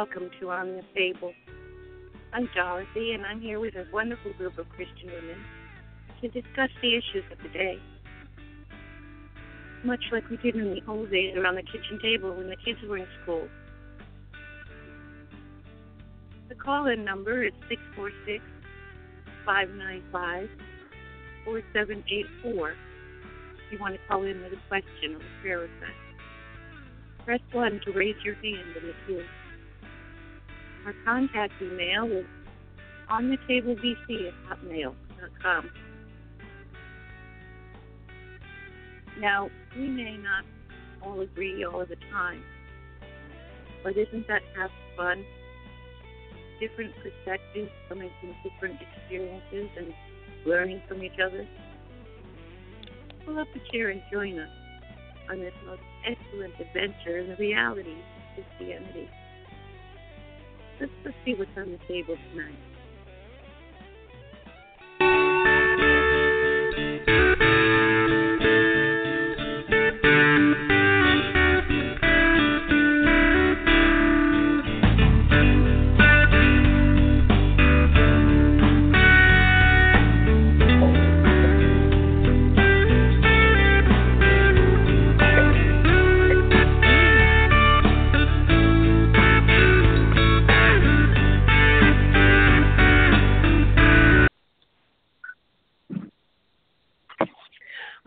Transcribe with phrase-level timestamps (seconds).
[0.00, 1.34] Welcome to On the Table.
[2.32, 5.36] I'm Dorothy and I'm here with a wonderful group of Christian women
[6.22, 7.78] to discuss the issues of the day.
[9.84, 12.78] Much like we did in the old days around the kitchen table when the kids
[12.88, 13.46] were in school.
[16.48, 18.42] The call in number is 646
[19.44, 20.48] 595
[21.44, 22.76] 4784 if
[23.70, 25.92] you want to call in with a question or a prayer request.
[27.26, 29.26] Press 1 to raise your hand in the queue.
[30.86, 32.26] Our contact email is
[33.08, 35.70] on the table at hotmail.com.
[39.18, 40.44] Now, we may not
[41.02, 42.42] all agree all the time,
[43.84, 45.24] but isn't that half fun?
[46.60, 49.92] Different perspectives coming from different experiences and
[50.46, 51.46] learning from each other.
[53.26, 54.48] Pull up a chair and join us
[55.30, 59.08] on this most excellent adventure in the reality of Christianity.
[60.80, 60.92] Let's,
[61.24, 62.54] see what's on the table tonight.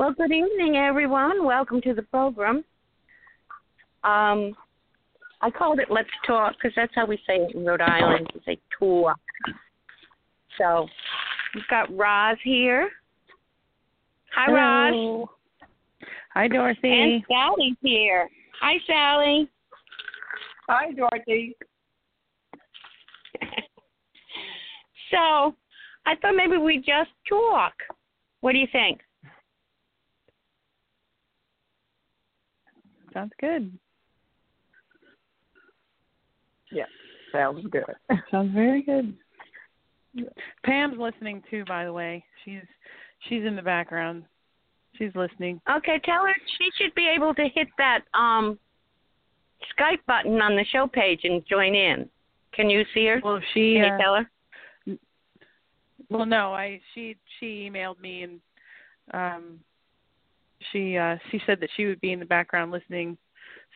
[0.03, 1.45] Well, good evening, everyone.
[1.45, 2.65] Welcome to the program.
[4.03, 4.53] Um,
[5.41, 8.29] I called it "Let's Tawk" because that's how we say it in Rhode Island.
[8.33, 9.17] We say "talk."
[10.57, 10.89] So
[11.55, 12.89] we've got Roz here.
[14.36, 15.30] Hi, Roz.
[16.33, 16.92] Hi, Dorothy.
[16.92, 18.30] And Sally's here.
[18.59, 19.49] Hi, Sally.
[20.67, 21.55] Hi, Dorothy.
[25.11, 25.55] so
[26.05, 27.71] I thought maybe we just talk.
[28.42, 28.99] What do you think?
[33.13, 33.77] Sounds good.
[36.71, 36.85] Yeah,
[37.31, 37.83] sounds good.
[38.31, 39.15] Sounds very good.
[40.63, 42.23] Pam's listening too, by the way.
[42.43, 42.61] She's
[43.27, 44.23] she's in the background.
[44.97, 45.59] She's listening.
[45.69, 48.57] Okay, tell her she should be able to hit that um
[49.77, 52.09] Skype button on the show page and join in.
[52.53, 53.21] Can you see her?
[53.23, 53.75] Well, she.
[53.75, 54.30] Can you uh, tell her?
[56.09, 58.39] Well, no, I she she emailed me and
[59.13, 59.59] um
[60.71, 63.17] she uh she said that she would be in the background listening.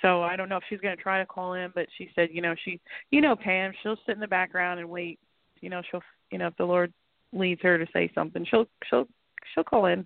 [0.01, 2.29] So I don't know if she's going to try to call in, but she said,
[2.31, 2.79] you know, she
[3.11, 5.19] you know Pam, she'll sit in the background and wait.
[5.61, 6.93] You know, she'll you know if the Lord
[7.33, 9.07] leads her to say something, she'll she'll
[9.53, 10.05] she'll call in.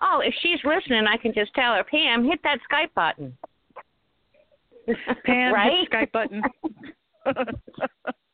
[0.00, 3.36] Oh, if she's listening, I can just tell her, Pam, hit that Skype button.
[5.24, 5.70] Pam, right?
[5.72, 6.42] hit the Skype button.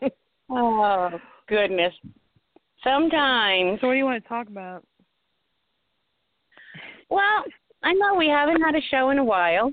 [0.50, 1.18] oh
[1.48, 1.94] goodness.
[2.84, 3.80] Sometimes.
[3.80, 4.84] so what do you want to talk about?
[7.08, 7.44] Well,
[7.82, 9.72] I know we haven't had a show in a while,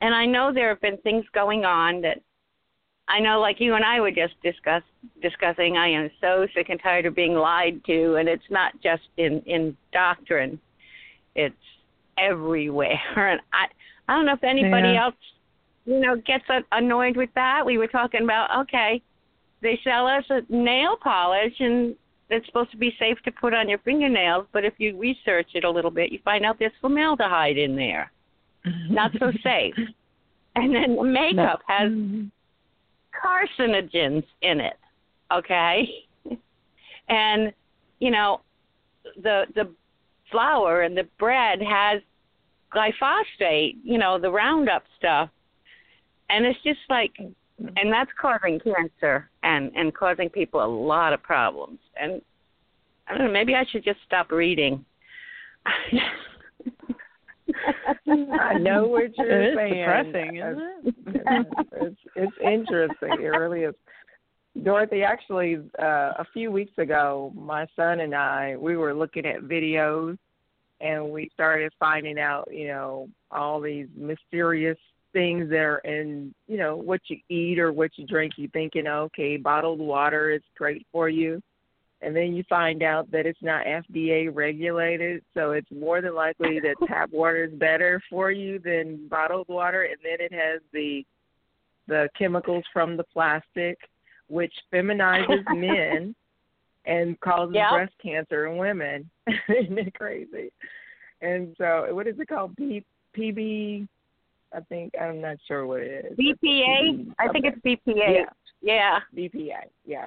[0.00, 2.18] and I know there have been things going on that
[3.08, 4.82] I know, like you and I were just discuss
[5.20, 5.76] discussing.
[5.76, 9.40] I am so sick and tired of being lied to, and it's not just in
[9.46, 10.60] in doctrine;
[11.34, 11.54] it's
[12.18, 13.00] everywhere.
[13.16, 13.66] And I
[14.08, 15.06] I don't know if anybody Yeah.
[15.06, 15.14] else,
[15.84, 17.66] you know, gets annoyed with that.
[17.66, 19.02] We were talking about okay,
[19.62, 21.96] they sell us a nail polish, and
[22.34, 25.64] it's supposed to be safe to put on your fingernails, but if you research it
[25.64, 28.10] a little bit, you find out there's formaldehyde in there.
[28.88, 29.74] Not so safe.
[30.54, 32.26] And then the makeup has mm-hmm.
[33.12, 34.78] carcinogens in it.
[35.32, 35.88] Okay?
[37.08, 37.52] And
[37.98, 38.40] you know,
[39.22, 39.70] the the
[40.30, 42.00] flour and the bread has
[42.74, 45.30] glyphosate, you know, the Roundup stuff.
[46.30, 47.12] And it's just like
[47.58, 51.78] and that's causing cancer and and causing people a lot of problems.
[52.00, 52.20] And
[53.08, 54.84] I don't know, maybe I should just stop reading.
[58.08, 59.74] I know what It you're is saying.
[59.74, 61.46] depressing, isn't it?
[61.72, 63.12] it's it's interesting.
[63.20, 63.74] It really is.
[64.64, 69.42] Dorothy, actually, uh, a few weeks ago, my son and I we were looking at
[69.42, 70.18] videos,
[70.80, 74.78] and we started finding out, you know, all these mysterious
[75.12, 78.34] things that are in, you know, what you eat or what you drink.
[78.36, 81.42] You thinking, okay, bottled water is great for you,
[82.00, 86.60] and then you find out that it's not FDA regulated, so it's more than likely
[86.60, 91.04] that tap water is better for you than bottled water, and then it has the
[91.88, 93.76] the chemicals from the plastic,
[94.28, 96.14] which feminizes men
[96.84, 97.70] and causes Yep.
[97.70, 99.10] breast cancer in women.
[99.48, 100.52] Isn't it crazy?
[101.20, 102.56] And so, what is it called?
[102.56, 102.84] P-
[103.16, 103.86] PB.
[104.54, 106.18] I think I'm not sure what it is.
[106.18, 107.12] BPA.
[107.18, 107.96] I think it's BPA.
[107.96, 108.24] Yeah.
[108.60, 108.98] Yeah.
[109.16, 109.62] BPA.
[109.84, 110.06] Yeah.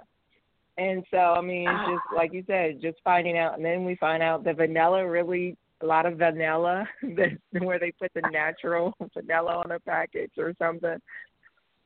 [0.78, 3.96] And so I mean, it's just like you said, just finding out, and then we
[3.96, 8.94] find out the vanilla really a lot of vanilla that where they put the natural
[9.14, 10.98] vanilla on a package or something.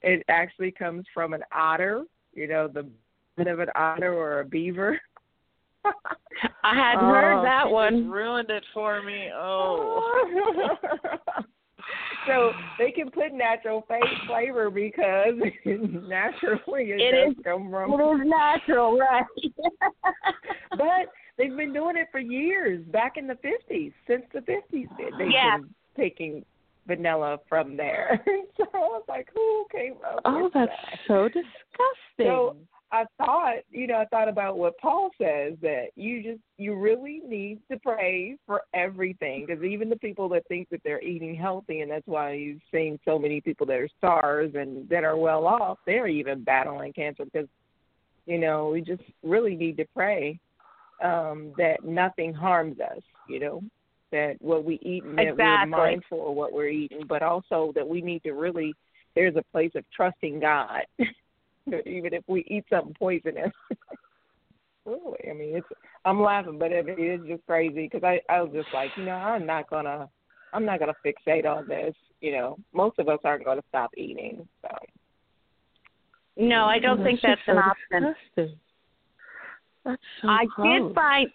[0.02, 2.04] It actually comes from an otter,
[2.34, 2.88] you know, the
[3.36, 5.00] bit of an otter or a beaver.
[6.64, 8.10] I hadn't Oh, heard that one.
[8.10, 9.30] ruined it for me.
[9.34, 10.78] Oh.
[12.28, 13.86] So they can put natural
[14.28, 15.34] flavor because
[15.66, 17.94] naturally it, It does is- come from.
[17.94, 19.24] It is natural, right?
[20.72, 24.88] But they've been doing it for years, back in the fifties, since the fifties.
[24.98, 25.58] They've Yeah.
[25.58, 26.46] been taking
[26.88, 28.22] vanilla from there.
[28.58, 31.00] so I was like, who came up Oh, that's that?
[31.08, 31.46] so disgusting.
[32.18, 32.56] So
[32.92, 37.22] I thought, you know, I thought about what Paul says that you just you really
[37.28, 41.82] need to pray for everything because even the people that think that they're eating healthy
[41.82, 45.46] and that's why you've seen so many people that are stars and that are well
[45.46, 47.48] off, they're even battling cancer because
[48.26, 50.40] you know we just really need to pray
[51.04, 53.62] um that nothing harms us, you know,
[54.12, 57.88] that what we eat and that we're mindful of what we're eating, but also that
[57.88, 58.74] we need to really
[59.14, 60.82] there's a place of trusting God.
[61.86, 63.52] even if we eat something poisonous.
[64.86, 65.68] really, I mean, it's
[66.06, 69.06] I'm laughing, but it, it is just crazy because I I was just like, you
[69.06, 70.10] know, I'm not gonna
[70.54, 71.94] I'm not gonna fixate on this.
[72.22, 74.48] You know, most of us aren't gonna stop eating.
[74.62, 74.70] So
[76.38, 78.16] no, I don't think that's just an option.
[78.36, 78.60] Disgusting.
[79.86, 80.88] That's so I gross.
[80.88, 81.30] did find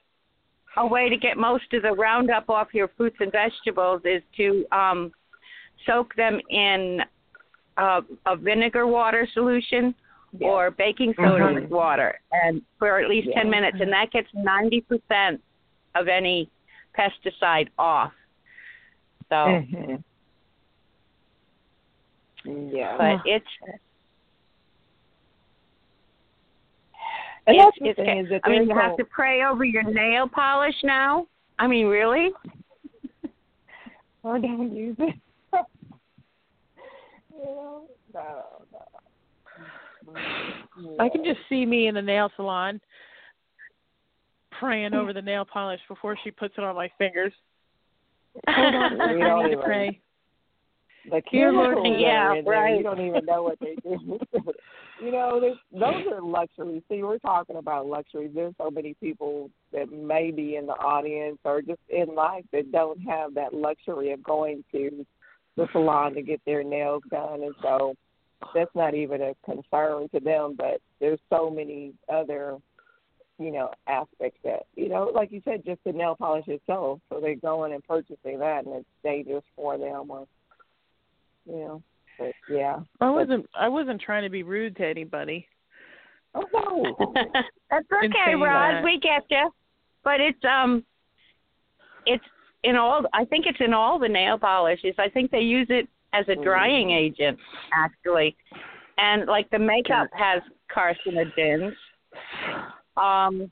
[0.76, 4.64] a way to get most of the Roundup off your fruits and vegetables is to
[4.72, 5.12] um,
[5.86, 7.00] soak them in
[7.76, 9.94] uh, a vinegar water solution
[10.38, 10.48] yeah.
[10.48, 11.54] or baking soda Mhm.
[11.62, 13.40] with water, and for at least Yeah.
[13.40, 15.42] ten minutes, and that gets ninety percent
[15.94, 16.50] of any
[16.96, 18.12] pesticide off.
[19.28, 20.02] So, Mhm.
[22.44, 22.96] Yeah.
[22.96, 23.46] but it's
[27.46, 31.26] and it's, it's thing I mean, you have to pray over your nail polish now.
[31.58, 32.32] I mean, really?
[34.22, 35.14] or don't use it.
[37.30, 38.63] you know, no,
[40.80, 40.96] no.
[41.00, 42.80] I can just see me in the nail salon
[44.58, 47.32] praying over the nail polish before she puts it on my fingers.
[48.48, 50.00] Hold on a You I don't need to even- pray.
[51.10, 52.76] the Dear Lord, yeah, are in there, right.
[52.78, 54.18] You don't even know what they do.
[55.02, 56.82] you know, there's, those are luxuries.
[56.88, 58.30] See, we're talking about luxuries.
[58.34, 62.72] There's so many people that may be in the audience or just in life that
[62.72, 65.04] don't have that luxury of going to
[65.56, 67.94] the salon to get their nails done, and so
[68.54, 70.54] that's not even a concern to them.
[70.56, 72.58] But there's so many other
[73.38, 77.00] you know, aspects that, you know, like you said, just the nail polish itself.
[77.08, 80.26] So they're going and purchasing that and it's dangerous for them or,
[81.46, 81.82] you know,
[82.18, 82.78] but yeah.
[83.00, 85.48] I wasn't I wasn't trying to be rude to anybody.
[86.34, 87.12] Oh, no.
[87.70, 88.74] That's okay, saying Rod.
[88.74, 89.50] that- We get you.
[90.04, 90.84] But it's um,
[92.06, 92.24] it's
[92.62, 93.04] in all.
[93.14, 94.94] I think it's in all the nail polishes.
[94.98, 97.38] I think they use it as a drying agent,
[97.72, 98.36] actually,
[98.98, 100.40] and like the makeup has
[100.74, 101.74] carcinogens.
[102.96, 103.50] Um,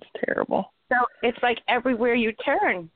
[0.00, 0.72] It's terrible.
[0.90, 2.90] so it's like everywhere you turn.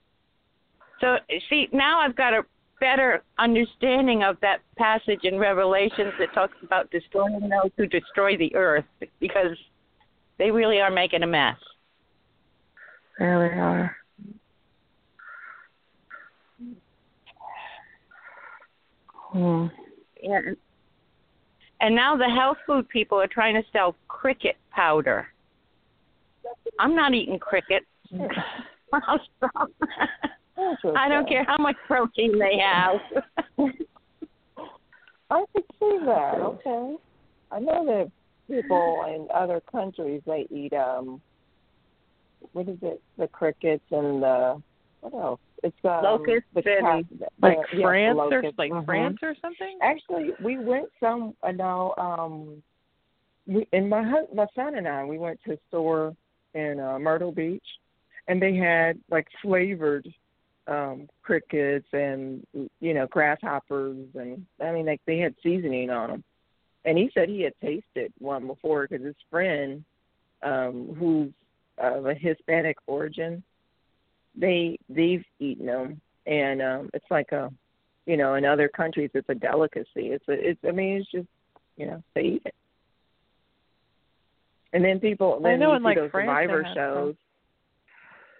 [1.00, 1.16] So
[1.50, 2.42] see, now I've got a
[2.81, 8.54] better understanding of that passage in Revelations that talks about destroying those who destroy the
[8.57, 8.85] earth
[9.21, 9.57] because
[10.38, 11.57] they really are making a mess.
[13.19, 13.97] There they are.
[19.33, 19.67] Hmm.
[20.23, 20.57] And,
[21.81, 25.27] and now the health food people are trying to sell cricket powder.
[26.79, 27.85] I'm not eating cricket.
[28.93, 29.19] I
[31.09, 33.01] don't care how much protein they have.
[35.31, 36.35] I could see that.
[36.41, 36.97] Okay.
[37.51, 38.11] I know that
[38.49, 41.21] people in other countries they eat um
[42.53, 43.01] what is it?
[43.19, 44.62] The crickets and the
[45.03, 45.41] what else?
[45.63, 48.59] It's um, Locusts the and- cat- Like the- yeah, France or locusts.
[48.59, 48.85] like Mhm.
[48.85, 49.79] France or something?
[49.83, 51.37] Actually, we went some.
[51.43, 51.95] I know.
[51.99, 52.63] Um,
[53.47, 56.17] we and my hus- my son and I we went to a store
[56.55, 57.67] in uh, Myrtle Beach,
[58.29, 60.07] and they had like flavored
[60.69, 62.47] um crickets and
[62.81, 66.25] you know grasshoppers and I mean like they had seasoning on them.
[66.85, 69.85] And he said he had tasted one before because his friend,
[70.43, 71.33] um, who's
[71.79, 73.43] of a Hispanic origin,
[74.35, 77.51] they they've eaten them, and um, it's like a
[78.07, 79.87] you know, in other countries it's a delicacy.
[79.97, 81.29] It's a it's I mean it's just
[81.77, 82.55] you know, they eat it.
[84.73, 87.15] And then people I then know you in, see like, those France survivor shows.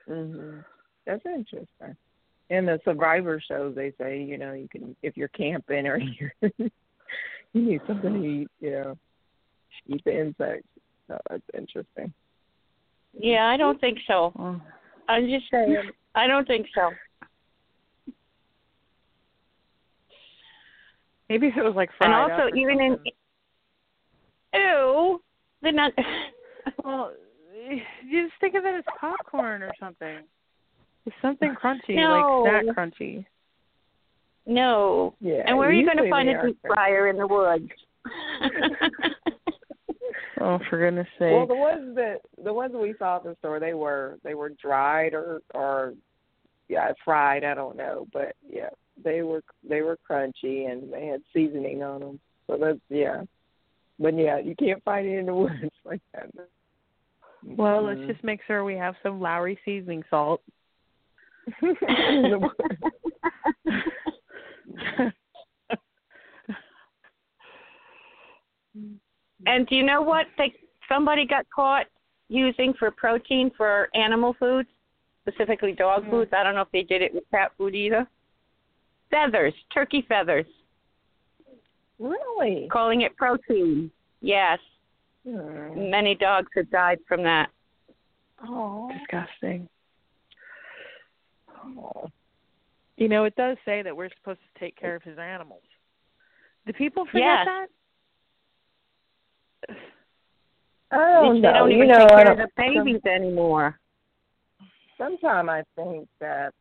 [0.09, 0.65] Mhm.
[1.07, 1.97] That's interesting.
[2.51, 6.33] in the survivor shows they say you know you can if you're camping or you're
[6.59, 6.71] you
[7.55, 8.99] need something to eat you know
[9.87, 10.69] eat the insects
[11.09, 12.13] so that's interesting
[13.19, 14.33] Yeah, I don't think so.
[15.13, 15.77] I'm just saying.
[16.15, 16.91] I don't think so.
[21.29, 23.13] Maybe if it was like fried and also, or even in something.
[24.55, 25.23] ew,
[25.63, 25.93] they're not.
[26.85, 27.13] well,
[28.05, 30.19] you just think of it as popcorn or something.
[31.07, 32.43] It's something crunchy, No.
[32.45, 33.25] like snack crunchy.
[34.47, 35.15] no.
[35.21, 37.69] yeah And where are you going to find a deep fryer in the woods?
[40.45, 41.31] Oh, for goodness sake!
[41.31, 44.49] well the ones that the ones we saw at the store they were they were
[44.51, 45.95] dried or or
[46.69, 48.71] yeah fried i don't know but yeah
[49.05, 53.23] they were they were crunchy and they had seasoning on them so that's yeah
[54.01, 56.29] but yeah you can't find it in the woods like that
[57.45, 58.07] well, let's Mhm.
[58.07, 60.43] just make sure we have some Lawry seasoning salt.
[69.47, 70.53] and do you know what they
[70.89, 71.87] somebody got caught
[72.29, 74.69] using for protein for animal foods,
[75.27, 76.11] specifically dog Hmm.
[76.11, 76.33] foods?
[76.33, 78.07] I don't know if they did it with cat food either.
[79.11, 80.47] Feathers, turkey feathers,
[81.99, 83.91] really calling it protein.
[84.21, 84.59] Yes,
[85.25, 85.91] Hmm.
[85.91, 87.51] many dogs have died from that.
[88.45, 89.69] oh Disgusting.
[91.79, 92.11] Oh.
[92.97, 95.63] You know, it does say that we're supposed to take care of his animals.
[96.67, 97.47] Do people forget Yes.
[97.47, 97.71] that?
[100.91, 101.53] I don't they know.
[101.53, 103.79] don't you even know, take care of the babies anymore.
[104.99, 106.53] Sometimes I think that,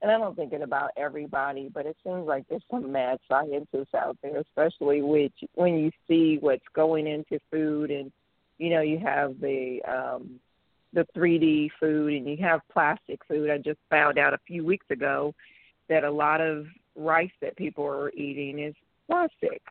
[0.00, 3.94] and I don't think it about everybody, but it seems like there's some mad scientists
[3.96, 8.12] out there, especially which when you see what's going into food, and
[8.58, 10.38] you know you have the um
[10.92, 13.50] the 3D food, and you have plastic food.
[13.50, 15.34] I just found out a few weeks ago
[15.88, 16.66] that a lot of
[16.96, 18.74] rice that people are eating is
[19.06, 19.62] plastic.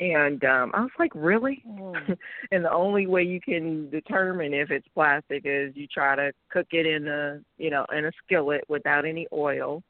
[0.00, 1.62] And um I was like, really?
[2.50, 6.68] and the only way you can determine if it's plastic is you try to cook
[6.72, 9.82] it in a you know in a skillet without any oil.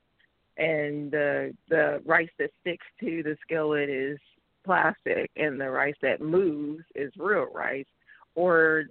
[0.57, 4.19] And the the rice that sticks to the skillet is
[4.65, 7.87] plastic and the rice that moves is real rice.
[8.35, 8.85] Or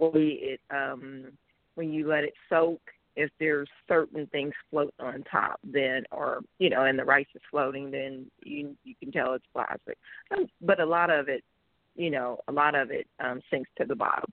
[0.00, 1.26] we it um
[1.76, 2.80] when you let it soak
[3.20, 7.42] if there's certain things float on top then or you know and the rice is
[7.50, 9.98] floating then you you can tell it's plastic.
[10.30, 11.44] Um, but a lot of it
[11.96, 14.30] you know a lot of it um sinks to the bottom.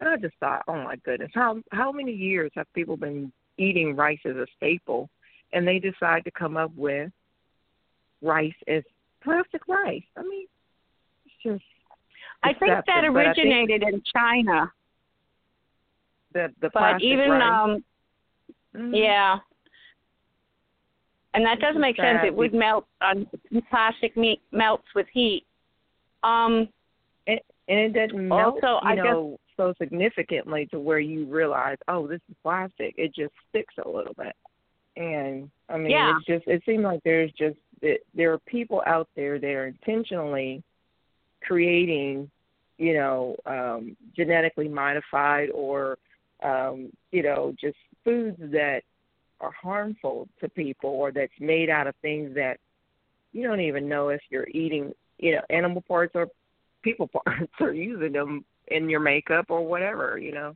[0.00, 3.96] And i just thought oh my goodness how how many years have people been eating
[3.96, 5.08] rice as a staple
[5.52, 7.10] and they decide to come up with
[8.22, 8.82] rice as
[9.22, 10.02] plastic rice?
[10.16, 10.46] I mean
[11.24, 11.64] it's just
[12.42, 14.72] I think that but I think originated in China,
[16.32, 17.84] the the but plastic even rice, um
[18.74, 18.96] Mhm.
[18.96, 19.38] yeah.
[21.34, 22.20] And that does make sense.
[22.24, 23.26] It would melt on
[23.68, 25.44] plastic meat melts with heat.
[26.22, 26.68] Um
[27.26, 27.38] and
[27.78, 32.20] it doesn't melt, Also, you I guess- so significantly to where you realize, oh, this
[32.30, 32.94] is plastic.
[32.96, 34.34] It just sticks a little bit,
[34.96, 36.16] and I mean, Yeah.
[36.16, 39.66] it's just it seems like there's just it, there are people out there that are
[39.68, 40.62] intentionally
[41.42, 42.30] creating,
[42.78, 45.98] you know, um, genetically modified or,
[46.42, 48.82] um, you know, just foods that
[49.40, 52.58] are harmful to people or that's made out of things that
[53.32, 56.28] you don't even know if you're eating, you know, animal parts or
[56.82, 60.54] people parts or using them in your makeup or whatever, you know.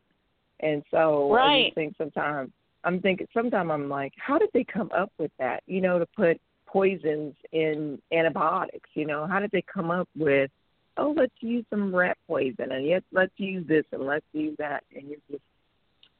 [0.60, 1.64] And so I Right.
[1.64, 2.50] just think sometimes
[2.84, 5.62] I'm thinking sometimes I'm like, how did they come up with that?
[5.66, 10.50] You know, to put poisons in antibiotics, you know, how did they come up with
[10.96, 14.84] oh, let's use some rat poison and yet let's use this and let's use that
[14.94, 15.42] and you just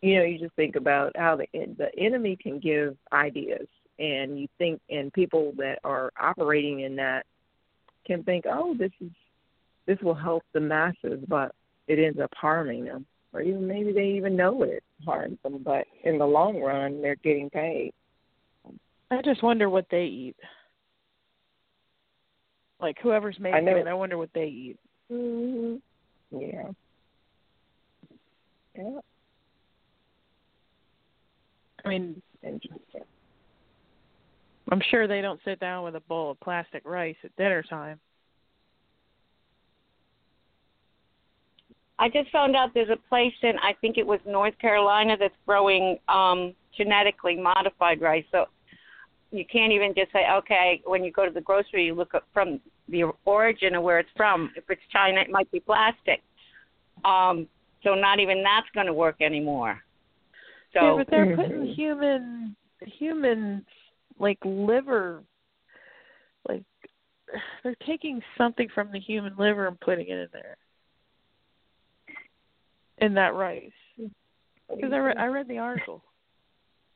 [0.05, 1.47] you know, you just think about how the
[1.79, 3.67] the enemy can give ideas
[3.99, 7.25] and you think and people that are operating in that
[8.07, 9.11] can think, oh, this is
[9.87, 11.55] this will help the masses, but
[11.89, 15.87] it ends up harming them, or even maybe they even know it harms them, but
[16.05, 17.93] in the long run, they're getting paid.
[19.11, 20.37] I just wonder what they eat.
[22.79, 24.79] Like whoever's making know- it, I wonder what they eat.
[25.11, 25.81] mm
[26.31, 26.73] Yeah.
[28.77, 29.01] Yeah.
[31.85, 32.23] I mean,
[34.71, 38.01] I'm sure they don't sit down with a bowl of plastic rice at dinner time.
[41.99, 45.35] I just found out there's a place in I think it was North Carolina that's
[45.47, 48.25] growing um genetically modified rice.
[48.33, 48.47] So
[49.31, 52.27] you can't even just say, okay, when you go to the grocery, you look up
[52.33, 54.51] from the origin of where it's from.
[54.57, 56.23] If it's China, it might be plastic.
[57.05, 57.49] Um,
[57.83, 59.81] so not even that's going to work anymore.
[60.75, 63.65] So yeah, but they're putting human human
[64.19, 65.23] like liver
[66.49, 66.63] like
[67.63, 70.57] they're taking something from the human liver and putting it in there
[72.99, 76.03] in that rice because I, re- I read the article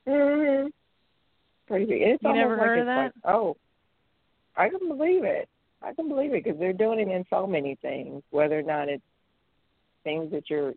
[0.06, 0.72] Mhm.
[1.66, 2.02] Crazy.
[2.02, 3.56] It's You never like heard of it's like, oh,
[4.56, 5.48] I can believe it.
[5.82, 8.88] I can believe it because they're doing it in so many things, whether or not
[8.88, 9.02] it's
[10.02, 10.72] things that you're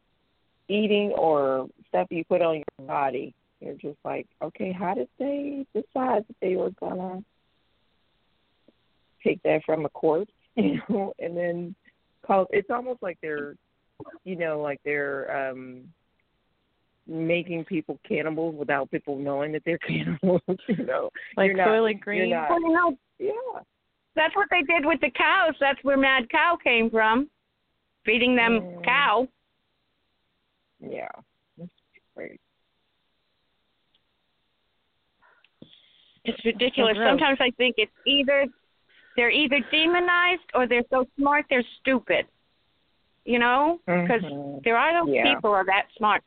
[0.67, 3.33] eating or stuff you put on your body.
[3.59, 7.23] You're just like, okay, how did they decide that they were gonna
[9.23, 11.75] take that from a corpse, you know, and then
[12.25, 12.47] call?
[12.51, 13.55] It's almost like they're,
[14.23, 15.83] you know, like they're um
[17.07, 20.41] making people cannibals without people knowing that they're cannibals.
[20.67, 23.61] you know, like You're not- Soylent Green not- Well, you know, yeah.
[24.15, 25.53] that's what they did with the cows.
[25.59, 27.29] That's where Mad Cow came from,
[28.05, 28.83] feeding them Mm.
[28.85, 29.27] cow.
[30.81, 31.07] Yeah.
[31.57, 31.71] That's
[32.15, 32.39] great.
[36.23, 36.95] It's ridiculous.
[36.95, 37.09] gross.
[37.09, 38.45] Sometimes I think it's either
[39.15, 42.27] they're either demonized or they're so smart they're stupid.
[43.25, 44.63] You know, because Mhm.
[44.63, 45.23] there are those Yeah.
[45.23, 46.23] people are that smart.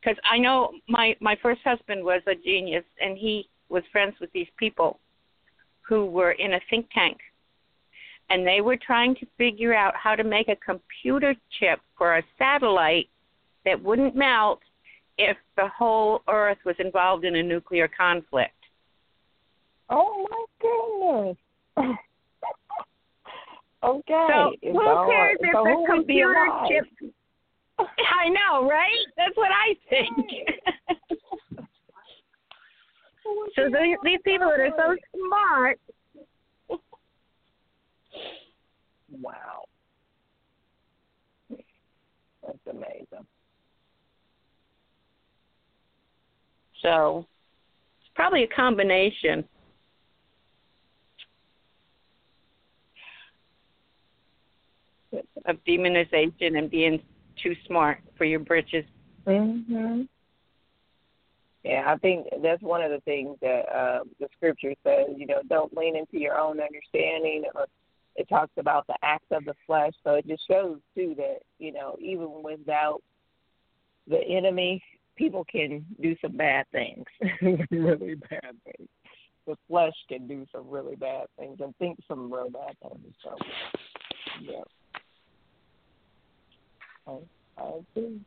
[0.00, 4.30] Because I know my my first husband was a genius, and he was friends with
[4.32, 5.00] these people
[5.82, 7.22] who were in a think tank,
[8.28, 12.22] and they were trying to figure out how to make a computer chip for a
[12.36, 13.08] satellite
[13.64, 14.60] that wouldn't melt
[15.18, 18.52] if the whole Earth was involved in a nuclear conflict.
[19.90, 21.36] Oh my goodness.
[23.84, 24.26] okay.
[24.28, 26.84] So who all cares if So the be computer chip?
[27.78, 29.06] I know, right?
[29.16, 30.08] That's what I think.
[33.26, 35.80] Oh, so the, these people that are so smart,
[39.20, 39.64] Wow.
[41.50, 43.26] That's amazing.
[46.84, 47.26] So
[48.00, 49.44] it's probably a combination.
[55.46, 57.00] Of demonization and being
[57.40, 58.84] too smart for your britches.
[59.26, 60.08] Mhm.
[61.62, 65.08] Yeah, I think that's one of the things that uh, the scripture says.
[65.16, 67.44] You know, don't lean into your own understanding.
[67.54, 67.66] Or
[68.16, 71.72] it talks about the acts of the flesh, so it just shows too that you
[71.72, 73.02] know even without
[74.08, 74.82] the enemy,
[75.16, 77.04] people can do some bad things,
[77.70, 78.88] really bad things.
[79.46, 83.14] The flesh can do some really bad things and think some real bad things.
[83.22, 83.36] So,
[84.40, 84.62] yeah,
[87.06, 87.18] I,
[87.58, 88.20] I agree.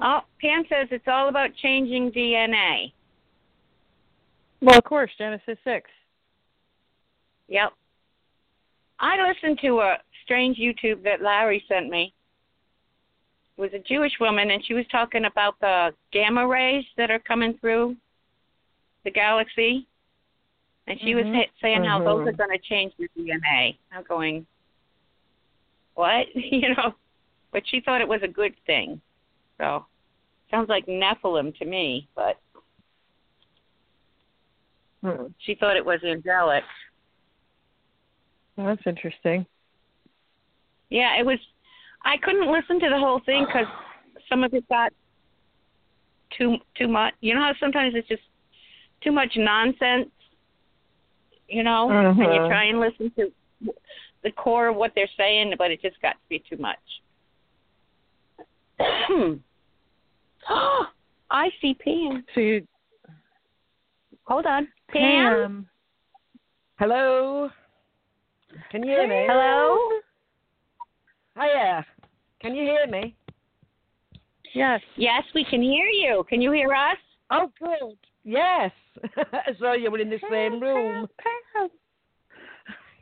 [0.00, 2.92] Oh, Pam says it's all about changing DNA.
[4.64, 5.90] Well of course Genesis 6
[7.48, 7.72] Yep.
[8.98, 12.14] I listened to a strange YouTube that Larry sent me.
[13.56, 17.18] It was a Jewish woman, and she was talking about the gamma rays that are
[17.18, 17.96] coming through
[19.04, 19.86] the galaxy.
[20.86, 21.44] And she was Mhm.
[21.44, 23.76] sa- saying how those are going to change your DNA.
[23.92, 24.46] I'm going,
[25.94, 26.34] what?
[26.34, 26.94] you know,
[27.52, 29.00] but she thought it was a good thing.
[29.58, 29.86] So,
[30.50, 32.38] sounds like Nephilim to me, but
[35.04, 35.26] Hmm.
[35.38, 36.64] she thought it was angelic.
[38.56, 39.44] that's interesting
[40.88, 41.38] Yeah, it was.
[42.04, 43.66] I couldn't listen to the whole thing because
[44.30, 44.92] some of it got
[46.38, 47.14] too too much.
[47.20, 48.22] You know how sometimes it's just
[49.02, 50.10] too much nonsense.
[51.48, 52.48] You know, and you Mhm.
[52.48, 53.32] try and listen to
[54.22, 56.78] the core of what they're saying, but it just got to be too much.
[61.30, 61.74] I see
[62.34, 62.66] so you
[64.26, 65.00] Hold on, Pam.
[65.00, 65.68] Pam
[66.78, 67.50] Hello.
[68.70, 69.26] Can you hear me?
[69.28, 70.00] Hello.
[71.36, 71.84] Hiya.
[72.40, 73.16] Can you hear me?
[74.54, 76.24] yes Yes, we can hear you.
[76.28, 76.98] Can you hear us?
[77.30, 77.96] Oh, good.
[78.24, 78.70] Yes.
[79.60, 81.08] so you were in the same room.
[81.18, 81.32] Pam.
[81.54, 81.68] Pam.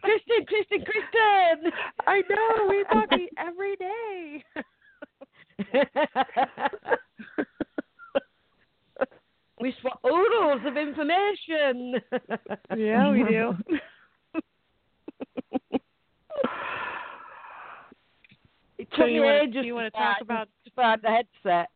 [0.02, 1.72] Kristen, Kristen, Kristen.
[2.06, 4.44] I know we talk to you every day
[9.62, 11.94] we swap oodles of information.
[12.76, 13.54] yeah we do
[18.78, 21.08] It So took you me wanna- ages you wanna talk find- about- to find the
[21.08, 21.70] headset.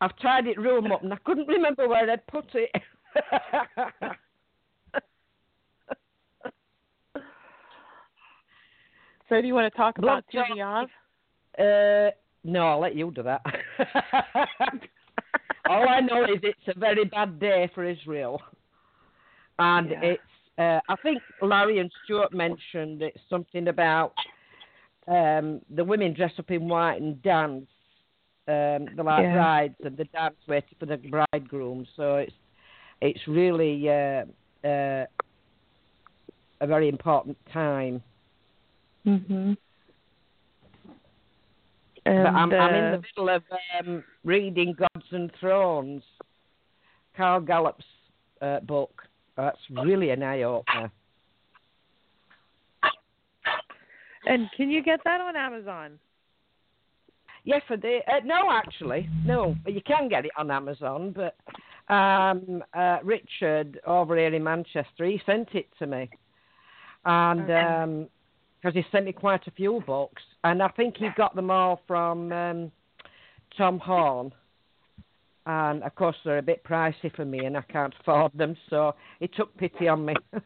[0.00, 2.70] I've tried it room up and I couldn't remember where I'd put it.
[9.28, 10.88] so do you want to talk about Blood Tuvi
[11.58, 12.10] uh,
[12.44, 13.42] no, I'll let you do that.
[15.68, 18.42] All I know is it's a very bad day for Israel,
[19.58, 20.02] and Yeah.
[20.02, 20.22] it's
[20.58, 24.12] uh, I think Larry and Stuart mentioned it's something about
[25.08, 27.66] um, the women dress up in white and dance.
[28.48, 29.34] Um, the like Yeah.
[29.34, 31.86] brides and the dance waiting for the bridegroom.
[31.96, 32.34] So it's
[33.00, 34.24] it's really uh,
[34.66, 35.06] uh,
[36.60, 38.02] a very important time.
[39.06, 39.56] Mhm.
[42.04, 43.42] But And I'm, I'm in uh, the middle of
[43.80, 46.02] um, reading Gods and Thrones,
[47.16, 47.84] Carl Gallups'
[48.40, 49.02] uh, book.
[49.36, 50.90] That's really an eye opener.
[54.26, 55.98] and can you get that on Amazon?
[57.44, 58.02] Yes, I did.
[58.06, 59.56] Uh, no, actually, no.
[59.66, 61.36] You can get it on Amazon, but
[61.92, 66.08] um, uh, Richard over here in Manchester, he sent it to me,
[67.04, 68.08] and
[68.62, 71.80] because he sent me quite a few books, and I think he got them all
[71.86, 72.72] from um,
[73.56, 74.32] Tom Horn.
[75.44, 78.94] And of course, they're a bit pricey for me, and I can't afford them, so
[79.18, 80.14] he took pity on me.
[80.32, 80.44] but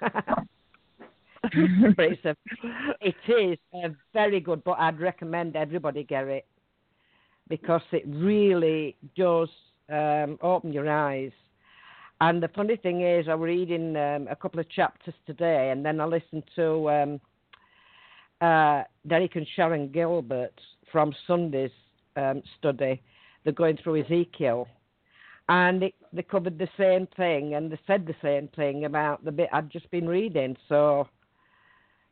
[1.42, 2.34] it's a,
[3.02, 4.78] it is a very good book.
[4.78, 6.46] I'd recommend everybody get it
[7.48, 9.50] because it really does
[9.90, 11.32] um, open your eyes.
[12.22, 15.84] And the funny thing is, I was reading um, a couple of chapters today, and
[15.84, 17.20] then I listened to um,
[18.40, 20.58] uh, Derek and Sharon Gilbert
[20.92, 21.70] from Sunday's
[22.16, 23.02] um, study.
[23.44, 24.66] They're going through Ezekiel,
[25.48, 29.32] and it, they covered the same thing, and they said the same thing about the
[29.32, 30.56] bit I'd just been reading.
[30.68, 31.08] So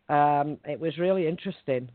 [0.08, 1.88] um, it was really interesting.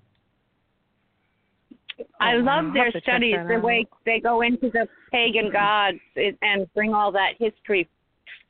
[2.19, 4.69] I Oh, love I'll their have to check studies, that the way they go into
[4.69, 7.89] the pagan gods and bring all that history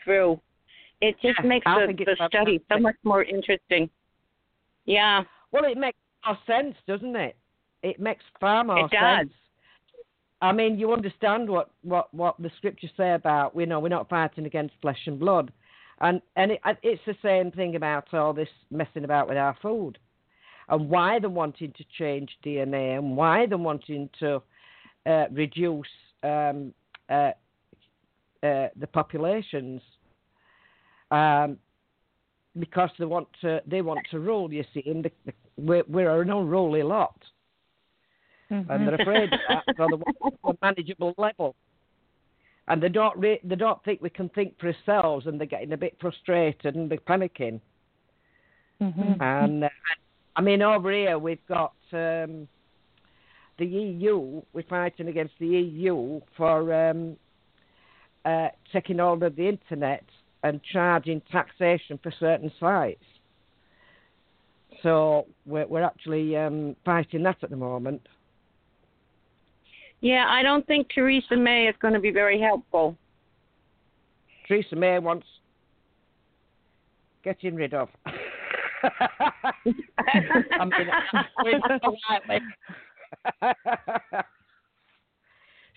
[0.03, 0.39] through.
[1.01, 3.89] It just Yeah, makes I the, the study so much more interesting.
[4.85, 7.35] Yeah, Well, it makes more sense, doesn't it?
[7.83, 9.19] It makes far more It does.
[9.19, 9.33] sense.
[10.41, 14.09] I mean, you understand what, what, what the scriptures say about, you know, we're not
[14.09, 15.51] fighting against flesh and blood.
[16.01, 19.97] And, and it, it's the same thing about all this messing about with our food
[20.69, 24.41] and why they're wanting to change DNA and why they're wanting to
[25.05, 25.87] uh, reduce
[26.23, 26.73] um,
[27.09, 27.31] uh,
[28.43, 29.81] uh, the populations.
[31.11, 31.57] Um,
[32.57, 34.51] because they want to they want to rule.
[34.51, 37.19] You see, and the, the, we're, we're an unruly lot,
[38.49, 39.01] and they're Mhm.
[39.01, 41.55] afraid of that, so they want a manageable level.
[42.67, 45.73] And they don't re- they don't think we can think for ourselves, and they're getting
[45.73, 47.59] a bit frustrated and they're panicking.
[48.81, 49.21] Mhm.
[49.21, 49.69] And uh,
[50.35, 52.47] I mean, over here we've got um,
[53.57, 54.41] the EU.
[54.53, 57.17] We're fighting against the EU for um,
[58.23, 60.03] uh, taking hold of the internet
[60.43, 63.03] and charging taxation for certain sites.
[64.83, 68.01] So we're, we're actually um, fighting that at the moment.
[70.01, 70.25] yeah.
[70.29, 72.95] I don't think Theresa May is going to be very helpful.
[74.47, 75.27] Theresa May wants
[77.23, 77.89] getting rid of.
[78.83, 79.51] I
[81.43, 82.39] mean, politely.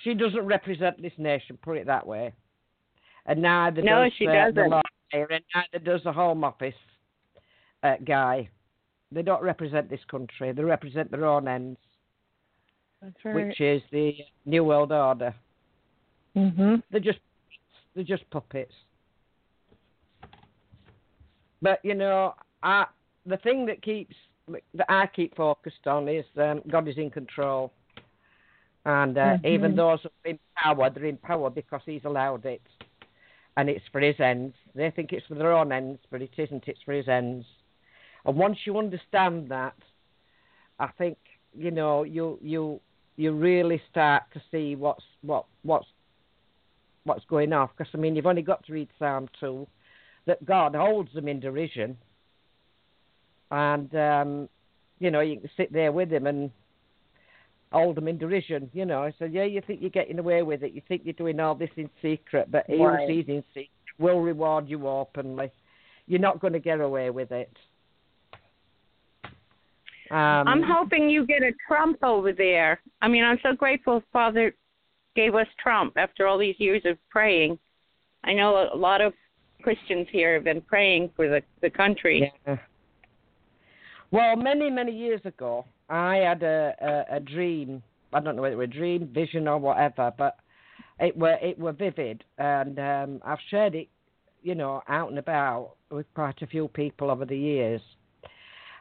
[0.04, 2.32] she doesn't represent this nation, put it that way.
[3.26, 4.82] And neither No, does she uh, the doesn't.
[5.12, 6.74] Mayor, and neither does the Home Office
[7.82, 8.48] uh, guy.
[9.12, 10.52] They don't represent this country.
[10.52, 11.78] They represent their own ends,
[13.24, 13.34] right.
[13.34, 14.14] which is the
[14.46, 15.34] New World Order.
[16.34, 16.82] Mhm.
[16.90, 17.18] They're just
[17.94, 18.72] they're just puppets.
[21.60, 22.86] But you know, I
[23.26, 24.16] the thing that keeps
[24.48, 27.72] that I keep focused on is um, God is in control,
[28.86, 29.46] and uh, Mhm.
[29.46, 32.62] even those who are in power, they're in power because He's allowed it,
[33.56, 34.54] and it's for His ends.
[34.74, 36.64] They think it's for their own ends, but it isn't.
[36.66, 37.46] It's for His ends.
[38.24, 39.74] And once you understand that,
[40.78, 41.18] I think
[41.54, 42.80] you know you you
[43.16, 45.86] you really start to see what's what what's
[47.04, 47.68] what's going on.
[47.76, 49.66] Because I mean, you've only got to read Psalm two,
[50.26, 51.96] that God holds them in derision,
[53.50, 54.48] and um,
[54.98, 56.50] you know you can sit there with him and
[57.72, 58.70] hold them in derision.
[58.72, 61.40] You know, so yeah, you think you're getting away with it, you think you're doing
[61.40, 63.08] all this in secret, but he who Right.
[63.08, 65.50] sees in secret will reward you openly.
[66.06, 67.50] You're not going to get away with it.
[70.10, 72.80] Um, I'm hoping you get a Trump over there.
[73.00, 74.54] I mean, I'm so grateful Father
[75.16, 77.58] gave us Trump after all these years of praying.
[78.24, 79.14] I know a lot of
[79.62, 82.30] Christians here have been praying for the the country.
[82.46, 82.56] Yeah.
[84.12, 87.82] Well, many many years ago, I had a, a a dream.
[88.12, 90.36] I don't know whether it was a dream, vision, or whatever, but
[91.00, 93.88] it were it were vivid, and um, I've shared it,
[94.42, 97.80] you know, out and about with quite a few people over the years.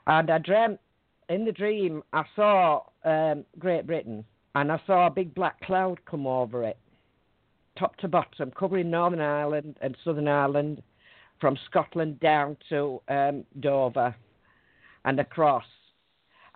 [0.05, 0.81] And I dreamt
[1.29, 6.03] in the dream I saw um, Great Britain, and I saw a big black cloud
[6.05, 6.77] come over it,
[7.79, 10.83] top to bottom, covering Northern Ireland and Southern Ireland,
[11.39, 14.13] from Scotland down to um, Dover
[15.05, 15.65] and across.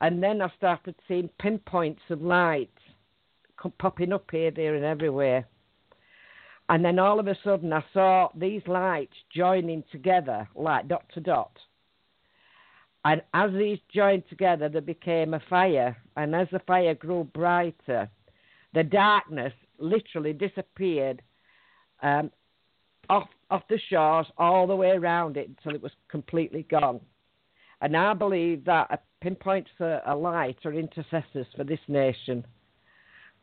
[0.02, 2.70] And then I started seeing pinpoints of light
[3.80, 5.48] popping up here, there, and everywhere.
[6.68, 11.22] And then all of a sudden, I saw these lights joining together, like dot to
[11.22, 11.52] dot.
[13.06, 15.96] And as these joined together, there became a fire.
[16.18, 18.10] And as the fire grew brighter,
[18.74, 21.22] the darkness literally disappeared
[22.02, 22.32] um,
[23.10, 27.00] off off the shores all the way around it until it was completely gone.
[27.86, 32.44] And I believe that pinpoints a, a light are intercessors for this nation,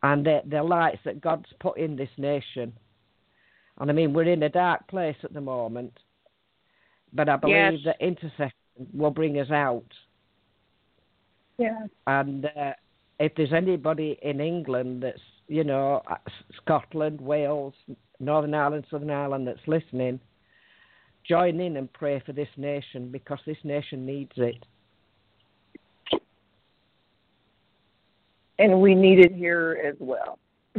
[0.03, 2.73] and they're, they're lights that God's put in this nation.
[3.79, 5.97] And I mean, we're in a dark place at the moment,
[7.13, 7.81] but I believe yes.
[7.85, 8.51] that intercession
[8.93, 9.87] will bring us out.
[11.57, 11.87] Yeah.
[12.09, 12.73] And uh,
[13.21, 16.17] if there's anybody in England that's, you know, uh,
[16.61, 17.75] Scotland, Wales,
[18.19, 20.19] Northern Ireland, Southern Ireland that's listening,
[21.25, 24.65] join in and pray for this nation because this nation needs it.
[28.59, 30.39] And we need it here as well.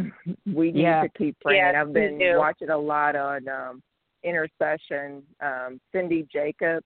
[0.45, 1.01] we need Yeah.
[1.01, 1.61] to keep praying.
[1.61, 3.83] Yes, I've been watching a lot on um,
[4.23, 5.23] intercession.
[5.41, 6.85] Um, Cindy Jacobs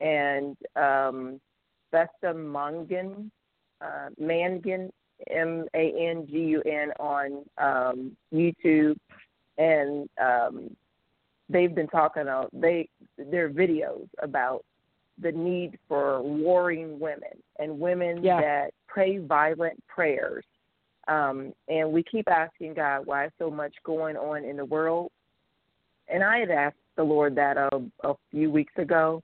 [0.00, 1.40] and um,
[1.90, 3.30] Vesta Mungan,
[3.80, 4.90] uh, Mangun,
[5.30, 8.96] M A N G U N on um, YouTube,
[9.58, 10.76] and um,
[11.48, 12.28] they've been talking.
[12.28, 14.64] Uh, they their videos about
[15.18, 18.40] the need for warring women and women Yeah.
[18.40, 20.44] that pray violent prayers.
[21.06, 25.12] Um, and we keep asking God why so much going on in the world.
[26.08, 29.22] And I had asked the Lord that a, a few weeks ago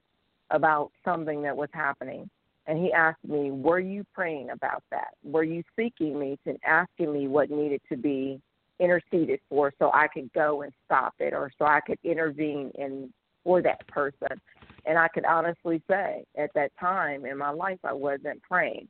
[0.50, 2.28] about something that was happening.
[2.66, 5.08] And he asked me, Were you praying about that?
[5.24, 8.40] Were you seeking me to asking me what needed to be
[8.80, 13.12] interceded for so I could go and stop it or so I could intervene in
[13.44, 14.40] for that person?
[14.86, 18.88] And I could honestly say at that time in my life I wasn't praying.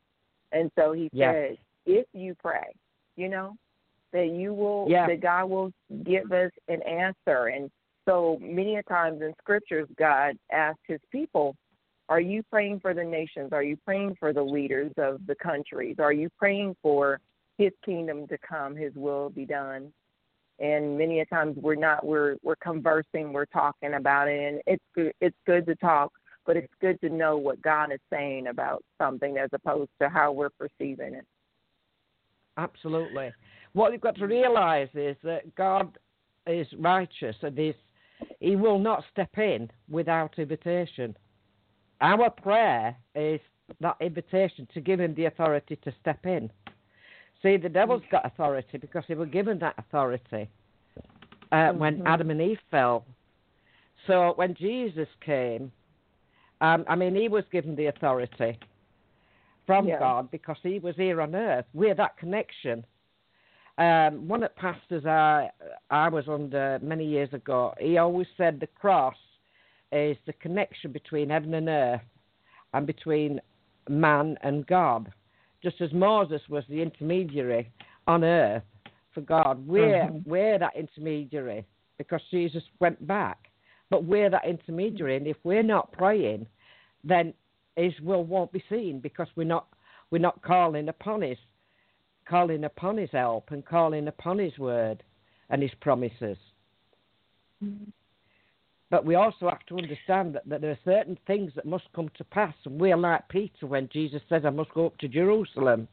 [0.52, 1.32] And so he Yeah.
[1.32, 2.72] said, If you pray,
[3.16, 3.56] you know,
[4.12, 5.06] that you will Yeah.
[5.06, 5.72] that God will
[6.04, 7.48] give us an answer.
[7.48, 7.70] And
[8.06, 11.56] so many a times in scriptures God asks his people,
[12.08, 13.52] Are you praying for the nations?
[13.52, 15.96] Are you praying for the leaders of the countries?
[15.98, 17.20] Are you praying for
[17.60, 19.92] his kingdom to come, his will be done?
[20.58, 24.84] And many a times we're not we're we're conversing, we're talking about it and it's
[24.94, 26.12] good it's good to talk,
[26.46, 30.32] but it's good to know what God is saying about something as opposed to how
[30.32, 31.26] we're perceiving it.
[32.56, 33.32] Absolutely.
[33.72, 35.98] What you've got to realise is that God
[36.46, 37.74] is righteous and is,
[38.40, 41.16] He will not step in without invitation.
[42.00, 43.40] Our prayer is
[43.80, 46.50] that invitation to give Him the authority to step in.
[47.42, 50.48] See, the devil's got authority because he was given that authority
[51.52, 52.06] uh, when Mhm.
[52.06, 53.04] Adam and Eve fell.
[54.06, 55.72] So when Jesus came,
[56.60, 58.58] um, I mean, he was given the authority
[59.66, 59.98] from Yeah.
[59.98, 61.66] God because he was here on earth.
[61.74, 62.84] We're that connection.
[63.78, 65.50] Um, one of the pastors I
[65.90, 69.16] I was under many years ago, he always said the cross
[69.92, 72.02] is the connection between heaven and earth
[72.74, 73.40] and between
[73.88, 75.12] man and God.
[75.62, 77.70] Just as Moses was the intermediary
[78.06, 78.62] on earth
[79.12, 80.26] for God, we're Mhm.
[80.26, 81.64] we're that intermediary
[81.98, 83.50] because Jesus went back.
[83.90, 86.46] But we're that intermediary, and if we're not praying,
[87.04, 87.34] then
[87.76, 89.68] His will won't be seen because we're not
[90.10, 91.38] we're not calling upon His
[92.24, 95.02] calling upon His help and calling upon His word
[95.50, 96.38] and His promises.
[98.90, 102.10] But we also have to understand that, that there are certain things that must come
[102.16, 105.86] to pass, and we're like Peter when Jesus says, "I must go up to Jerusalem,"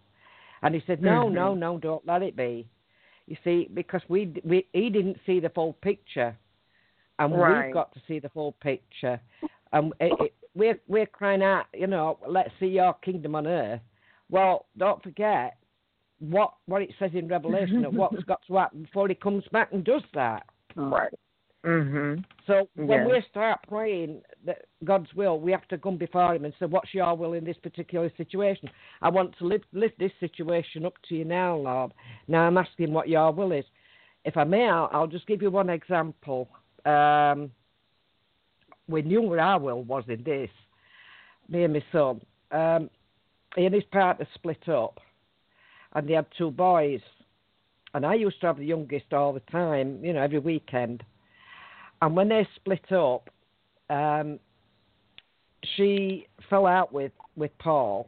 [0.63, 1.60] and he said, "No, no, Mhm.
[1.60, 2.67] no, don't let it be."
[3.27, 6.36] You see, because we, we he didn't see the full picture,
[7.19, 7.65] and Right.
[7.65, 9.21] we've got to see the full picture.
[9.73, 13.81] And it, it, we're we're crying out, you know, let's see your kingdom on earth.
[14.29, 15.57] Well, don't forget
[16.19, 19.71] what what it says in Revelation of what's got to happen before he comes back
[19.71, 20.47] and does that.
[20.75, 21.13] Right.
[21.67, 22.23] Mhm.
[22.45, 23.08] So when Yes.
[23.08, 26.93] we start praying that God's will, we have to come before Him and say, "What's
[26.93, 28.69] Your will in this particular situation?
[29.01, 31.93] I want to lift, lift this situation up to You now, Lord.
[32.30, 33.65] Now I'm asking what Your will is.
[34.23, 36.47] If I may, I'll, I'll just give you one example.
[36.86, 37.51] Um,
[38.88, 40.49] we knew what our will was in this.
[41.49, 42.21] Me and my son.
[42.51, 42.89] Um,
[43.58, 45.01] he and his partner split up,
[45.93, 47.01] and they had two boys.
[47.93, 51.03] And I used to have the youngest all the time, you know, every weekend.
[52.01, 53.29] And when they split up,
[53.89, 54.39] um,
[55.75, 58.07] she fell out with, with Paul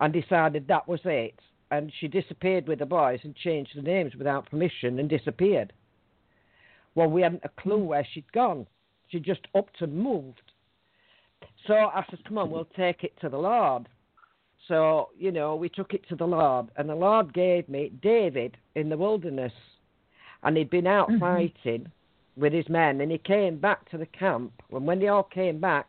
[0.00, 1.38] and decided that was it.
[1.70, 5.72] And she disappeared with the boys and changed the names without permission and disappeared.
[6.94, 8.66] Well, we hadn't a clue where she'd gone.
[9.08, 10.42] She just upped and moved.
[11.66, 13.88] So I said, "Come on, we'll take it to the Lord."
[14.66, 18.56] So you know, we took it to the Lord, and the Lord gave me David
[18.74, 19.52] in the wilderness,
[20.42, 21.20] and he'd been out Mm-hmm.
[21.20, 21.92] fighting
[22.36, 24.52] with his men, and he came back to the camp.
[24.70, 25.86] And when they all came back,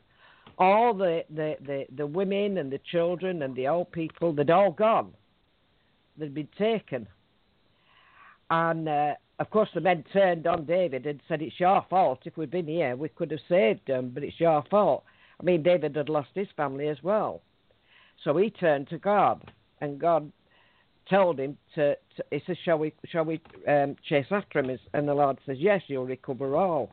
[0.58, 4.72] all the the the, the women and the children and the old people, they'd all
[4.72, 5.12] gone.
[6.18, 7.08] They'd been taken.
[8.50, 12.20] And uh, of course, the men turned on David and said, "It's your fault.
[12.26, 15.04] If we'd been here, we could have saved them, but it's your fault."
[15.40, 17.42] I mean, David had lost his family as well,
[18.24, 20.32] so he turned to God, and God
[21.10, 21.96] told him to.
[22.16, 22.94] to he says, "Shall we?
[23.06, 26.92] Shall we um, chase after him?" And the Lord says, "Yes, you'll recover all."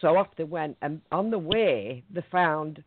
[0.00, 2.82] So off they went, and on the way they found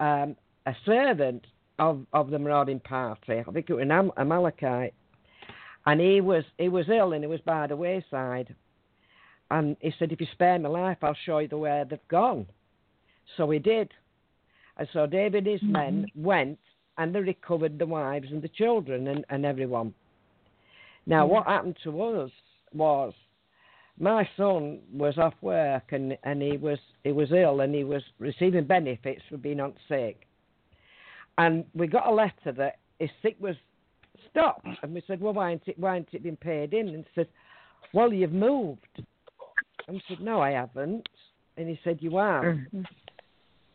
[0.00, 1.46] um, a servant
[1.78, 3.38] of of the marauding party.
[3.46, 4.94] I think it was an Am- Amalekite,
[5.86, 8.54] and he was he was ill and he was by the wayside.
[9.50, 12.46] And he said, "If you spare my life, I'll show you the way they've gone."
[13.36, 13.92] So he did,
[14.76, 16.58] and so David and his men went
[16.98, 19.94] and they recovered the wives and the children and, and everyone.
[21.06, 22.30] Now, what happened to us
[22.74, 23.14] was
[23.98, 28.02] my son was off work and, and he was he was ill and he was
[28.18, 30.26] receiving benefits for being on sick.
[31.38, 33.54] And we got a letter that his sick was
[34.30, 36.96] stopped, and we said, "Well, why ain't it why ain't it been paid in?" And
[37.04, 37.28] he said,
[37.94, 38.80] "Well, you've moved."
[39.86, 41.08] And we said, "No, I haven't."
[41.56, 42.82] And he said, "You have." Mm-hmm.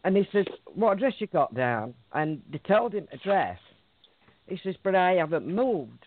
[0.03, 1.93] And he says, What address you got down?
[2.13, 3.57] And they told him address.
[4.47, 6.05] He says, But I haven't moved.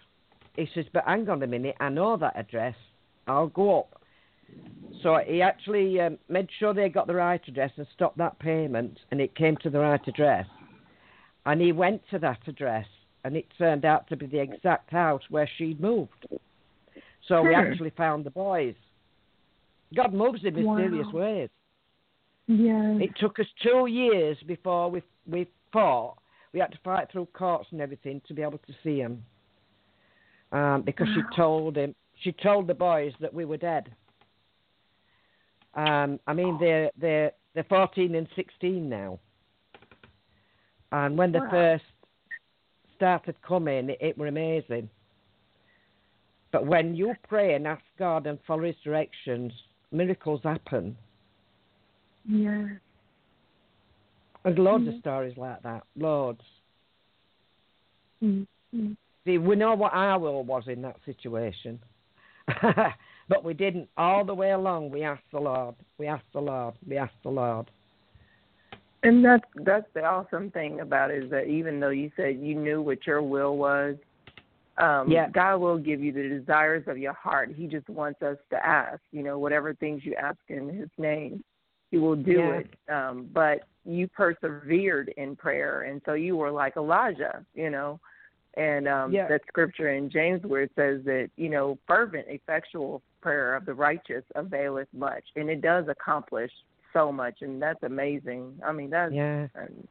[0.56, 2.74] He says, But hang on a minute, I know that address.
[3.26, 4.02] I'll go up.
[5.02, 8.98] So he actually um, made sure they got the right address and stopped that payment,
[9.11, 10.46] and it came to the right address.
[11.44, 12.87] And he went to that address,
[13.24, 16.26] and it turned out to be the exact house where she'd moved.
[17.28, 17.61] So we Hmm.
[17.61, 18.74] actually found the boys.
[19.94, 21.20] God moves in mysterious Wow.
[21.20, 21.48] ways.
[22.46, 22.96] Yes.
[23.00, 26.18] It took us two years before we we fought.
[26.52, 29.22] We had to fight through courts and everything to be able to see him.
[30.52, 33.92] Um, because she told him, she told the boys that we were dead.
[35.74, 39.18] Um, I mean, they're they're they're 14 and 16 now.
[40.92, 41.50] And when they Wow.
[41.50, 41.85] first
[42.94, 44.88] started coming, it, it were amazing.
[46.52, 49.52] But when you pray and ask God and follow His directions,
[49.90, 50.96] miracles happen.
[52.28, 52.70] Yes.
[54.44, 54.94] And loads Mhm.
[54.94, 55.82] of stories like that.
[55.96, 56.42] Loads.
[58.22, 58.92] Mm-hmm.
[59.24, 61.80] See, we know what our will was in that situation.
[63.28, 63.88] but we didn't.
[63.96, 65.74] All the way along, we asked the Lord.
[65.98, 66.74] We asked the Lord.
[66.88, 67.70] We asked the Lord.
[69.02, 72.54] And that's that's the awesome thing about it is that even though you said you
[72.54, 73.96] knew what your will was,
[74.78, 75.28] um, Yeah.
[75.30, 77.50] God will give you the desires of your heart.
[77.50, 79.00] He just wants us to ask.
[79.10, 81.42] You know, whatever things you ask in His name,
[81.96, 82.59] He will do Yeah.
[82.59, 82.90] it.
[82.90, 87.42] Um, but you persevered in prayer, and so you were like Elijah.
[87.54, 87.98] You know,
[88.54, 89.28] and um, Yeah.
[89.28, 93.72] that scripture in James where it says that you know fervent, effectual prayer of the
[93.72, 96.52] righteous availeth much, and it does accomplish
[96.92, 98.61] so much, and that's amazing.
[98.62, 99.48] I mean, that's Yeah.
[99.54, 99.88] and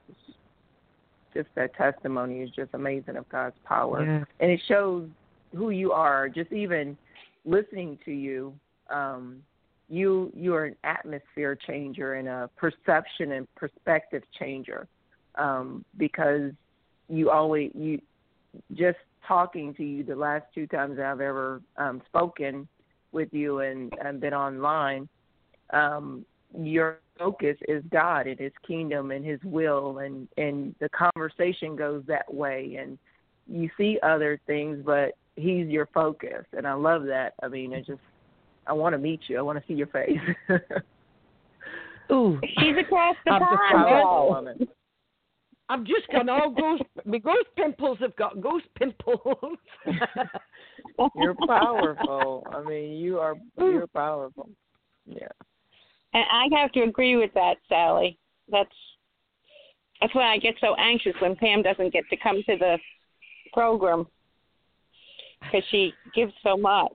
[1.34, 4.26] just that testimony is just amazing of God's power, Yeah.
[4.40, 5.10] and it shows
[5.56, 6.30] who you are.
[6.30, 6.96] Just even
[7.46, 8.54] listening to you,
[8.92, 9.44] um,
[9.90, 14.88] you you are an atmosphere changer and a perception and perspective changer,
[15.36, 16.52] um, because
[17.08, 18.02] you always you
[18.74, 22.68] just talking to you the last two times I've ever um, spoken
[23.12, 25.08] with you and, and been online.
[25.72, 26.26] Um,
[26.58, 32.04] your focus is God and His kingdom and His will, and and the conversation goes
[32.08, 32.78] that way.
[32.80, 32.98] And
[33.48, 37.34] you see other things, but He's your focus, and I love that.
[37.44, 38.02] I mean, I just
[38.68, 39.38] I want to meet you.
[39.38, 40.20] I want to see your face.
[42.12, 42.40] Ooh.
[42.60, 43.72] She's across the I'm just pond.
[43.72, 43.88] proud.
[43.88, 44.68] Powerful woman.
[45.68, 46.82] I've just got all goose.
[47.06, 49.58] My goose pimples have got goose pimples.
[51.16, 52.46] You're powerful.
[52.52, 54.50] I mean, you are you're powerful.
[55.08, 55.28] Yeah.
[56.14, 58.20] And I have to agree with that, Sally.
[58.50, 58.70] That's
[60.02, 62.78] that's why I get so anxious when Pam doesn't get to come to the
[63.54, 64.06] program
[65.42, 66.94] because she gives so much.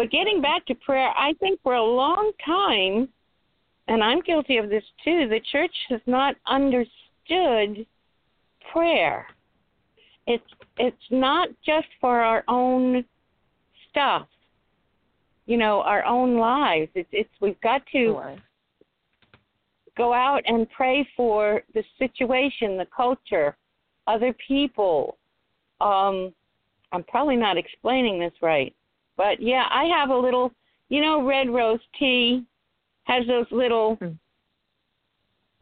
[0.00, 3.06] But getting back to prayer, I think for a long time,
[3.86, 7.86] and I'm guilty of this too, the church has not understood
[8.72, 9.26] prayer.
[10.26, 10.42] It's
[10.78, 13.04] it's not just for our own
[13.90, 14.26] stuff,
[15.44, 16.90] you know, our own lives.
[16.94, 18.38] It's it's we've got to Right.
[19.98, 23.54] go out and pray for the situation, the culture,
[24.06, 25.18] other people.
[25.82, 26.32] Um,
[26.90, 28.74] I'm probably not explaining this right,
[29.20, 30.50] but yeah, I have a little,
[30.88, 32.42] you know, red rose tea.
[33.04, 34.12] has those little Hmm.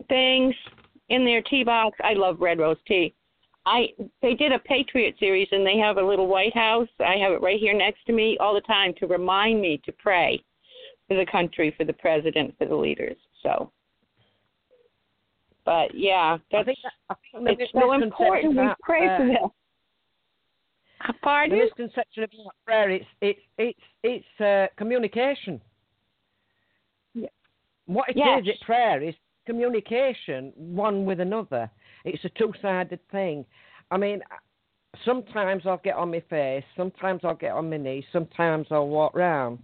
[0.09, 0.55] things
[1.09, 1.99] in their tea box.
[2.05, 3.15] I love red rose tea.
[3.67, 6.89] I they did a Patriot series and they have a little White House.
[7.01, 9.93] I have it right here next to me all the time to remind me to
[9.93, 10.41] pray
[11.09, 13.17] for the country, for the president, for the leaders.
[13.43, 13.73] So,
[15.65, 19.27] but yeah, I that's think, that, I think it's so important we pray uh, for
[19.27, 19.51] them.
[21.07, 21.59] The Pardon?
[21.59, 25.61] misconception about prayer it's it's it's it's uh, communication.
[27.15, 27.29] Yeah.
[27.87, 28.43] What it Yes.
[28.43, 29.15] is at prayer is
[29.47, 31.71] communication one with another.
[32.05, 33.45] It's a two sided thing.
[33.91, 34.23] I mean
[35.05, 39.15] sometimes I'll get on my face, sometimes I'll get on my knees, sometimes I'll walk
[39.15, 39.59] round.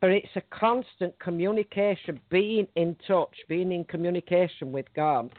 [0.00, 5.30] But it's a constant communication, being in touch, being in communication with God.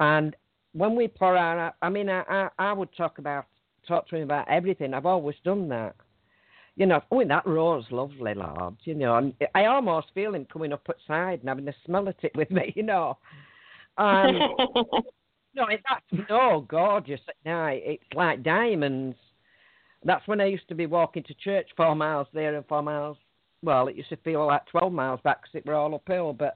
[0.00, 0.34] And
[0.72, 3.46] when we pour out, I mean, I, I, I would talk about
[3.88, 4.94] talk to him about everything.
[4.94, 5.96] I've always done that.
[6.76, 8.76] You know, oh, that rose lovely, Lord.
[8.84, 12.22] You know, and I almost feel him coming up outside and having a smell at
[12.22, 12.72] it with me.
[12.76, 13.18] You know,
[13.96, 14.38] um,
[15.54, 17.82] no, that's no gorgeous at night.
[17.84, 19.16] It's like diamonds.
[20.04, 23.16] That's when I used to be walking to church four miles there and four miles.
[23.64, 26.32] Well, it used to feel like twelve miles back because it were all uphill.
[26.32, 26.54] But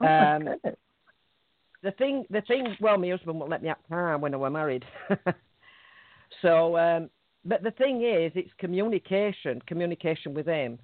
[0.00, 0.76] Oh, um, goodness.
[1.82, 2.76] the thing, the thing.
[2.80, 4.84] Well, my husband wouldn't let me have time when I were married.
[6.42, 7.10] so, um,
[7.44, 10.78] but the thing is, it's communication, communication with him.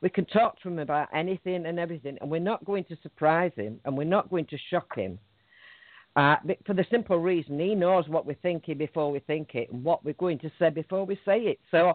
[0.00, 3.52] We can talk to him about anything and everything, and we're not going to surprise
[3.56, 5.18] him, and we're not going to shock him.
[6.16, 9.82] Uh, for the simple reason, he knows what we're thinking before we think it, and
[9.82, 11.58] what we're going to say before we say it.
[11.70, 11.94] So,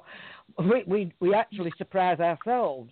[0.58, 2.92] we we, we actually surprise ourselves.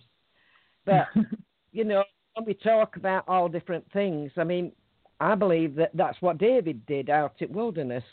[0.86, 1.08] But
[1.72, 2.04] you know,
[2.34, 4.72] when we talk about all different things, I mean,
[5.20, 8.04] I believe that that's what David did out at wilderness,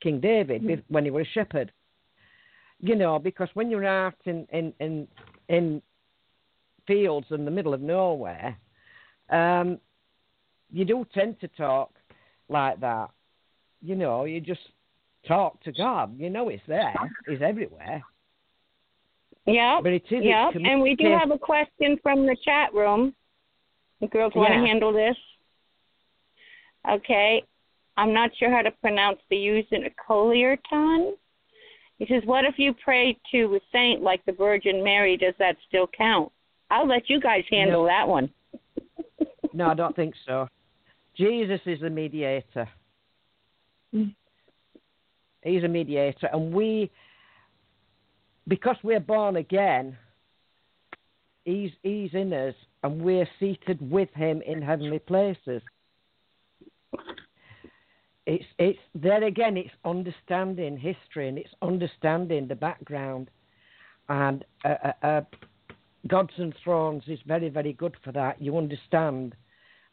[0.00, 1.72] King David, be- when he was a shepherd.
[2.80, 5.08] You know, because when you're out in in in,
[5.48, 5.82] in
[6.86, 8.56] fields in the middle of nowhere,
[9.28, 9.78] um,
[10.72, 11.92] you do tend to talk
[12.48, 13.10] like that.
[13.82, 14.60] You know, you just
[15.26, 16.18] talk to God.
[16.18, 16.94] You know, it's there.
[17.26, 18.02] It's everywhere.
[19.46, 19.82] Yep.
[19.82, 20.22] But it is.
[20.22, 23.14] It's And we do have a question from the chat room.
[24.00, 24.60] The girls want Yeah.
[24.60, 25.16] to handle this.
[26.88, 27.42] Okay.
[28.00, 31.16] I'm not sure how to pronounce the use in a colierton.
[31.98, 35.18] He says, What if you pray to a saint like the Virgin Mary?
[35.18, 36.32] Does that still count?
[36.70, 37.88] I'll let you guys handle No.
[37.88, 38.30] that one.
[39.52, 40.46] No, I don't think so.
[41.16, 42.68] Jesus is the mediator.
[43.90, 46.88] He's a mediator, and we,
[48.46, 49.98] because we're born again,
[51.44, 55.62] he's he's in us, and we're seated with him in heavenly places.
[58.30, 59.56] It's it's there again.
[59.56, 63.28] It's understanding history, and it's understanding the background,
[64.08, 65.20] and uh, uh, uh,
[66.06, 68.40] Gods and Thrones is very very good for that.
[68.40, 69.34] You understand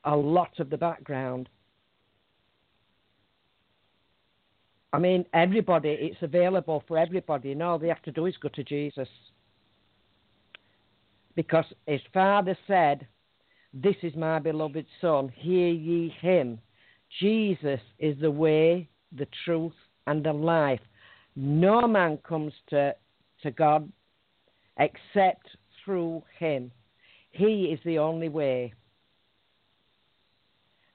[0.03, 1.49] a lot of the background.
[4.93, 8.49] I mean, everybody, it's available for everybody, and all they have to do is go
[8.49, 9.09] to Jesus.
[11.35, 13.07] Because his father said,
[13.73, 16.59] This is my beloved Son, hear ye him.
[17.20, 19.74] Jesus is the way, the truth,
[20.05, 20.82] and the life.
[21.36, 22.95] No man comes to,
[23.43, 23.91] to God
[24.78, 25.47] except
[25.84, 26.72] through him.
[27.32, 28.74] He is the only way.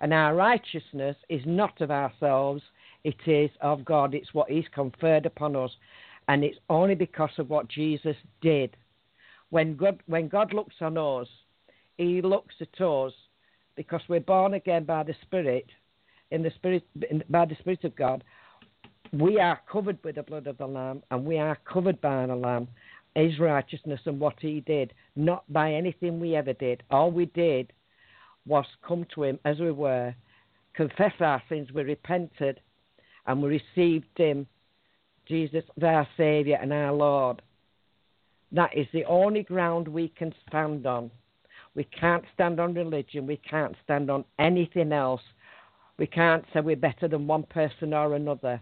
[0.01, 2.63] And our righteousness is not of ourselves,
[3.05, 4.15] it is of God.
[4.15, 5.71] It's what He's conferred upon us.
[6.29, 8.77] And it's only because of what Jesus did.
[9.51, 11.29] When God, when God looks on us,
[11.99, 13.13] He looks at us
[13.77, 15.67] because we're born again by the Spirit,
[16.33, 18.25] in the Spirit, in, by the Spirit of God.
[19.13, 22.35] We are covered with the blood of the Lamb, and we are covered by the
[22.35, 22.67] Lamb,
[23.15, 26.83] His righteousness and what He did, not by anything we ever did.
[26.91, 27.73] All we did
[28.47, 30.15] was come to him as we were,
[30.75, 32.61] confess our sins, we repented,
[33.27, 34.47] and we received him,
[35.27, 37.43] Jesus, our Saviour and our Lord.
[38.51, 41.11] That is the only ground we can stand on.
[41.75, 45.23] We can't stand on religion, we can't stand on anything else.
[45.99, 48.61] We can't say we're better than one person or another.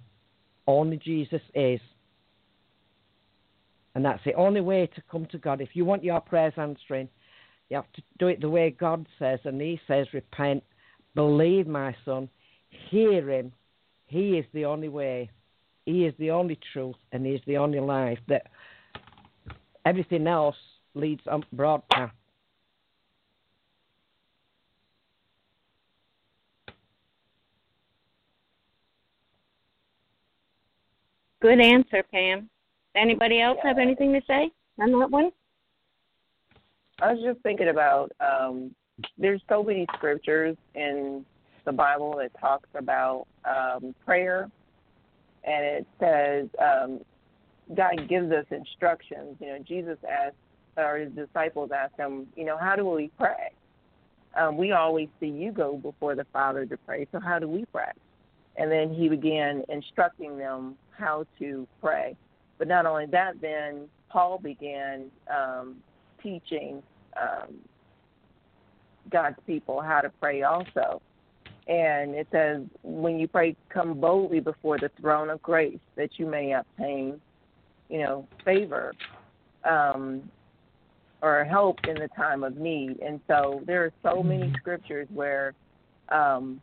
[0.67, 1.81] Only Jesus is.
[3.95, 5.61] And that's the only way to come to God.
[5.61, 7.09] If you want your prayers answering,
[7.69, 10.63] you have to do it the way God says, and He says, repent,
[11.15, 12.29] believe my son,
[12.91, 13.53] hear Him.
[14.07, 15.31] He is the only way.
[15.87, 18.19] He is the only truth, and He is the only life.
[18.29, 18.47] That
[19.85, 20.57] everything else
[20.95, 21.83] leads on broad.
[31.41, 32.51] Good answer, Pam.
[32.95, 35.31] Anybody else have anything to say on that one?
[37.01, 38.75] I was just thinking about um,
[39.17, 41.25] there's so many scriptures in
[41.65, 44.51] the Bible that talks about um, prayer,
[45.45, 47.01] and it says um,
[47.75, 49.37] God gives us instructions.
[49.41, 50.37] You know, Jesus asked,
[50.77, 53.51] or his disciples asked him, you know, how do we pray?
[54.39, 57.65] Um, we always see you go before the Father to pray, so how do we
[57.73, 57.93] pray?
[58.57, 62.17] And then he began instructing them how to pray.
[62.59, 65.77] But not only that, then Paul began um,
[66.23, 66.83] teaching
[67.21, 67.55] um,
[69.11, 71.01] God's people how to pray also.
[71.67, 76.27] And it says, when you pray, come boldly before the throne of grace that you
[76.27, 77.21] may obtain,
[77.89, 78.93] you know, favor
[79.65, 80.23] um,
[81.23, 82.99] or help in the time of need.
[83.01, 84.57] And so there are so many mm-hmm.
[84.57, 85.55] scriptures where
[86.09, 86.61] um,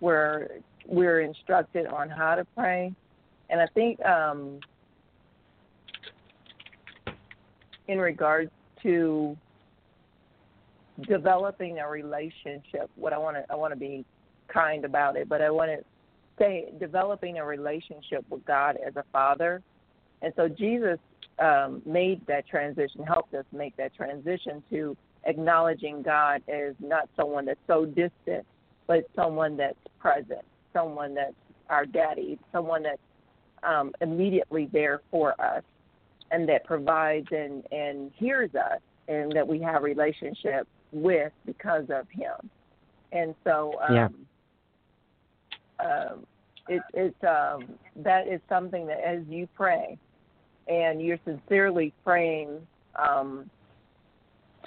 [0.00, 0.48] where
[0.90, 2.92] we're instructed on how to pray.
[3.48, 4.60] And I think um,
[7.88, 8.50] in regards
[8.82, 9.36] to
[11.08, 12.90] developing a relationship.
[12.96, 14.04] What I want to I want to be
[14.48, 15.84] kind about it, but I want to
[16.38, 19.62] say developing a relationship with God as a father.
[20.22, 20.98] And so Jesus
[21.38, 27.46] um, made that transition, helped us make that transition to acknowledging God as not someone
[27.46, 28.44] that's so distant,
[28.86, 31.34] but someone that's present, someone that's
[31.68, 32.98] our daddy, someone that's
[33.62, 35.62] um, immediately there for us,
[36.30, 42.06] and that provides and and hears us, and that we have relationship with because of
[42.10, 42.50] him.
[43.12, 44.08] And so, um, yeah.
[45.84, 46.26] Um,
[46.68, 47.64] it, it's um,
[47.96, 49.98] that is something that as you pray,
[50.68, 52.60] and you're sincerely praying
[52.96, 53.50] um,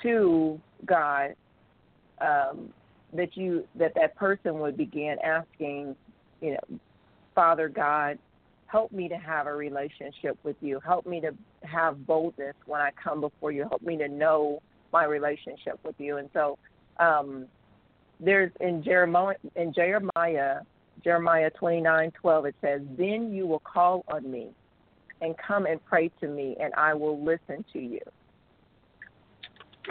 [0.01, 1.35] to God,
[2.19, 2.73] um,
[3.13, 5.95] that you that that person would begin asking,
[6.41, 6.79] you know,
[7.35, 8.17] Father God,
[8.67, 10.79] help me to have a relationship with you.
[10.79, 11.33] Help me to
[11.63, 13.61] have boldness when I come before you.
[13.63, 14.61] Help me to know
[14.91, 16.17] my relationship with you.
[16.17, 16.57] And so
[16.99, 17.45] um,
[18.19, 20.61] there's in Jeremiah in Jeremiah
[21.03, 24.49] Jeremiah 29:12 it says, "Then you will call on me
[25.21, 28.01] and come and pray to me, and I will listen to you."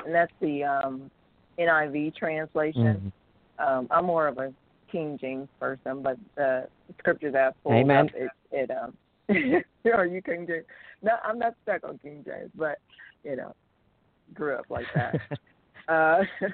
[0.05, 1.11] And that's the um,
[1.59, 3.13] NIV translation.
[3.61, 3.69] Mm-hmm.
[3.69, 4.53] Um, I'm more of a
[4.91, 8.07] King James person, but the scripture that I pulled Amen.
[8.07, 8.95] up, it, it um,
[9.93, 10.65] are you King James?
[11.03, 12.79] No, I'm not stuck on King James, but
[13.25, 13.55] you know,
[14.35, 15.21] grew up like that.
[15.89, 16.23] uh,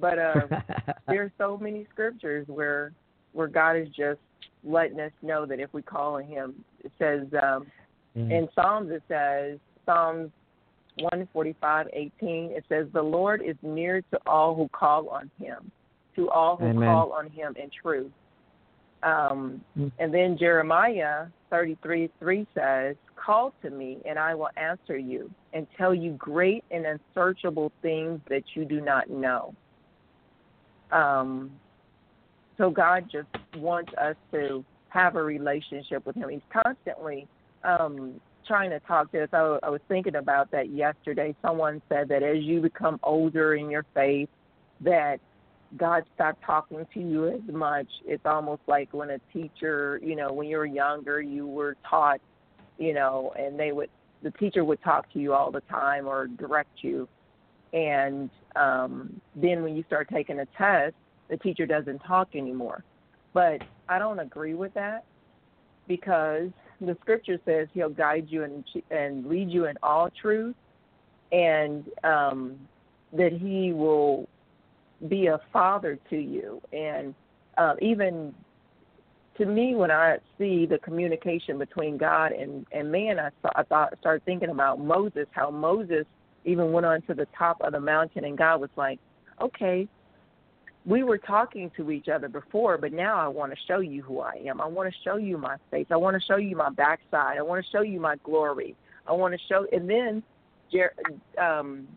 [0.00, 0.62] but um,
[1.08, 2.92] there's so many scriptures where
[3.32, 4.20] where God is just
[4.64, 6.54] letting us know that if we call on Him,
[6.84, 7.66] it says um,
[8.16, 8.30] mm-hmm.
[8.30, 10.30] in Psalms it says Psalms
[10.96, 15.70] 145, 18, it says the Lord is near to all who call on Him,
[16.16, 16.88] to all who Amen.
[16.88, 18.10] call on Him in truth.
[19.02, 19.88] Um, mm-hmm.
[19.98, 25.66] And then Jeremiah 33, 3 says, Call to me, and I will answer you and
[25.76, 29.54] tell you great and unsearchable things that you do not know.
[30.92, 31.50] Um,
[32.56, 36.28] so God just wants us to have a relationship with Him.
[36.30, 37.26] He's constantly
[37.64, 39.28] um, trying to talk to us.
[39.32, 41.34] I, I was thinking about that yesterday.
[41.42, 44.28] Someone said that as you become older in your faith,
[44.80, 45.18] that
[45.76, 47.88] God stopped talking to you as much.
[48.04, 52.20] It's almost like when a teacher, you know, when you were younger, you were taught
[52.78, 53.90] you know, and they would
[54.22, 57.08] the teacher would talk to you all the time or direct you.
[57.72, 60.94] And um, then when you start taking a test,
[61.28, 62.82] the teacher doesn't talk anymore.
[63.34, 65.04] But I don't agree with that
[65.86, 66.50] because
[66.80, 70.54] the scripture says he'll guide you and and lead you in all truth,
[71.32, 72.56] and um,
[73.12, 74.28] that he will
[75.08, 76.60] be a father to you.
[76.72, 77.14] And
[77.58, 78.34] uh, even
[79.38, 83.62] to me, when I see the communication between God and, and man, I, saw, I
[83.64, 86.06] thought started thinking about Moses, how Moses
[86.44, 88.98] even went on to the top of the mountain, and God was like,
[89.40, 89.88] "Okay,
[90.86, 94.20] we were talking to each other before, but now I want to show you who
[94.20, 94.60] I am.
[94.60, 95.86] I want to show you my face.
[95.90, 97.38] I want to show you my backside.
[97.38, 98.76] I want to show you my glory.
[99.06, 100.22] I want to show." And then
[100.70, 100.94] Jer-
[101.42, 101.88] um,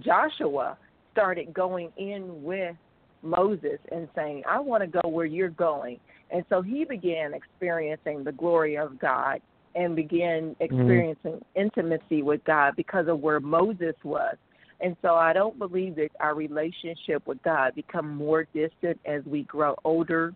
[0.00, 0.78] Joshua
[1.12, 2.76] started going in with
[3.22, 5.98] Moses and saying, "I want to go where you're going."
[6.30, 9.40] And so he began experiencing the glory of God
[9.74, 10.62] and began mm-hmm.
[10.62, 11.60] experiencing mm-hmm.
[11.60, 14.36] intimacy with God because of where Moses was.
[14.84, 19.44] And so I don't believe that our relationship with God become more distant as we
[19.44, 20.34] grow older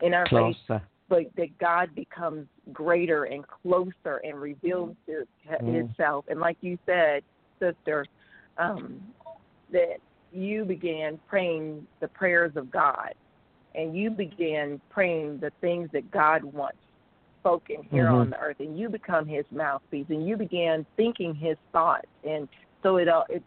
[0.00, 0.56] in our Closer.
[0.68, 5.74] faith, but that God becomes greater and closer and reveals mm.
[5.74, 6.24] Himself.
[6.28, 7.24] And like you said,
[7.58, 8.06] sister,
[8.58, 9.02] um,
[9.72, 9.96] that
[10.32, 13.12] you began praying the prayers of God
[13.74, 16.78] and you began praying the things that God wants
[17.40, 18.20] spoken here Mhm.
[18.20, 22.48] on the earth, and you become His mouthpiece, and you begin thinking His thoughts, and
[22.82, 23.42] so it all it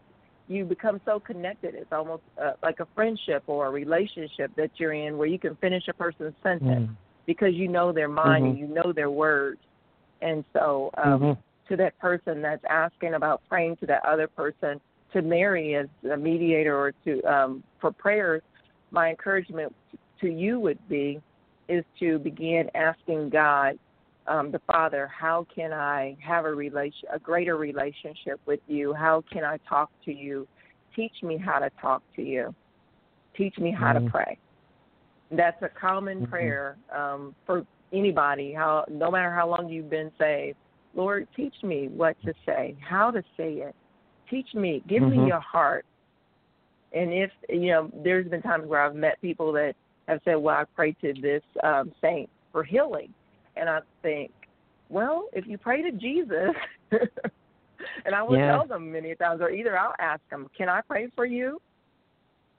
[0.48, 1.74] you become so connected.
[1.74, 5.56] It's almost uh, like a friendship or a relationship that you're in, where you can
[5.56, 6.96] finish a person's sentence Mm.
[7.26, 8.60] because you know their mind and Mhm.
[8.60, 9.60] you know their words,
[10.20, 11.38] and so um, Mhm.
[11.68, 14.80] to that person that's asking about praying to that other person
[15.12, 18.42] to Mary as a mediator or to um, for prayers,
[18.90, 19.74] my encouragement
[20.20, 21.20] to you would be
[21.68, 23.78] is to begin asking God,
[24.28, 28.92] um, the Father, how can I have a relation, a greater relationship with you?
[28.92, 30.46] How can I talk to you?
[30.94, 32.54] Teach me how to talk to you.
[33.36, 34.04] Teach me how Mhm.
[34.04, 34.38] to pray.
[35.30, 36.28] That's a common Mhm.
[36.28, 38.52] prayer um, for anybody.
[38.52, 40.56] How no matter how long you've been saved,
[40.94, 43.74] Lord, teach me what to say, how to say it.
[44.28, 45.10] Teach me, give Mhm.
[45.10, 45.84] me your heart.
[46.92, 49.76] And if you know, there's been times where I've met people that
[50.08, 53.12] have said, "Well, I prayed to this um, saint for healing,"
[53.56, 54.30] and I think,
[54.88, 56.54] well, if you pray to Jesus,
[56.90, 58.52] and I will Yeah.
[58.52, 61.60] tell them many times, or either I'll ask them, "Can I pray for you?"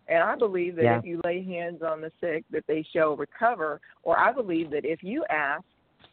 [0.07, 0.97] And I believe that Yeah.
[0.99, 3.81] if you lay hands on the sick, that they shall recover.
[4.03, 5.63] Or I believe that if you ask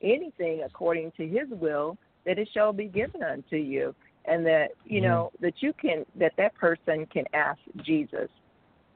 [0.00, 5.00] anything according to His will, that it shall be given unto you, and that you
[5.00, 5.04] Mhm.
[5.04, 8.30] know that you can that that person can ask Jesus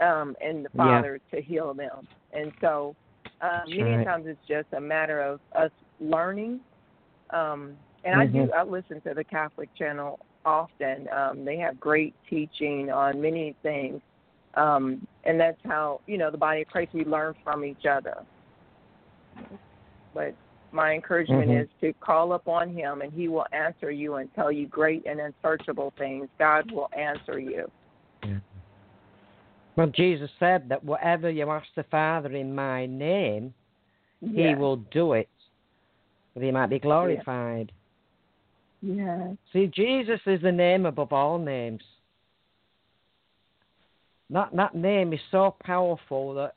[0.01, 0.84] um, and the Yeah.
[0.84, 2.07] Father to heal them.
[2.32, 2.95] And so,
[3.41, 4.07] uh, That's many right.
[4.07, 5.70] times it's just a matter of us
[6.01, 6.61] learning.
[7.30, 8.55] Um, and I do Mhm.
[8.55, 11.09] I listen to the Catholic channel often.
[11.11, 14.01] Um, they have great teaching on many things.
[14.55, 18.24] Um, and that's how, you know, the body of Christ, we learn from each other.
[20.14, 20.34] But
[20.72, 21.62] my encouragement Mhm.
[21.62, 25.20] is to call upon him and he will answer you and tell you great and
[25.20, 26.28] unsearchable things.
[26.39, 27.70] God will answer you.
[29.79, 33.55] Well, Jesus said that whatever you ask the Father in my name,
[34.20, 35.29] He will do it,
[36.35, 37.70] that He might be glorified.
[38.83, 39.37] Yes.
[39.53, 41.83] See, Jesus is the name above all names.
[44.31, 46.55] That that name is so powerful that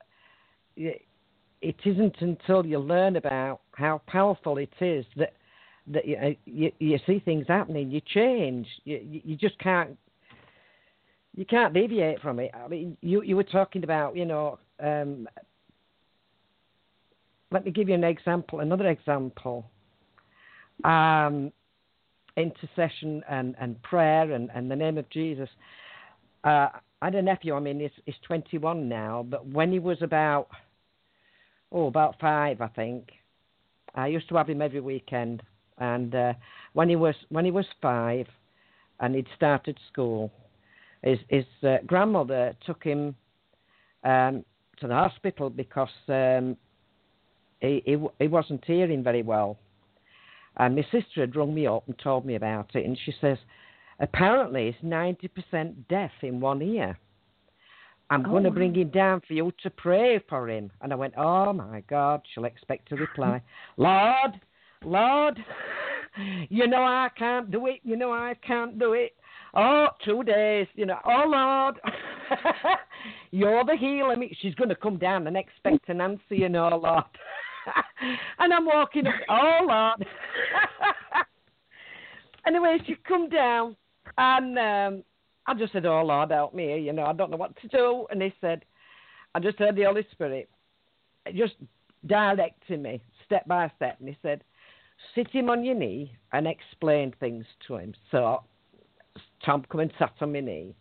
[0.76, 5.34] it isn't until you learn about how powerful it is that
[5.86, 7.92] that you you, you see things happening.
[7.92, 8.68] You change.
[8.84, 9.96] You you just can't
[11.36, 12.52] you can't deviate from it.
[12.54, 14.60] I mean, you you were talking about you know.
[14.80, 15.28] Um,
[17.52, 18.62] let me give you an example.
[18.62, 19.66] Another example.
[20.84, 21.52] Um,
[22.38, 25.50] intercession and, and prayer and, and the name of Jesus.
[26.44, 26.70] Uh,
[27.02, 30.48] I had a nephew, I mean, he's, he's 21 now, but when he was about,
[31.72, 33.10] oh, about five, I think,
[33.96, 35.44] I used to have him every weekend.
[35.78, 36.34] And uh,
[36.74, 38.28] when he was when he was five,
[39.00, 40.32] and he'd started school,
[41.04, 43.16] his his uh, grandmother took him
[44.04, 44.44] um,
[44.80, 46.58] to the hospital because um,
[47.60, 49.58] he, he he wasn't hearing very well.
[50.58, 53.38] And my sister had rung me up and told me about it, and she says,
[54.00, 56.98] apparently he's 90% deaf in one ear.
[58.10, 60.70] I'm Oh, going to bring him down for you to pray for him.
[60.82, 63.42] And I went, oh my God, she'll expect a reply.
[63.78, 64.42] Lord,
[64.84, 65.40] Lord,
[66.50, 67.80] you know I can't do it.
[67.84, 69.14] You know I can't do it.
[69.54, 71.00] Oh, two days, you know.
[71.06, 71.80] Oh, Lord,
[73.32, 74.16] you're the healer.
[74.16, 74.36] Me.
[74.42, 77.04] She's going to come down and expect an answer, you know, Lord.
[78.40, 79.14] and I'm walking up.
[79.30, 80.08] Oh, Lord.
[82.48, 83.76] anyway, she come down,
[84.18, 85.04] and um,
[85.48, 88.08] I just said, "Oh Lord, help me!" You know, I don't know what to do.
[88.10, 88.64] And he said,
[89.36, 90.50] "I just heard the Holy Spirit
[91.36, 91.56] just
[92.06, 94.44] directing me step by step." And he said,
[95.14, 98.44] "Sit him on your knee and explain things to him." So
[99.46, 100.76] Tom come and sat on my knee,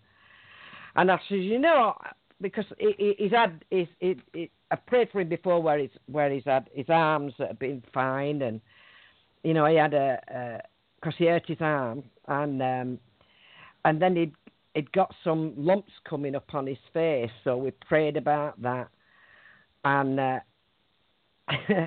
[0.97, 1.95] and I said, "You know."
[2.43, 5.91] Because he, he, he's had, he's, he, he, I've prayed for him before, where he's
[6.07, 8.63] where he's had his arms that have been fine, and
[9.43, 10.63] you know he had a
[11.01, 12.99] because he hurt his arm, and um,
[13.85, 14.33] and then he'd
[14.75, 18.89] he'd got some lumps coming up on his face, so we prayed about that,
[19.85, 20.39] and uh,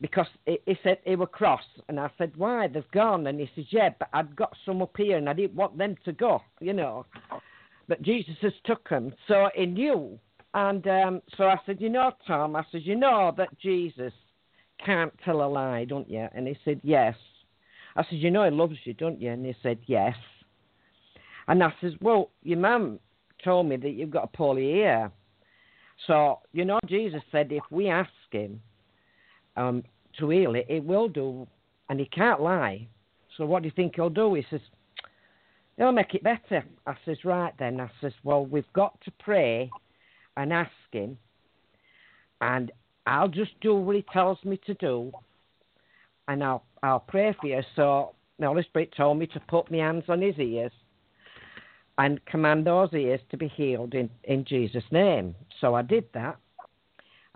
[0.00, 3.50] because he, he said they were cross, and I said why they've gone, and he
[3.54, 6.40] says yeah, but I'd got some up here, and I didn't want them to go,
[6.60, 7.06] you know,
[7.88, 10.18] but Jesus has took them, so he knew,
[10.54, 14.12] and um, so I said you know Tom, I said you know that Jesus
[14.84, 16.26] can't tell a lie, don't you?
[16.34, 17.14] And he said yes.
[17.96, 19.30] I said, You know he loves you, don't you?
[19.30, 20.14] And he said, Yes.
[21.48, 23.00] And I says, Well, your mum
[23.44, 25.10] told me that you've got a poorly ear.
[26.06, 28.62] So, you know, Jesus said if we ask him
[29.58, 29.84] um,
[30.18, 31.46] to heal it, it will do.
[31.90, 32.86] And he can't lie.
[33.36, 34.34] So what do you think he'll do?
[34.34, 34.60] He says,
[35.76, 36.64] He'll make it better.
[36.86, 37.80] I says, Right then.
[37.80, 39.70] I says, Well, we've got to pray
[40.36, 41.18] and ask him.
[42.40, 42.72] And
[43.06, 45.12] I'll just do what he tells me to do
[46.28, 47.60] and I'll I'll pray for you.
[47.74, 50.70] So the Holy Spirit told me to put my hands on his ears
[51.96, 55.34] and command those ears to be healed in, in Jesus' name.
[55.60, 56.36] So I did that.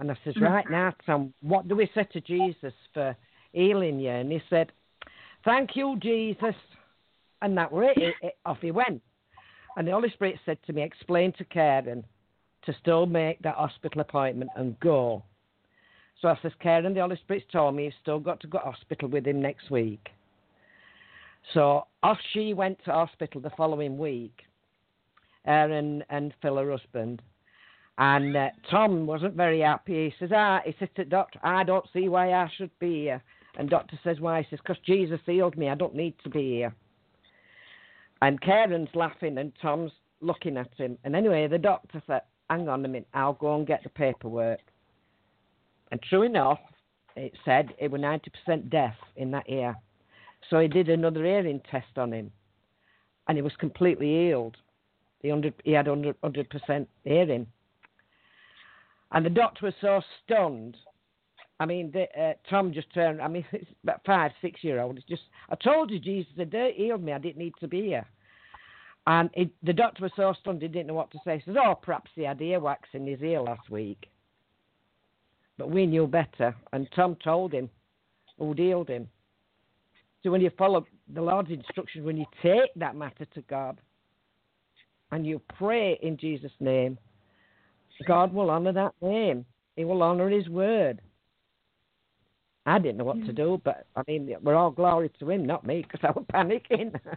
[0.02, 0.50] And I says, mm.
[0.50, 3.16] Right now, Tom, what do we say to Jesus for
[3.52, 4.10] healing you?
[4.10, 4.72] And he said,
[5.44, 6.56] Thank you, Jesus.
[7.40, 8.02] And that was it.
[8.02, 9.00] it, it off he went.
[9.76, 12.04] And the Holy Spirit said to me, Explain to Karen
[12.64, 15.22] to still make that hospital appointment and go.
[16.20, 18.64] So I says, Karen, the Holy Spirit's told me you've still got to go to
[18.64, 20.08] hospital with him next week.
[21.54, 24.36] So off she went to hospital the following week,
[25.46, 27.22] Aaron and Phil, her husband.
[27.98, 30.06] And uh, Tom wasn't very happy.
[30.06, 33.22] He says, ah, he says to doctor, I don't see why I should be here.
[33.58, 34.42] And doctor says, why?
[34.42, 35.68] He says, because Jesus healed me.
[35.68, 36.74] I don't need to be here.
[38.22, 40.96] And Karen's laughing and Tom's looking at him.
[41.04, 44.60] And anyway, the doctor said, hang on a minute, I'll go and get the paperwork.
[45.90, 46.60] And true enough,
[47.16, 49.76] it said it was 90% deaf in that ear.
[50.48, 52.30] So he did another hearing test on him,
[53.28, 54.56] and he was completely healed.
[55.20, 57.46] He, under, he had 100, 100% hearing.
[59.12, 60.76] And the doctor was so stunned.
[61.60, 64.96] I mean, the, uh, Tom just turned, I mean, it's about five, six year old.
[64.96, 67.12] It's just, I told you Jesus had healed me.
[67.12, 68.06] I didn't need to be here.
[69.06, 71.38] And it, the doctor was so stunned he didn't know what to say.
[71.38, 74.06] He says, Oh, perhaps he had earwax in his ear last week.
[75.58, 76.54] But we knew better.
[76.72, 77.68] And Tom told him
[78.38, 79.08] who healed him.
[80.22, 83.80] So when you follow the Lord's instructions, when you take that matter to God
[85.10, 86.96] and you pray in Jesus' name,
[88.06, 89.44] God will honor that name.
[89.76, 91.00] He will honor His word.
[92.64, 95.66] I didn't know what to do, but I mean, we're all glory to Him, not
[95.66, 96.98] me, because I was panicking.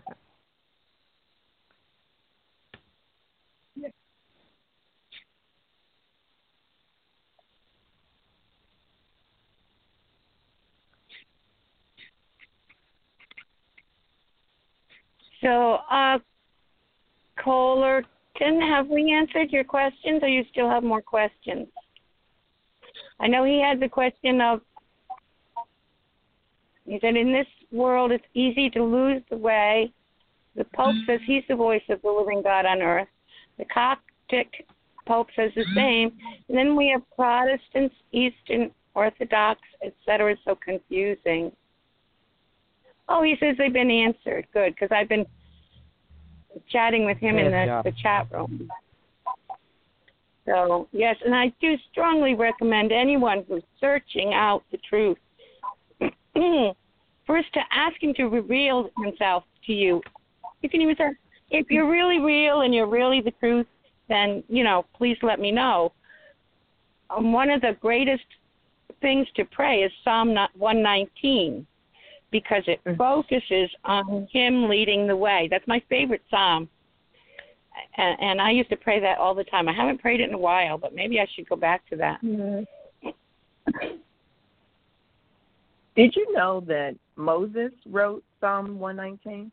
[15.42, 16.18] So, uh,
[18.36, 21.68] Collerton, have we answered your questions, or you still have more questions?
[23.20, 24.62] I know he had the question of.
[26.86, 29.92] He said, "In this world, it's easy to lose the way."
[30.56, 33.10] The Pope says he's the voice of the living God on earth.
[33.58, 34.66] The Coptic
[35.06, 36.18] Pope says the same.
[36.48, 40.32] And then we have Protestants, Eastern Orthodox, etc.
[40.32, 41.52] It's so confusing.
[43.10, 44.48] Oh, he says they've been answered.
[44.54, 45.26] Good, because I've been
[46.72, 47.82] chatting with him yes, in the, yeah.
[47.82, 48.70] the chat room.
[50.46, 55.18] So, yes, and I do strongly recommend anyone who's searching out the truth
[57.26, 60.02] first to ask him to reveal himself to you.
[60.62, 61.10] You can even say,
[61.50, 63.66] if you're really real and you're really the truth,
[64.08, 65.92] then, you know, please let me know.
[67.10, 68.26] Um, one of the greatest
[69.02, 71.66] things to pray is Psalm 119
[72.36, 72.98] because it mm.
[72.98, 75.48] focuses on Him leading the way.
[75.50, 76.68] That's my favorite psalm.
[77.96, 79.70] And, and I used to pray that all the time.
[79.70, 82.22] I haven't prayed it in a while, but maybe I should go back to that.
[82.22, 82.64] Mm-hmm.
[85.96, 89.50] Did you know that Moses wrote Psalm 119?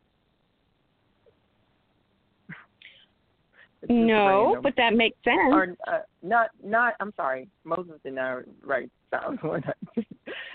[3.87, 5.37] no, but that makes sense.
[5.51, 6.95] Or uh, not, not.
[6.99, 10.05] I'm sorry, Moses did not write Psalm 119.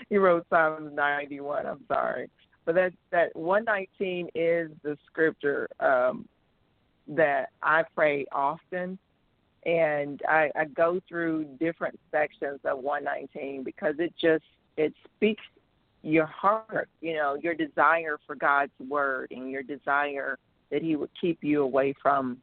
[0.09, 1.65] he wrote Psalm 91.
[1.65, 2.29] I'm sorry,
[2.65, 6.27] but that that 119 is the scripture um,
[7.07, 8.97] that I pray often,
[9.65, 14.45] and I, I go through different sections of 119 because it just
[14.77, 15.43] it speaks
[16.01, 20.37] your heart, you know, your desire for God's word and your desire
[20.71, 22.37] that He would keep you away from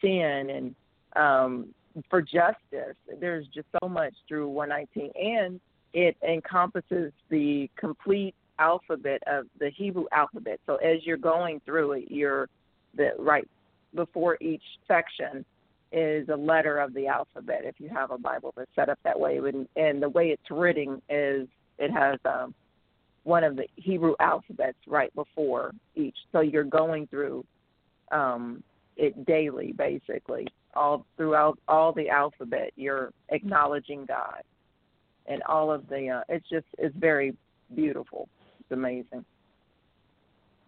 [0.00, 0.74] sin and
[1.14, 1.74] um,
[2.08, 2.96] for justice.
[3.20, 5.60] There's just so much through 119, and
[5.92, 10.60] it encompasses the complete alphabet of the Hebrew alphabet.
[10.66, 12.48] So as you're going through it, you're
[12.96, 13.48] the right
[13.94, 15.44] before each section
[15.90, 17.62] is a letter of the alphabet.
[17.64, 20.50] If you have a Bible that's set up that way, and, and the way it's
[20.50, 21.46] written is
[21.78, 22.54] it has um,
[23.24, 26.16] one of the Hebrew alphabets right before each.
[26.32, 27.44] So you're going through
[28.10, 28.62] um,
[28.96, 32.72] it daily, basically, all throughout all the alphabet.
[32.76, 34.42] You're acknowledging God,
[35.26, 36.08] and all of the.
[36.08, 37.34] Uh, it's just it's very
[37.74, 38.28] beautiful.
[38.60, 39.24] It's amazing.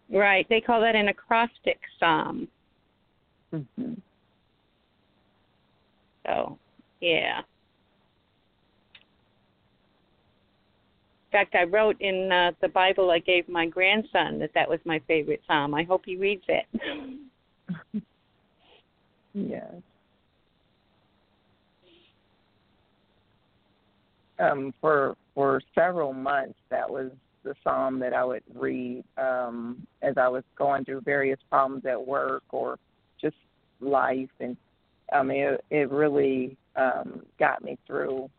[0.09, 0.45] Right.
[0.49, 2.47] They call that an acrostic psalm.
[3.53, 3.93] Mm-hmm.
[6.25, 6.57] So,
[7.01, 7.39] yeah.
[11.25, 14.79] In fact, I wrote in uh, the Bible I gave my grandson that that was
[14.85, 15.73] my favorite psalm.
[15.73, 16.65] I hope he reads it.
[19.33, 19.73] yes.
[24.37, 27.11] Um, for for several months, that was
[27.43, 32.05] the psalm that I would read um, as I was going through various problems at
[32.05, 32.77] work or
[33.21, 33.35] just
[33.79, 34.57] life, and
[35.13, 38.29] I mean, it, it really um, got me through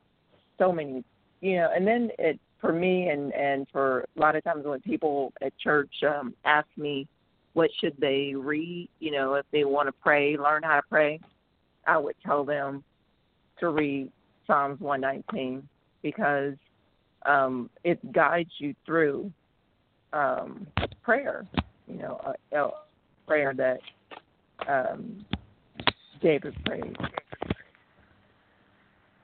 [0.58, 1.04] so many,
[1.40, 1.70] you know.
[1.74, 5.56] And then it for me, and and for a lot of times when people at
[5.58, 7.06] church um, ask me
[7.54, 11.18] what should they read, you know, if they want to pray, learn how to pray,
[11.86, 12.84] I would tell them
[13.60, 14.10] to read
[14.46, 15.66] Psalms 119
[16.06, 16.54] because
[17.24, 19.32] um, it guides you through
[20.12, 20.68] um,
[21.02, 21.44] prayer.
[21.88, 22.70] You know, a, a
[23.26, 23.80] prayer that
[24.68, 25.24] um,
[26.22, 26.96] David prayed.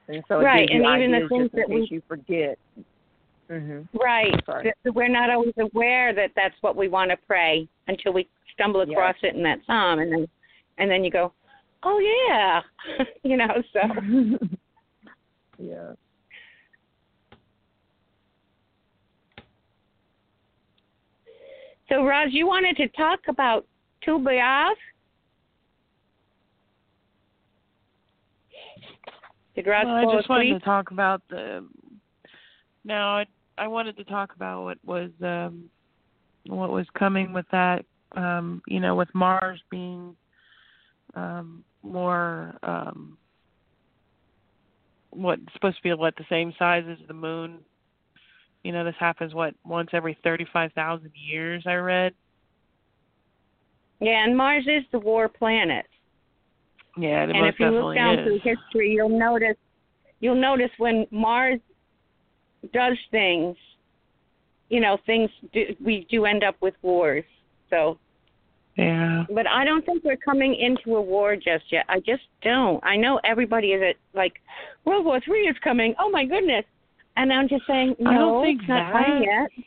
[0.08, 2.58] And so right, and even the things that we you forget.
[3.48, 3.96] Mm-hmm.
[3.96, 4.34] Right,
[4.92, 9.14] we're not always aware that that's what we want to pray until we stumble across
[9.22, 9.32] yes.
[9.32, 10.26] it in that psalm, and then
[10.78, 11.32] and then you go,
[11.84, 12.60] oh yeah,
[13.22, 13.62] you know.
[13.72, 13.80] So
[15.58, 15.92] yeah.
[21.92, 23.66] So, Roz, you wanted to talk about
[24.02, 24.72] Tu B'Av?
[29.54, 31.68] Did Roz well, I just wanted to talk about the.
[32.86, 33.26] No, I
[33.58, 35.64] I wanted to talk about what was um
[36.46, 37.84] what was coming with that.
[38.16, 40.16] Um, you know, with Mars being
[41.14, 43.18] um more um
[45.10, 47.58] what supposed to be what the same size as the moon.
[48.62, 51.64] You know, this happens what once every thirty-five thousand years.
[51.66, 52.14] I read.
[54.00, 55.86] Yeah, and Mars is the war planet.
[56.96, 58.26] Yeah, and if you look down is.
[58.26, 59.56] through history, you'll notice
[60.20, 61.60] you'll notice when Mars
[62.72, 63.56] does things,
[64.68, 67.24] you know, things do, we do end up with wars.
[67.70, 67.98] So,
[68.76, 69.24] Yeah.
[69.30, 71.84] but I don't think we're coming into a war just yet.
[71.88, 72.82] I just don't.
[72.84, 74.34] I know everybody is at like
[74.84, 75.94] World War Three is coming.
[75.98, 76.64] Oh my goodness!
[77.16, 79.20] And I'm just saying, no, I don't think it's not that.
[79.22, 79.64] yet.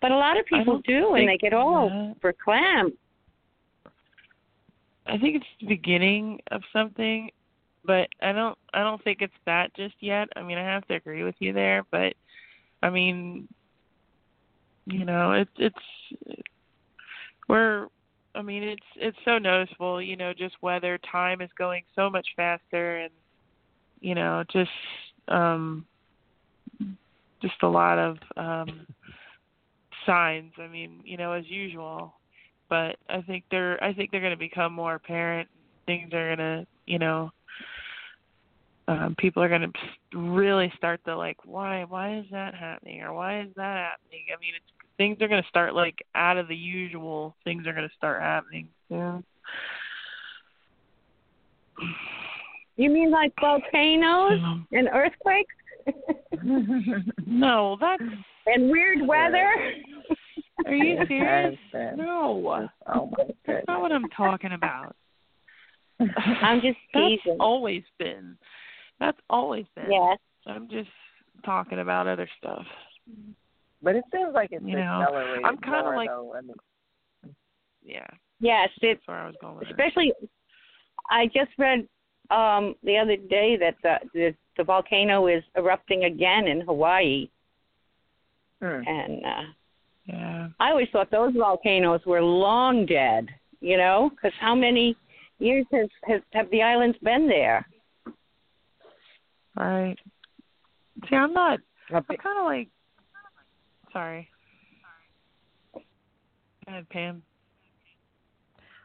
[0.00, 2.96] But a lot of people don't and they get all verklempt.
[5.06, 7.30] I think it's the beginning of something,
[7.84, 10.28] but I don't I don't think it's that just yet.
[10.36, 12.14] I mean, I have to agree with you there, but
[12.82, 13.48] I mean,
[14.86, 16.44] you know, it's it's
[17.48, 17.88] we're
[18.34, 22.26] I mean, it's it's so noticeable, you know, just whether time is going so much
[22.36, 23.12] faster and
[24.00, 24.70] you know, just
[25.30, 25.86] um
[27.42, 28.86] just a lot of um
[30.06, 30.52] signs.
[30.58, 32.14] I mean, you know, as usual,
[32.68, 35.48] but I think they're I think they're going to become more apparent.
[35.86, 37.30] Things are going to, you know,
[38.88, 43.12] um, people are going to really start to like, why why is that happening or
[43.12, 44.26] why is that happening?
[44.36, 44.64] I mean, it's,
[44.96, 47.36] things are going to start like out of the usual.
[47.44, 48.68] Things are going to start happening.
[48.88, 49.20] Yeah.
[52.80, 54.40] You mean like volcanoes
[54.72, 55.54] and earthquakes
[57.26, 58.02] no, that's.
[58.46, 59.52] and weird weather?
[60.66, 61.58] Are you serious?
[61.96, 64.94] No, Oh my that's not what I'm talking about.
[66.42, 68.36] I'm just That's always been.
[68.98, 69.90] That's always been.
[69.92, 70.18] Yes.
[70.46, 70.88] I'm just
[71.44, 72.64] talking about other stuff.
[73.82, 76.34] But it seems like it's You know, accelerated I'm kinda like- though.
[76.36, 76.54] I mean,
[77.82, 78.06] Yeah,
[78.40, 79.70] Yes, it that's where I was going with it.
[79.72, 80.12] especially
[81.10, 81.86] I just read
[82.30, 87.28] um the other day that the the, the volcano is erupting again in Hawaii
[88.60, 88.80] hmm.
[88.86, 89.42] and uh
[90.06, 90.48] Yeah.
[90.58, 93.28] I always thought those volcanoes were long dead,
[93.60, 94.96] you know, cuz how many
[95.38, 97.66] years has, has have the islands been there?
[99.56, 99.96] Right.
[101.08, 101.60] See, I'm not.
[101.92, 102.68] A I'm kind of like.
[103.92, 104.28] Sorry.
[105.74, 105.80] Go
[106.68, 107.22] ahead, Pam.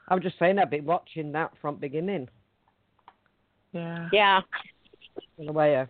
[0.07, 2.27] I was just saying I've been watching that from beginning.
[3.75, 4.09] Yeah.
[4.13, 4.39] Yeah.
[5.37, 5.85] In a way, uh,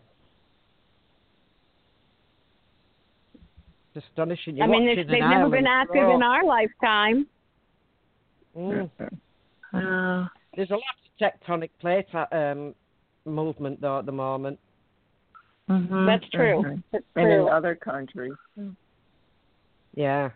[3.93, 4.57] it's astonishing.
[4.57, 6.15] You're I mean, watching it's, an they've never been island active grow.
[6.15, 7.27] in our lifetime.
[8.57, 8.89] Mm.
[9.73, 12.73] Uh, There's a lot of tectonic plate uh, um,
[13.25, 14.59] movement though at the moment.
[15.69, 16.05] mhm.
[16.07, 16.63] That's true.
[16.63, 16.83] Mhm.
[16.91, 18.33] That's and in other countries.
[19.93, 20.29] Yeah.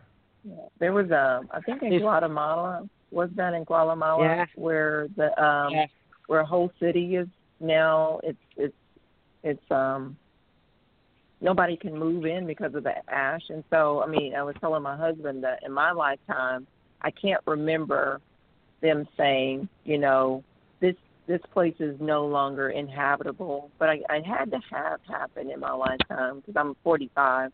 [0.44, 0.54] yeah.
[0.80, 2.88] There was a, I think in Is- Guatemala.
[3.12, 4.46] Was that in Guatemala Yeah.
[4.56, 5.86] where the um yeah.
[6.28, 7.28] where a whole city is
[7.60, 8.76] now it's it's
[9.44, 10.18] it's um
[11.42, 13.44] nobody can move in because of the ash.
[13.50, 16.68] And so I mean I was telling my husband that in my lifetime
[17.02, 18.22] I can't remember
[18.82, 20.44] them saying, you know,
[20.80, 20.96] this
[21.28, 25.72] this place is no longer inhabitable, but I I had to have happen in my
[25.72, 27.52] lifetime because I'm 45.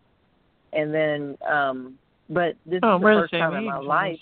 [0.74, 1.98] And then um
[2.30, 4.20] but this Oh, is the first time in my life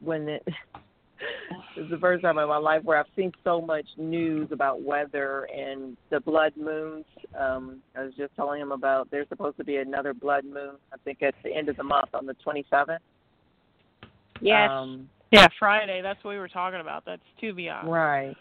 [0.00, 0.46] when it
[1.76, 5.48] it's the first time in my life where I've seen so much news about weather
[5.54, 7.04] and the blood moons.
[7.38, 10.76] Um, I was just telling him about there's supposed to be another blood moon.
[10.92, 12.98] I think at the end of the month on the 27th.
[14.40, 14.70] Yes.
[14.70, 16.02] Um, Yeah, Friday.
[16.02, 17.04] That's what we were talking about.
[17.04, 17.84] That's Tu B'Av.
[17.84, 18.36] Right.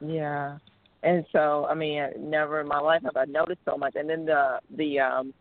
[0.00, 0.58] Yeah.
[1.02, 3.94] And so, I mean, never in my life have I noticed so much.
[3.94, 5.34] And then the the um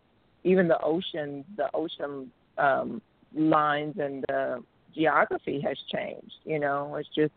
[0.43, 3.01] even the ocean, the ocean um
[3.35, 4.63] lines and the
[4.97, 6.33] geography has changed.
[6.43, 7.33] You know, it's just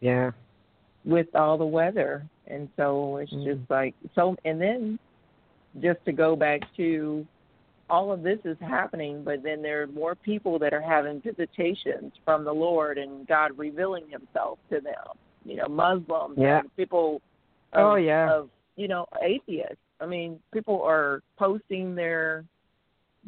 [0.00, 0.32] Yeah.
[1.04, 3.44] with all the weather, and so it's Mm.
[3.44, 4.36] just like so.
[4.44, 4.98] And then
[5.80, 7.26] just to go back to
[7.90, 12.12] all of this is happening, but then there are more people that are having visitations
[12.24, 15.18] from the Lord and God revealing Himself to them.
[15.44, 16.60] You know, Muslims Yeah.
[16.60, 17.20] and people.
[17.72, 18.32] Of, Oh, yeah.
[18.32, 19.82] Of you know, atheists.
[20.00, 22.44] I mean, people are posting their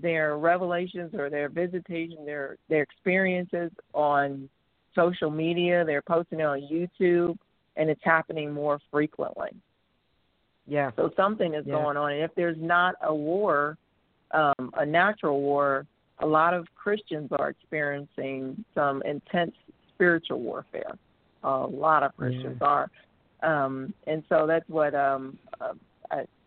[0.01, 4.49] their revelations or their visitation, their their experiences on
[4.95, 5.85] social media.
[5.85, 7.37] They're posting it on YouTube,
[7.77, 9.51] and it's happening more frequently.
[10.67, 10.91] Yeah.
[10.97, 11.75] So something is Yeah.
[11.75, 12.13] going on.
[12.13, 13.79] And if there's not a war,
[14.33, 15.87] um, a natural war,
[16.19, 19.55] a lot of Christians are experiencing some intense
[19.95, 20.93] spiritual warfare.
[21.45, 22.91] A lot of Christians are.
[23.43, 25.75] Um, and so that's what um, uh,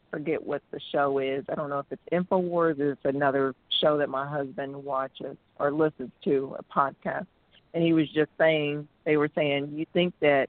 [0.10, 1.44] forget what the show is.
[1.50, 2.80] I don't know if it's Infowars.
[2.80, 7.28] It's another show that my husband watches or listens to, a podcast.
[7.74, 10.48] And he was just saying, they were saying, you think that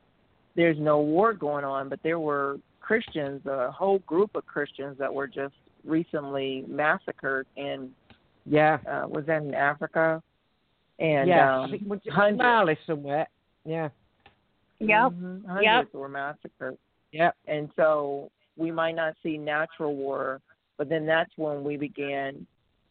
[0.57, 5.13] there's no war going on, but there were Christians, a whole group of Christians that
[5.13, 5.55] were just
[5.85, 7.91] recently massacred in
[8.47, 8.79] Yeah.
[8.87, 10.23] uh was that in Africa?
[10.99, 11.57] And yeah.
[11.59, 13.27] um I think was it hundreds, Mali somewhere.
[13.65, 13.89] Yeah.
[14.81, 15.13] Yep.
[15.13, 15.95] mhm, hundreds Yep.
[15.95, 16.77] were massacred.
[17.13, 17.35] Yep.
[17.47, 18.31] And so
[18.61, 20.41] we might not see natural war,
[20.77, 22.47] but then that's when we began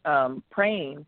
[0.05, 1.05] um, praying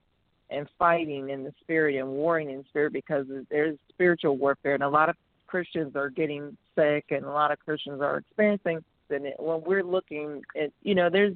[0.49, 4.89] and fighting in the spirit and warring in spirit because there's spiritual warfare, and a
[4.89, 5.15] lot of
[5.47, 8.83] Christians are getting sick, and a lot of Christians are experiencing.
[9.09, 11.35] And when we're looking at, you know, there's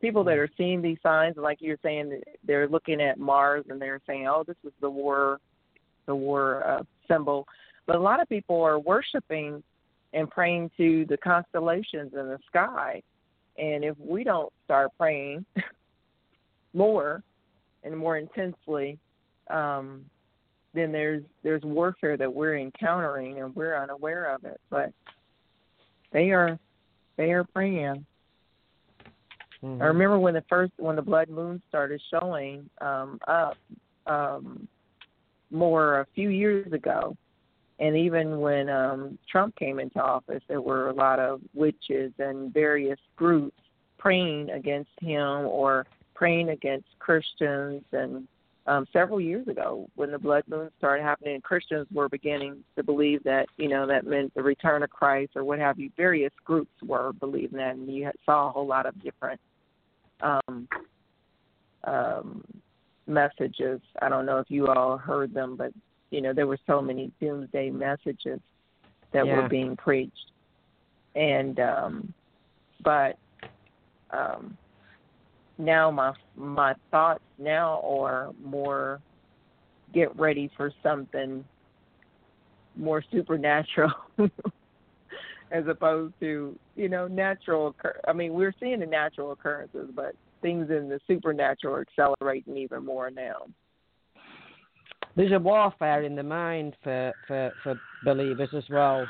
[0.00, 4.00] people that are seeing these signs, like you're saying, they're looking at Mars and they're
[4.06, 5.38] saying, "Oh, this is the war,
[6.06, 7.46] the war uh, symbol."
[7.86, 9.62] But a lot of people are worshiping
[10.12, 13.02] and praying to the constellations in the sky.
[13.58, 15.44] And if we don't start praying
[16.74, 17.22] more
[17.82, 18.98] and more intensely,
[19.48, 20.04] um,
[20.72, 24.60] then there's there's warfare that we're encountering and we're unaware of it.
[24.70, 24.92] But
[26.12, 26.58] they are
[27.16, 28.06] they are praying.
[29.62, 29.82] Mhm.
[29.82, 33.56] I remember when the first when the blood moon started showing um, up
[34.06, 34.66] um,
[35.50, 37.16] more a few years ago,
[37.80, 42.52] and even when um, Trump came into office, there were a lot of witches and
[42.52, 43.56] various groups
[43.98, 47.82] praying against him or praying against Christians.
[47.92, 48.28] And
[48.66, 53.22] um, several years ago, when the blood moon started happening, Christians were beginning to believe
[53.24, 55.90] that you know that meant the return of Christ or what have you.
[55.96, 59.40] Various groups were believing that, and you saw a whole lot of different
[60.20, 60.68] um,
[61.84, 62.44] um,
[63.06, 63.80] messages.
[64.02, 65.72] I don't know if you all heard them, but
[66.10, 68.40] you know there were so many doomsday messages
[69.12, 69.42] that Yeah.
[69.42, 70.32] were being preached,
[71.14, 72.14] and um,
[72.82, 73.18] but
[74.10, 74.56] um,
[75.58, 79.00] now my my thoughts now are more
[79.92, 81.44] get ready for something
[82.76, 83.92] more supernatural
[85.50, 90.14] as opposed to you know natural occur- i mean we're seeing the natural occurrences but
[90.42, 93.42] things in the supernatural are accelerating even more now
[95.16, 99.06] There's a warfare in the mind for, for, for believers as well.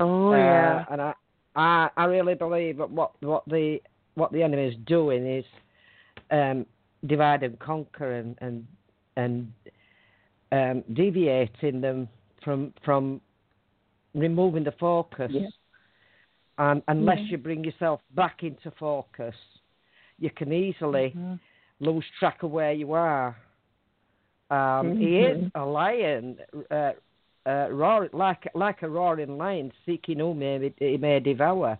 [0.00, 1.12] oh Uh, and I,
[1.54, 3.78] I I really believe that what what the
[4.14, 5.44] what the enemy is doing is
[6.30, 6.66] um,
[7.06, 8.66] divide and conquer and and
[9.16, 9.52] and
[10.52, 12.08] um, deviating them
[12.44, 13.20] from from
[14.14, 15.30] removing the focus.
[15.32, 15.48] Yeah.
[16.58, 17.30] And unless Mhm.
[17.30, 19.34] you bring yourself back into focus,
[20.18, 21.40] you can easily Mhm.
[21.80, 23.36] lose track of where you are.
[24.52, 26.36] Um, He is a lion,
[26.70, 26.92] uh,
[27.46, 31.78] uh, roar, like like a roaring lion, seeking whom he, he may devour.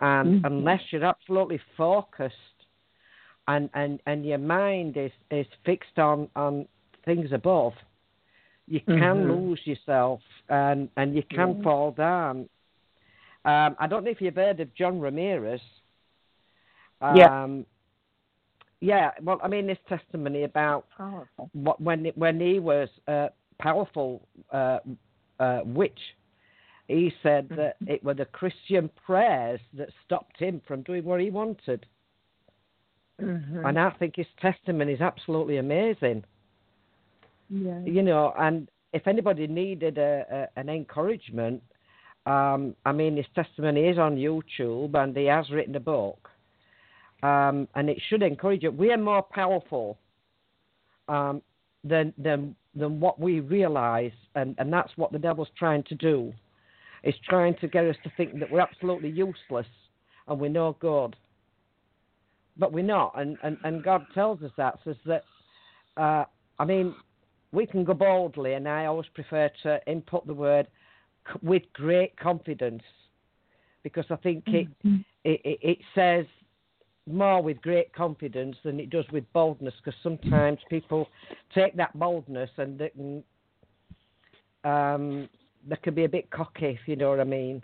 [0.00, 0.44] And Mhm.
[0.44, 2.58] unless you're absolutely focused,
[3.46, 6.66] and, and, and your mind is, is fixed on, on
[7.04, 7.74] things above,
[8.66, 9.28] you can Mhm.
[9.28, 11.62] lose yourself and, and you can Yeah.
[11.62, 12.48] fall down.
[13.44, 15.60] Um, I don't know if you've heard of John Ramirez.
[17.00, 17.44] Um, Yeah.
[18.82, 21.48] Yeah, well, I mean, his testimony about Powerful.
[21.52, 23.30] what, when when he was a
[23.60, 24.80] powerful uh,
[25.38, 26.00] uh, witch,
[26.88, 31.30] he said that it were the Christian prayers that stopped him from doing what he
[31.30, 31.86] wanted.
[33.20, 33.64] Mhm.
[33.68, 36.24] And I think his testimony is absolutely amazing.
[37.50, 37.80] yeah.
[37.84, 41.62] You know, and if anybody needed a, a, an encouragement,
[42.26, 46.30] um, I mean, his testimony is on YouTube, and he has written a book,
[47.22, 48.70] um, and it should encourage you.
[48.70, 49.98] We are more powerful
[51.08, 51.42] um,
[51.84, 56.32] than than than what we realise, and, and that's what the devil's trying to do.
[57.04, 59.66] Is trying to get us to think that we're absolutely useless
[60.28, 61.16] and we're no good.
[62.56, 65.24] But we're not, and, and, and God tells us that, says that,
[65.96, 66.24] uh,
[66.58, 66.94] I mean,
[67.50, 70.68] we can go boldly, and I always prefer to input the word
[71.42, 72.82] with great confidence
[73.82, 74.96] because I think it, mm-hmm.
[75.24, 76.26] it, it, it says
[77.06, 81.08] more with great confidence than it does with boldness because sometimes people
[81.54, 83.24] take that boldness and they can,
[84.64, 85.28] um,
[85.68, 87.62] they can be a bit cocky, if you know what I mean.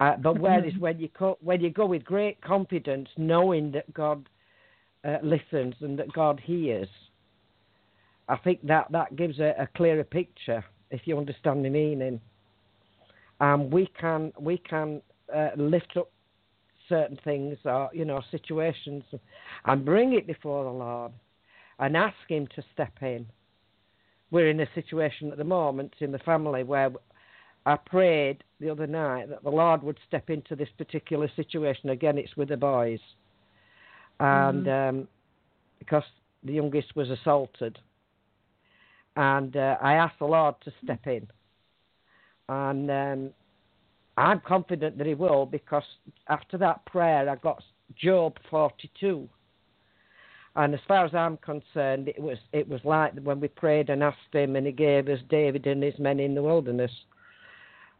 [0.00, 0.80] Uh, but whereas mm-hmm.
[0.80, 4.28] when you co- when you go with great confidence, knowing that God
[5.04, 6.88] uh, listens and that God hears,
[8.28, 12.20] I think that that gives a, a clearer picture if you understand the meaning.
[13.40, 15.02] Um, we can we can
[15.34, 16.10] uh, lift up
[16.90, 19.02] certain things or you know situations
[19.64, 21.12] and bring it before the Lord
[21.78, 23.24] and ask Him to step in.
[24.30, 26.90] We're in a situation at the moment in the family where
[27.66, 31.90] I prayed the other night that the Lord would step into this particular situation.
[31.90, 33.00] Again, it's with the boys,
[34.18, 34.98] and mm-hmm.
[34.98, 35.08] um,
[35.78, 36.04] because
[36.44, 37.78] the youngest was assaulted,
[39.16, 41.26] and uh, I asked the Lord to step in,
[42.48, 43.30] and um,
[44.16, 45.84] I'm confident that he will because
[46.28, 47.62] after that prayer, I got
[47.96, 49.28] Job 42.
[50.56, 54.02] And as far as I'm concerned, it was it was like when we prayed and
[54.02, 56.90] asked him, and he gave us David and his men in the wilderness.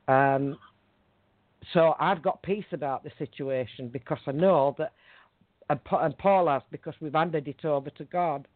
[0.09, 0.59] Um,
[1.73, 4.93] so I've got peace about the situation because I know that,
[5.69, 8.49] and Paul has because we've handed it over to God,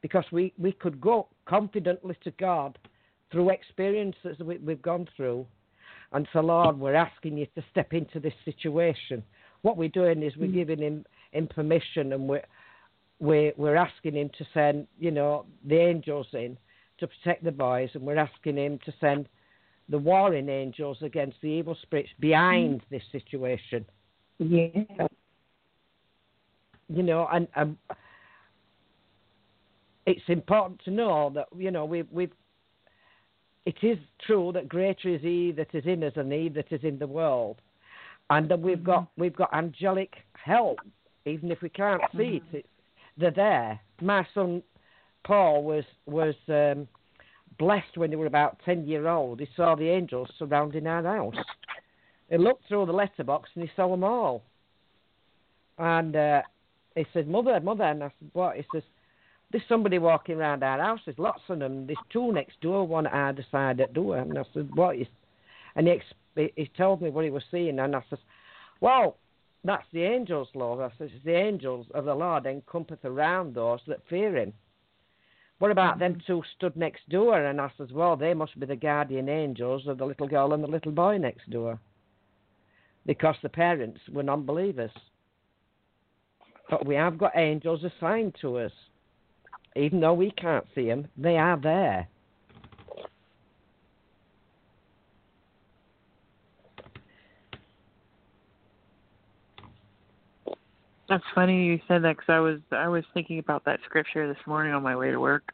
[0.00, 2.76] because we we could go confidently to God
[3.30, 5.46] through experiences we, we've gone through
[6.12, 9.22] and so, Lord, we're asking you to step into this situation.
[9.62, 10.54] What we're doing is we're mm.
[10.54, 12.44] giving him, him permission and we're,
[13.18, 16.58] we're, we're asking him to send, you know, the angels in
[16.98, 19.28] to protect the boys, and we're asking him to send
[19.88, 22.84] the warring angels against the evil spirits behind mm.
[22.90, 23.84] this situation.
[24.38, 25.06] Yeah.
[26.88, 27.76] You know, and, and
[30.06, 32.32] it's important to know that you know we we've
[33.64, 36.80] it is true that greater is He that is in us than He that is
[36.82, 37.56] in the world,
[38.30, 39.20] and that we've got mm-hmm.
[39.22, 40.78] we've got angelic help,
[41.26, 42.46] even if we can't see it.
[42.46, 42.56] Mm-hmm.
[42.58, 42.68] It's,
[43.18, 43.80] they're there.
[44.00, 44.62] My son
[45.24, 46.88] Paul was was um,
[47.58, 49.40] blessed when he was about ten year old.
[49.40, 51.34] He saw the angels surrounding our house.
[52.30, 54.42] He looked through the letterbox and he saw them all.
[55.78, 56.42] And uh,
[56.96, 58.82] he said, "Mother, mother," and I said, "What?" He says,
[59.52, 61.00] there's somebody walking around our house.
[61.04, 61.86] There's lots of them.
[61.86, 64.18] There's two next door, one either side of the door.
[64.18, 65.06] And I said, what is?
[65.76, 67.78] And he, he told me what he was seeing.
[67.78, 68.18] And I said,
[68.80, 69.18] well,
[69.62, 70.80] that's the angels, Lord.
[70.80, 74.54] I said, it's the angels of the Lord encompass around those that fear him.
[75.58, 76.26] What about them mm-hmm.
[76.26, 77.44] two stood next door?
[77.44, 80.64] And I said, well, they must be the guardian angels of the little girl and
[80.64, 81.78] the little boy next door.
[83.04, 84.90] Because the parents were non believers.
[86.70, 88.72] But we have got angels assigned to us
[89.76, 92.08] even though we can't see them, they are there.
[101.08, 104.42] That's funny you said that because I was I was thinking about that scripture this
[104.46, 105.52] morning on my way to work.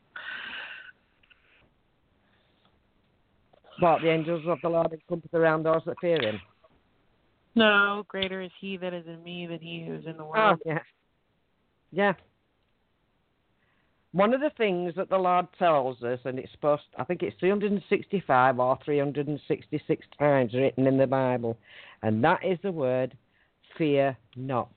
[3.81, 6.41] What the angels of the Lord encompass around those that fear Him.
[7.57, 10.61] No, greater is He that is in me than He who is in the world.
[10.65, 10.79] Oh, yeah,
[11.91, 12.13] yeah.
[14.13, 17.37] One of the things that the Lord tells us, and it's supposed, I think it's
[17.41, 21.59] 365 or 366 times written in the Bible,
[22.03, 23.17] and that is the word
[23.77, 24.73] fear not.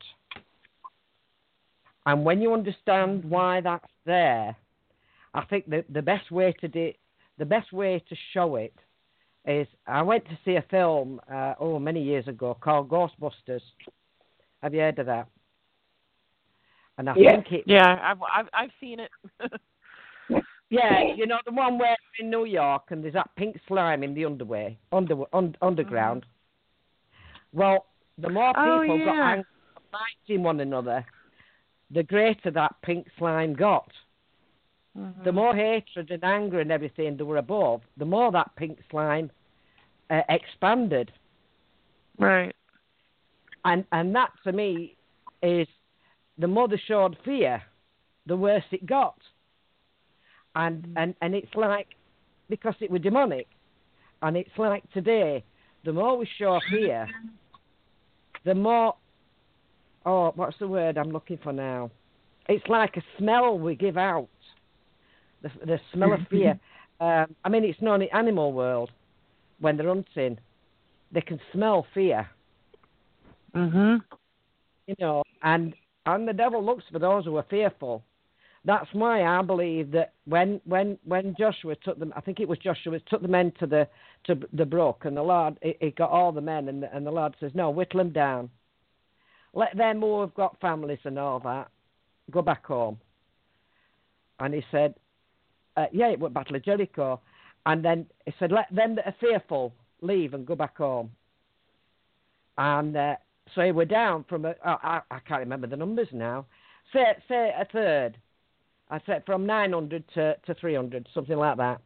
[2.06, 4.56] And when you understand why that's there,
[5.34, 6.92] I think the the best way to do,
[7.38, 8.74] the best way to show it
[9.46, 13.62] is I went to see a film uh, oh many years ago called Ghostbusters.
[14.62, 15.28] Have you heard of that?
[16.98, 17.32] And I yeah.
[17.32, 17.64] think it.
[17.66, 19.12] Yeah, I've I've, I've seen it.
[20.70, 24.14] yeah, you know the one where in New York and there's that pink slime in
[24.14, 26.22] the underway, under, un, underground.
[26.22, 27.60] Mm-hmm.
[27.60, 27.86] Well,
[28.18, 29.06] the more oh, people oh, yeah.
[29.06, 29.46] got angry,
[29.92, 31.06] fighting one another,
[31.90, 33.92] the greater that pink slime got.
[34.98, 35.24] Mm-hmm.
[35.24, 39.32] The more hatred and anger and everything there were above, the more that pink slime
[40.10, 41.12] uh, expanded.
[42.18, 42.56] Right.
[43.64, 44.98] And and that to me
[45.42, 45.68] is
[46.42, 47.62] the more mother showed fear,
[48.26, 49.18] the worse it got.
[50.56, 50.94] And mm.
[50.98, 51.88] and and it's like
[52.50, 53.48] because it was demonic.
[54.22, 55.44] And it's like today,
[55.84, 57.08] the more we show fear,
[58.46, 58.96] the more,
[60.06, 61.90] oh, what's the word I'm looking for now?
[62.48, 64.30] It's like a smell we give out,
[65.42, 66.60] the, the smell of fear.
[67.00, 68.92] Um, I mean, it's known in the animal world
[69.60, 70.38] when they're hunting,
[71.12, 72.30] they can smell fear.
[73.56, 74.04] Mhm.
[74.86, 75.74] You know, and
[76.06, 78.04] and the devil looks for those who are fearful.
[78.64, 82.60] That's why I believe that when when when Joshua took them, I think it was
[82.60, 83.88] Joshua took the men to the
[84.26, 87.12] to the brook, and the Lord he, got all the men, and the, and the
[87.12, 88.50] Lord says, "No, whittle them down.
[89.54, 91.70] Let them who have got families and all that
[92.30, 93.00] go back home."
[94.40, 94.94] And he said,
[95.76, 97.20] uh, "Yeah, it was Battle of Jericho,"
[97.66, 101.12] and then he said, "Let them that are fearful leave and go back home."
[102.60, 103.16] And uh,
[103.56, 106.46] so we're down from a, oh, I, I can't remember the numbers now.
[106.94, 108.18] Say say a third.
[108.90, 111.80] I said from 900 to, to 300, something like that.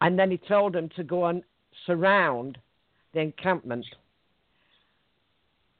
[0.00, 1.42] And then he told them to go and
[1.86, 2.56] surround
[3.12, 3.84] the encampment.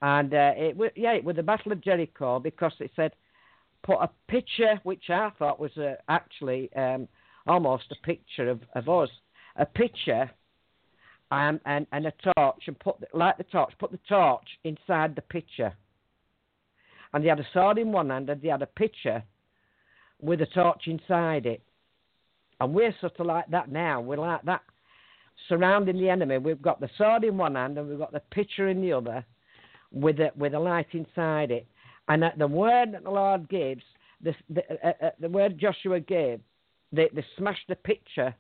[0.03, 3.13] And uh, it was, yeah, it was the Battle of Jericho because it said
[3.83, 7.09] put a picture, which I thought was uh, actually um,
[7.47, 9.11] almost a picture of, of us,
[9.57, 10.31] a picture
[11.31, 15.23] um, and, and a torch, and put light the torch, put the torch inside the
[15.23, 15.75] pitcher.
[17.13, 19.23] And they had a sword in one hand, and they had a pitcher
[20.21, 21.63] with a torch inside it.
[22.61, 24.01] And we're sort of like that now.
[24.01, 24.63] We're like that,
[25.49, 26.39] surrounding the enemy.
[26.39, 29.25] We've got the sword in one hand, and we've got the pitcher in the other,
[29.93, 31.67] with a, with a light inside it.
[32.09, 33.83] And at the word that the Lord gives,
[34.23, 36.41] the, the, uh, uh, the word Joshua gave,
[36.91, 38.35] they, they smashed the pitcher,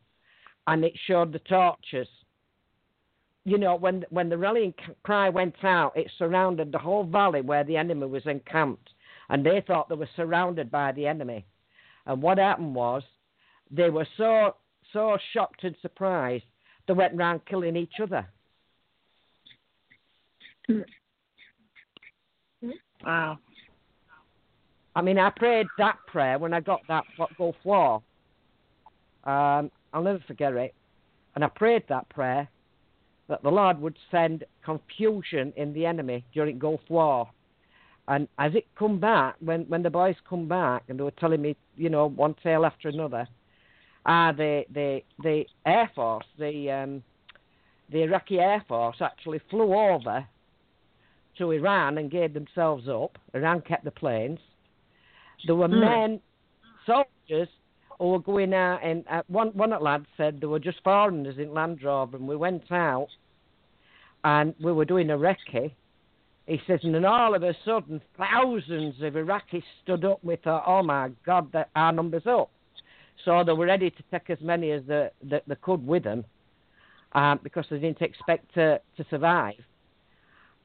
[0.67, 2.09] and it showed the torches
[3.49, 7.65] you know, when when the rallying cry went out, it surrounded the whole valley where
[7.65, 8.91] the enemy was encamped,
[9.31, 11.47] and they thought they were surrounded by the enemy.
[12.07, 13.03] And what happened was,
[13.71, 14.57] they were so
[14.93, 16.45] so shocked and surprised,
[16.87, 18.27] they went round killing each other.
[23.05, 23.39] Wow.
[24.95, 27.05] I mean, I prayed that prayer when I got that
[27.39, 28.03] Gulf War.
[29.25, 30.75] Um, I'll never forget it.
[31.35, 32.49] And I prayed that prayer
[33.29, 37.29] that the Lord would send confusion in the enemy during Gulf War.
[38.09, 41.43] And as it come back, when, when the boys come back and they were telling
[41.43, 43.29] me, you know, one tale after another,
[44.07, 47.03] uh, the, the, the Air Force, the, um,
[47.93, 50.27] the Iraqi Air Force actually flew over
[51.37, 53.19] to Iran and gave themselves up.
[53.35, 54.41] Iran kept the planes.
[55.47, 55.81] There were Hmm.
[55.81, 56.21] men,
[56.87, 57.49] soldiers,
[57.99, 61.39] who were going out, and uh, one one the lads said there were just foreigners
[61.39, 63.09] in Land Rover, and we went out,
[64.25, 65.73] and we were doing a recce.
[66.47, 70.25] He says, and then all of a sudden, thousands of Iraqis stood up.
[70.25, 72.51] We thought, oh my God, that our number's up.
[73.25, 76.25] So they were ready to take as many as they, they could with them,
[77.13, 79.55] um, because they didn't expect to, to survive.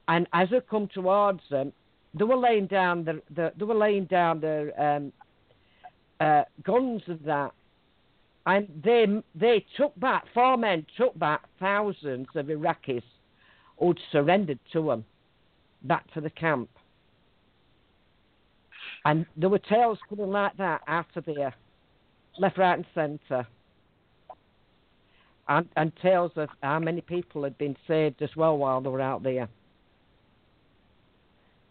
[0.07, 1.73] And as they come towards them,
[2.13, 5.11] they were laying down the, the they were laying down their um,
[6.23, 7.51] uh, guns of that,
[8.45, 9.05] and they
[9.35, 13.03] they took back four men took back thousands of Iraqis
[13.79, 15.05] who'd surrendered to them
[15.83, 16.69] back to the camp.
[19.05, 21.53] And there were tales coming like that out of there,
[22.39, 23.47] left, right, and centre.
[25.49, 29.01] And, and tales of how many people had been saved as well while they were
[29.01, 29.49] out there.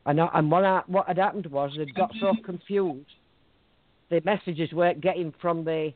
[0.05, 3.07] And, and what, I, what had happened was they'd got so confused,
[4.13, 5.93] the messages weren't getting from the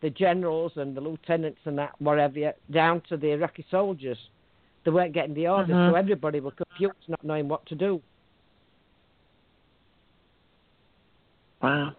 [0.00, 4.18] the generals and the lieutenants and that whatever down to the Iraqi soldiers.
[4.84, 5.90] They weren't getting the orders, Mhm.
[5.90, 8.00] so everybody was confused, not knowing what to do.
[11.60, 11.96] Wow.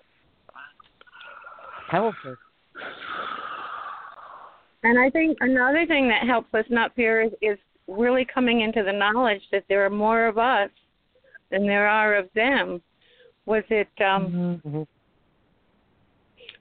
[1.90, 2.36] Powerful.
[4.84, 7.58] And I think another thing that helps us not fear is, is
[7.88, 10.70] really coming into the knowledge that there are more of us
[11.50, 12.82] than there are of them.
[13.46, 14.88] Was it um Mhm.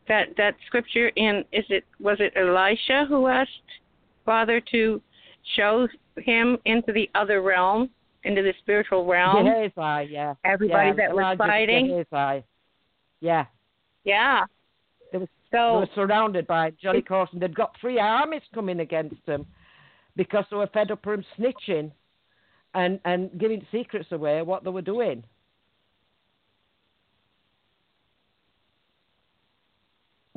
[0.08, 3.50] That that scripture in is it was it Elisha who asked
[4.24, 5.00] Father to
[5.56, 7.90] show him into the other realm,
[8.24, 9.44] into the spiritual realm?
[9.44, 10.34] Gehazi, yeah.
[10.44, 12.04] Everybody yeah, that was fighting?
[12.10, 12.44] Gehazi.
[13.20, 13.46] Yeah.
[14.04, 14.44] Yeah.
[15.12, 17.38] They were, So they were surrounded by Johnny Carson.
[17.38, 19.46] They'd got three armies coming against them
[20.16, 21.92] because they were fed up with him snitching
[22.74, 25.24] and, and giving secrets away what they were doing.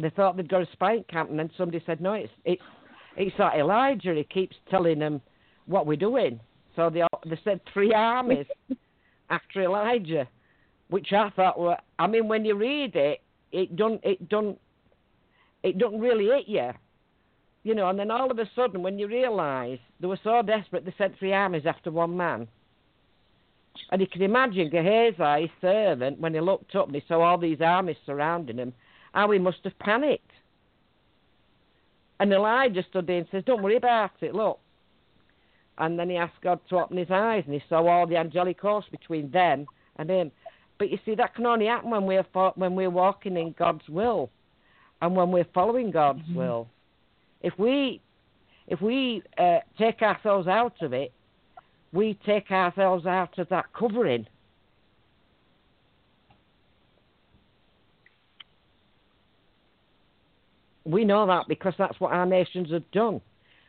[0.02, 2.61] They thought they'd got a spy camp, and then somebody said, "No, it's it's
[3.18, 4.14] it's that Elijah.
[4.15, 5.22] He keeps telling them
[5.65, 6.40] what we're doing."
[6.76, 8.45] So they all- they sent three armies
[9.30, 10.28] after Elijah,
[10.90, 11.78] which I thought were.
[11.99, 13.22] I mean, when you read it,
[13.52, 14.60] it don't it don't
[15.64, 16.72] it don't really hit you.
[17.64, 20.84] you know, and then all of a sudden, when you realise they were so desperate,
[20.84, 22.48] they sent three armies after one man.
[23.91, 27.38] And you can imagine Gehazi, his servant, when he looked up and he saw all
[27.38, 28.73] these armies surrounding him,
[29.13, 30.31] how he must have panicked.
[32.19, 34.59] And Elijah stood there and says, Don't worry about it, look.
[35.77, 38.59] And then he asked God to open his eyes and he saw all the angelic
[38.59, 39.65] hosts between them
[39.95, 40.31] and him.
[40.77, 42.25] But you see, that can only happen when we're,
[42.55, 44.29] when we're walking in God's will
[45.01, 46.35] and when we're following God's mm-hmm.
[46.35, 46.67] will.
[47.41, 48.01] If we
[48.67, 51.11] if we uh, take ourselves out of it,
[51.91, 54.25] we take ourselves out of that covering.
[60.83, 63.21] We know that because that's what our nations have done.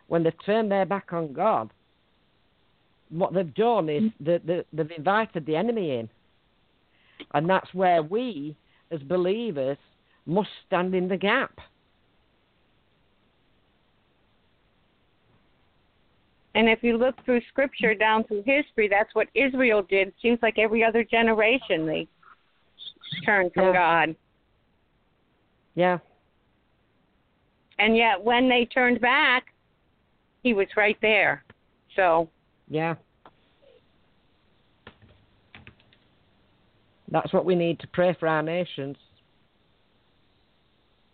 [0.08, 1.70] When they've turned their back on God,
[3.10, 4.40] what they've done is mm.
[4.46, 6.08] they, they've invited the enemy in.
[7.34, 8.56] And that's where we,
[8.90, 9.78] as believers,
[10.26, 11.58] must stand in the gap.
[16.54, 20.08] And if you look through scripture down through history, that's what Israel did.
[20.08, 22.06] It seems like every other generation they
[23.24, 23.72] turned from yeah.
[23.72, 24.16] God.
[25.74, 25.98] Yeah.
[27.78, 29.46] And yet when they turned back,
[30.42, 31.44] he was right there.
[31.96, 32.28] So
[32.68, 32.94] Yeah.
[37.10, 38.96] That's what we need to pray for our nations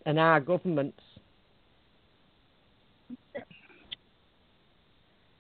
[0.07, 1.01] and our governments.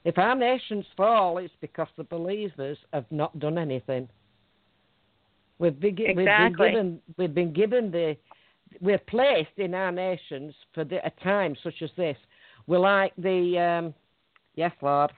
[0.05, 4.09] If our nations fall, it's because the believers have not done anything.
[5.59, 6.15] We've been, exactly.
[6.17, 8.17] we've been given we've been given the
[8.81, 12.17] we're placed in our nations for the, a time such as this.
[12.67, 13.95] We're like the um,
[14.55, 15.11] yes, Lord.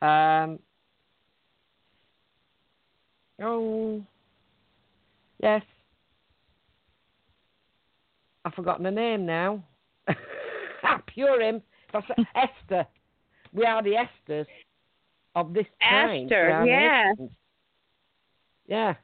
[0.00, 0.58] Um,
[3.40, 4.02] oh,
[5.40, 5.62] yes.
[8.44, 9.62] I've forgotten her name now.
[10.84, 11.62] Ah, Purim.
[11.92, 12.84] That's Esther.
[13.52, 14.46] We are the Esthers
[15.36, 16.24] of this time.
[16.24, 17.12] Esther, yeah.
[17.12, 17.36] Nations.
[18.66, 18.94] Yeah.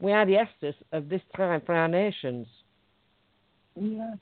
[0.00, 2.46] We are the Esthers of this time for our nations.
[3.76, 4.14] Yeah.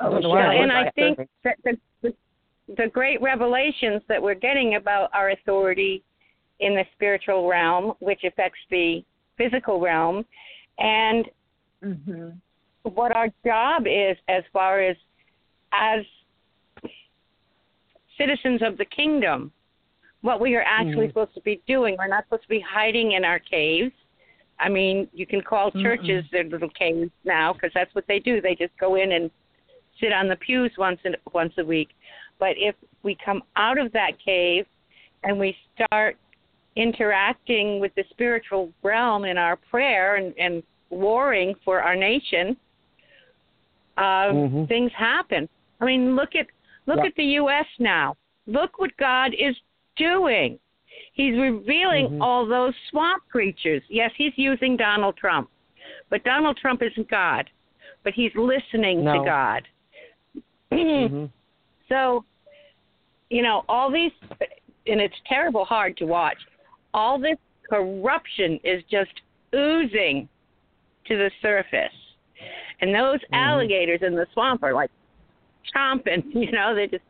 [0.00, 2.12] Oh, yeah, and I think that the, the
[2.76, 6.02] the great revelations that we're getting about our authority
[6.60, 9.04] in the spiritual realm, which affects the
[9.36, 10.24] physical realm,
[10.78, 11.26] and
[11.84, 12.28] mm-hmm.
[12.82, 14.96] what our job is as far as
[15.72, 16.04] as
[18.18, 19.52] citizens of the kingdom,
[20.22, 21.10] what we are actually mm-hmm.
[21.10, 21.96] supposed to be doing.
[21.98, 23.92] We're not supposed to be hiding in our caves.
[24.58, 26.36] I mean, you can call churches mm-hmm.
[26.36, 28.40] their little caves now because that's what they do.
[28.40, 29.30] They just go in and
[30.00, 31.88] sit on the pews once in, once a week.
[32.38, 34.64] But if we come out of that cave
[35.24, 36.16] and we start
[36.76, 42.56] interacting with the spiritual realm in our prayer and, and warring for our nation,
[43.98, 44.64] uh, mm-hmm.
[44.66, 45.48] things happen.
[45.80, 46.46] I mean, look at
[46.86, 47.06] look yeah.
[47.06, 47.66] at the U.S.
[47.78, 48.16] now.
[48.46, 49.54] Look what God is
[49.96, 50.58] doing.
[51.12, 52.22] He's revealing mm-hmm.
[52.22, 53.82] all those swamp creatures.
[53.88, 55.50] Yes, he's using Donald Trump,
[56.10, 57.48] but Donald Trump isn't God.
[58.04, 59.18] But he's listening no.
[59.18, 59.68] to God.
[60.72, 61.26] mm-hmm.
[61.88, 62.24] So,
[63.30, 64.10] you know, all these,
[64.86, 66.38] and it's terrible hard to watch.
[66.94, 67.36] All this
[67.68, 69.12] corruption is just
[69.54, 70.28] oozing
[71.06, 71.92] to the surface.
[72.80, 73.34] And those mm-hmm.
[73.34, 74.90] alligators in the swamp are like
[75.74, 76.24] chomping.
[76.34, 77.04] You know, they're just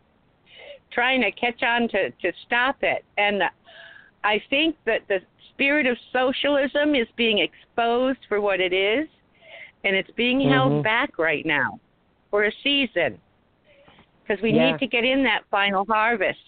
[0.94, 3.05] trying to catch on to to stop it.
[3.19, 3.43] And
[4.24, 5.19] I think that the
[5.51, 9.09] spirit of socialism is being exposed for what it is,
[9.85, 10.52] and it's being mm-hmm.
[10.52, 11.78] held back right now
[12.31, 13.19] for a season
[14.23, 14.73] because we yeah.
[14.73, 16.39] need to get in that final harvest.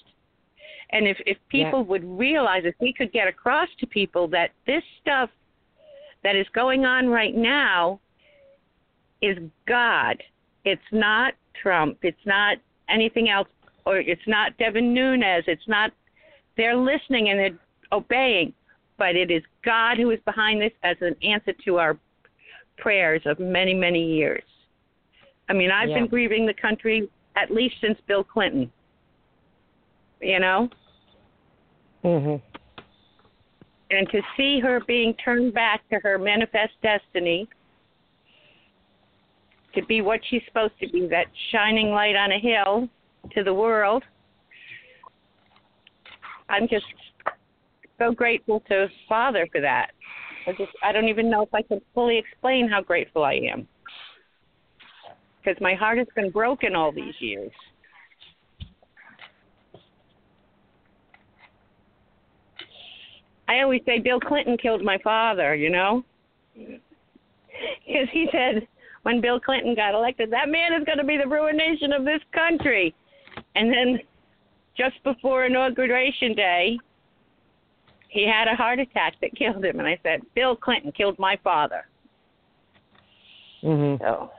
[0.91, 1.87] And if if people yeah.
[1.87, 5.31] would realize, if we could get across to people that this stuff
[6.23, 8.01] that is going on right now
[9.23, 10.23] is God.
[10.65, 11.99] It's not Trump.
[12.03, 12.59] It's not
[12.89, 13.49] anything else,
[13.87, 15.45] or it's not Devin Nunes.
[15.47, 15.93] It's not.
[16.57, 17.59] They're listening and they're
[17.93, 18.53] obeying,
[18.99, 21.99] but it is God who is behind this as an answer to our
[22.79, 24.43] prayers of many, many years.
[25.49, 26.01] I mean, I've yeah.
[26.01, 28.71] been grieving the country at least since Bill Clinton.
[30.21, 30.69] You know.
[32.03, 32.41] Mhm.
[33.91, 37.49] And to see her being turned back to her manifest destiny
[39.75, 42.89] to be what she's supposed to be that shining light on a hill
[43.33, 44.03] to the world.
[46.49, 46.85] I'm just
[47.99, 49.89] so grateful to Father for that.
[50.47, 53.67] I just I don't even know if I can fully explain how grateful I am.
[55.43, 57.51] Because my heart has been broken all these years.
[63.47, 66.05] I always say Bill Clinton killed my father, you know?
[67.87, 68.67] Because he said,
[69.03, 72.21] when Bill Clinton got elected, that man is going to be the ruination of this
[72.33, 72.93] country.
[73.55, 74.01] And then
[74.77, 76.79] just before inauguration day,
[78.09, 79.79] he had a heart attack that killed him.
[79.79, 81.87] And I said, Bill Clinton killed my father.
[83.63, 83.99] Mhm.
[83.99, 84.31] So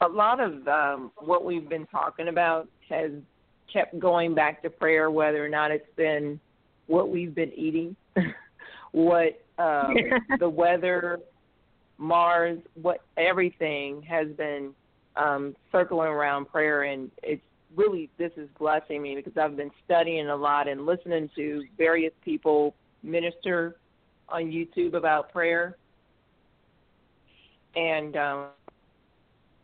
[0.00, 3.10] a lot of um, what we've been talking about has
[3.72, 6.38] kept going back to prayer, whether or not it's been
[6.86, 7.96] what we've been eating,
[8.92, 9.94] what um,
[10.38, 11.20] the weather,
[11.98, 14.72] Mars, what everything has been
[15.16, 17.42] um, circling around prayer, and it's
[17.76, 22.12] really this is blessing me because I've been studying a lot and listening to various
[22.24, 23.76] people minister
[24.28, 25.76] on YouTube about prayer,
[27.76, 28.46] and um,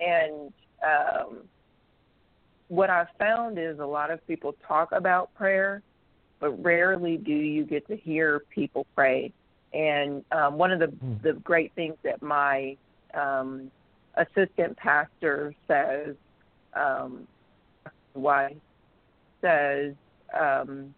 [0.01, 0.53] and
[0.85, 1.39] um,
[2.69, 5.83] what I've found is a lot of people talk about prayer,
[6.41, 9.33] but rarely do you get to hear people pray.
[9.73, 11.23] And um, one of the Mm.
[11.23, 12.77] the great things that my
[13.15, 13.71] um,
[14.17, 16.17] assistant pastor says,
[16.75, 17.29] um,
[18.15, 18.57] wife
[19.41, 19.95] says
[20.39, 20.95] um,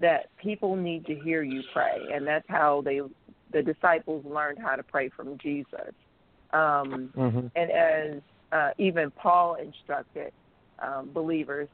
[0.00, 3.00] that people need to hear you pray, and that's how they
[3.52, 5.92] the disciples learned how to pray from Jesus.
[6.52, 7.50] Um, Mhm.
[7.54, 10.32] and as uh, even Paul instructed
[10.80, 11.68] um, believers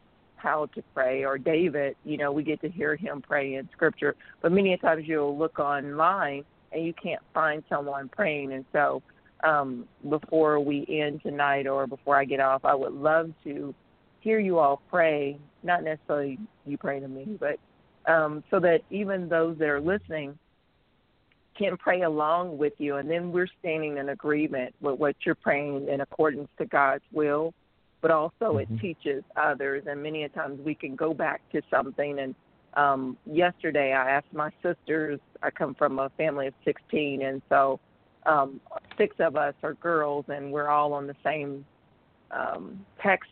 [0.46, 4.14] how to pray, or David, you know, we get to hear him pray in Scripture.
[4.40, 8.52] But many times you'll look online and you can't find someone praying.
[8.52, 9.02] And so,
[9.42, 13.74] um, before we end tonight, or before I get off, I would love to
[14.20, 15.36] hear you all pray.
[15.64, 17.58] Not necessarily you pray to me, but
[18.10, 20.38] um, so that even those that are listening
[21.58, 25.88] can pray along with you, and then we're standing in agreement with what you're praying
[25.88, 27.52] in accordance to God's will.
[28.00, 28.80] But also, it Mhm.
[28.80, 32.18] teaches others, and many a times we can go back to something.
[32.18, 32.34] And
[32.74, 35.18] um, yesterday, I asked my sisters.
[35.42, 37.80] I come from a family of 16, and so
[38.26, 38.60] um,
[38.98, 41.64] six of us are girls, and we're all on the same
[42.30, 43.30] um, text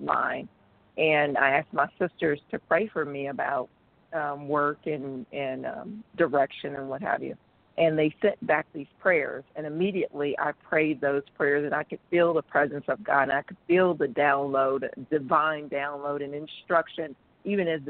[0.00, 0.48] line.
[0.96, 3.68] And I asked my sisters to pray for me about
[4.12, 7.36] um, work and and um, direction and what have you
[7.80, 11.98] and they sent back these prayers and immediately i prayed those prayers and i could
[12.10, 17.16] feel the presence of god and i could feel the download divine download and instruction
[17.44, 17.80] even as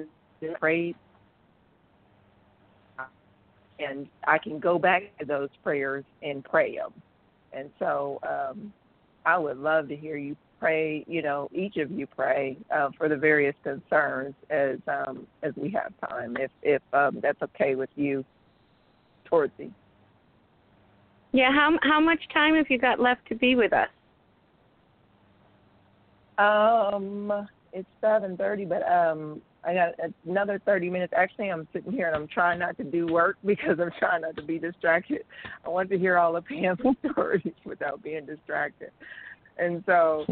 [0.40, 0.94] they prayed
[3.80, 6.92] and i can go back to those prayers and pray them
[7.52, 8.72] and so um
[9.26, 13.08] i would love to hear you pray you know each of you pray uh, for
[13.08, 17.90] the various concerns as um as we have time if if um that's okay with
[17.96, 18.24] you
[19.30, 19.72] towards you.
[21.32, 23.88] Yeah, how how much time have you got left to be with us?
[26.38, 29.94] Um, it's seven thirty, but um, I got
[30.26, 31.12] another thirty minutes.
[31.16, 34.36] Actually, I'm sitting here and I'm trying not to do work because I'm trying not
[34.36, 35.22] to be distracted.
[35.64, 36.80] I want to hear all the Pam's
[37.12, 38.90] stories without being distracted,
[39.58, 40.24] and so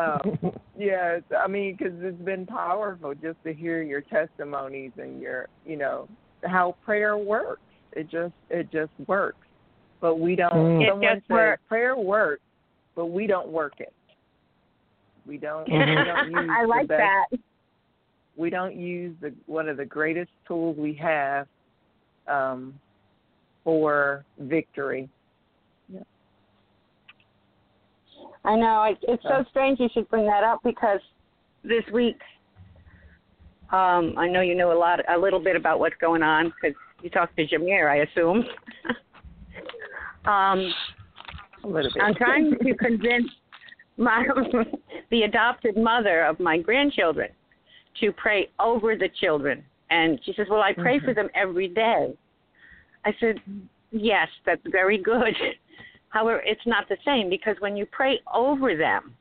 [0.00, 5.48] um, yeah, I mean, because it's been powerful just to hear your testimonies and your,
[5.64, 6.08] you know,
[6.44, 7.62] how prayer works.
[7.92, 9.43] It just it just works,
[10.04, 10.52] but we don't.
[10.52, 10.82] Mm.
[10.82, 11.62] It Someone just said works.
[11.66, 12.42] prayer works,
[12.94, 13.94] but we don't work it.
[15.26, 15.66] We don't.
[15.66, 16.04] We Mhm.
[16.04, 17.38] don't use I like best, that.
[18.36, 21.48] We don't use the one of the greatest tools we have
[22.26, 22.78] um,
[23.64, 25.08] for victory.
[28.44, 28.82] I know.
[28.82, 31.00] It, it's so strange you should bring that up because
[31.62, 32.18] this week,
[33.72, 36.76] um, I know you know a lot, a little bit about what's going on because
[37.00, 38.44] you talked to Jameer, I assume.
[40.26, 40.72] um,
[41.64, 42.02] A little bit.
[42.02, 43.26] I'm trying to convince
[43.96, 44.24] my
[45.10, 47.28] the adopted mother of my grandchildren
[48.00, 52.14] to pray over the children, and she says, "Well, I pray for them every day."
[53.04, 53.40] I said,
[53.92, 55.34] "Yes, that's very good."
[56.08, 59.16] However, it's not the same because when you pray over them,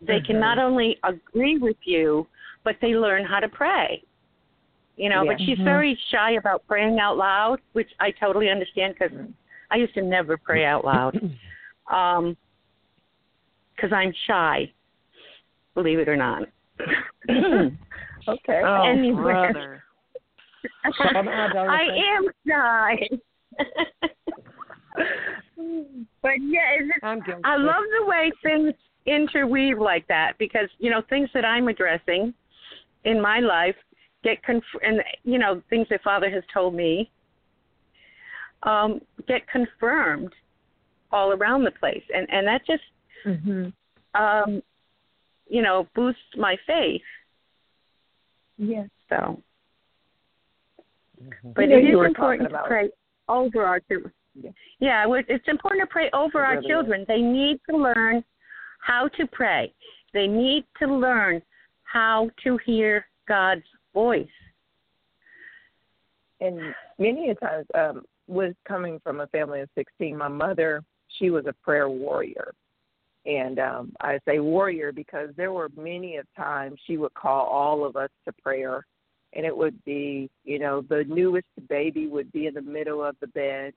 [0.00, 0.40] they can Mhm.
[0.40, 2.26] not only agree with you,
[2.64, 4.02] but they learn how to pray.
[4.96, 5.46] You know, but Yeah.
[5.46, 5.64] she's Mhm.
[5.64, 9.12] very shy about praying out loud, which I totally understand because
[9.74, 11.20] I used to never pray out loud.
[11.92, 12.34] Um,
[13.76, 14.72] because I'm shy,
[15.74, 16.44] believe it or not.
[17.30, 18.62] okay.
[18.64, 19.22] Oh, Anyway.
[19.22, 19.84] brother.
[20.82, 21.82] I
[22.16, 23.08] am shy.
[26.22, 27.42] but yeah, it's just, I'm guilty.
[27.44, 28.72] I love the way things
[29.04, 32.32] interweave like that because you know things that I'm addressing
[33.04, 33.76] in my life
[34.22, 37.10] get conf- and you know things that Father has told me
[38.64, 40.32] um, get confirmed
[41.12, 42.82] all around the place, and and that just
[43.26, 43.72] Mhm.
[44.14, 44.62] um,
[45.48, 47.02] you know, boosts my faith
[48.56, 48.88] Yes.
[49.08, 49.42] So,
[51.22, 51.52] Mm-hmm.
[51.54, 52.90] but You know, it you is were important to pray
[53.28, 54.12] over our children.
[54.34, 54.50] Yeah.
[54.80, 56.70] Yeah, it's important to pray over It our really is.
[56.70, 57.04] children.
[57.08, 58.24] They need to learn
[58.80, 59.72] how to pray.
[60.12, 61.42] They need to learn
[61.84, 64.28] how to hear God's voice.
[66.40, 70.82] and many a times um was coming from a family of 16 my mother
[71.18, 72.52] she was a prayer warrior.
[73.26, 77.84] And um i say warrior because there were many of times she would call all
[77.84, 78.86] of us to prayer.
[79.32, 83.16] And it would be you know the newest baby would be in the middle of
[83.20, 83.72] the bed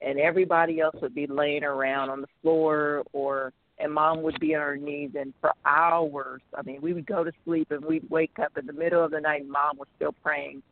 [0.00, 4.54] and everybody else would be laying around on the floor or and mom would be
[4.54, 8.08] on her knees and for hours i mean we would go to sleep and we'd
[8.10, 10.62] wake up in the middle of the night and mom was still praying.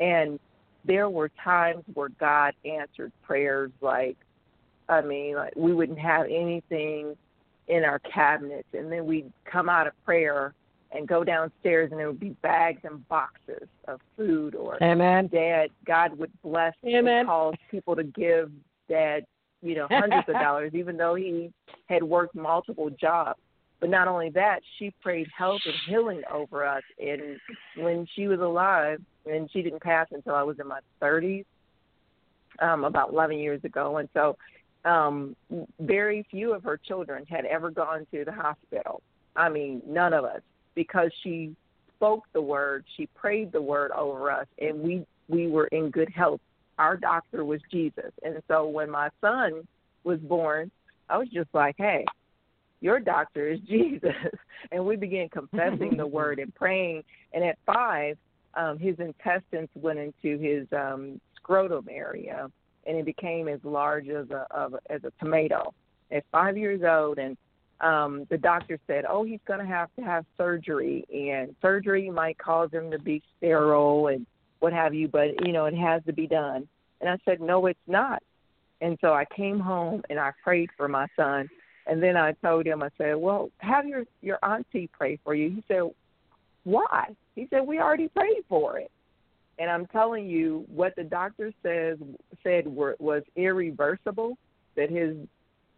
[0.00, 0.38] And
[0.84, 4.16] there were times where God answered prayers like
[4.88, 7.16] I mean, like we wouldn't have anything
[7.68, 10.52] in our cabinets and then we'd come out of prayer
[10.92, 15.28] and go downstairs and there would be bags and boxes of food or Amen.
[15.28, 17.20] dad God would bless Amen.
[17.20, 18.50] and cause people to give
[18.88, 19.24] dad,
[19.62, 21.50] you know, hundreds of dollars even though he
[21.86, 23.40] had worked multiple jobs.
[23.84, 27.38] But not only that, she prayed health and healing over us and
[27.76, 31.44] when she was alive and she didn't pass until I was in my thirties,
[32.62, 34.38] um, about eleven years ago and so
[34.86, 35.36] um
[35.80, 39.02] very few of her children had ever gone to the hospital.
[39.36, 40.40] I mean, none of us
[40.74, 41.54] because she
[41.94, 46.08] spoke the word, she prayed the word over us and we we were in good
[46.08, 46.40] health.
[46.78, 48.12] Our doctor was Jesus.
[48.24, 49.68] And so when my son
[50.04, 50.70] was born,
[51.10, 52.06] I was just like, Hey,
[52.80, 54.12] your doctor is Jesus.
[54.72, 57.02] And we began confessing the word and praying.
[57.32, 58.16] And at five
[58.56, 62.48] um his intestines went into his um scrotum area
[62.86, 65.74] and it became as large as a of, as a tomato.
[66.12, 67.36] At five years old and
[67.80, 72.38] um the doctor said oh he's going to have to have surgery and surgery might
[72.38, 74.24] cause him to be sterile and
[74.60, 76.68] what have you but you know it has to be done.
[77.00, 78.22] And i said no it's not.
[78.80, 81.48] And so i came home and i prayed for my son
[81.86, 85.50] and then i told him i said well have your your auntie pray for you
[85.50, 85.82] he said
[86.64, 88.90] why he said we already prayed for it
[89.58, 91.98] and I'm telling you what the doctor says
[92.42, 94.36] said were, was irreversible.
[94.76, 95.16] That his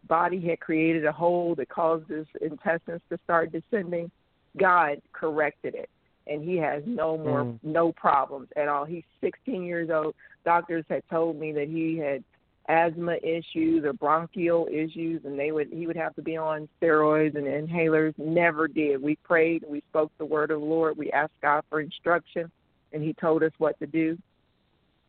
[0.07, 4.09] body had created a hole that caused his intestines to start descending.
[4.57, 5.89] God corrected it,
[6.25, 7.59] and he has no more Mm.
[7.61, 8.85] no problems at all.
[8.85, 10.15] He's 16 years old.
[10.43, 12.23] Doctors had told me that he had
[12.67, 17.35] asthma issues or bronchial issues, and they would he would have to be on steroids
[17.35, 18.13] and inhalers.
[18.17, 19.01] Never did.
[19.01, 19.63] We prayed.
[19.67, 20.97] We spoke the word of the Lord.
[20.97, 22.51] We asked God for instruction
[22.93, 24.17] and he told us what to do.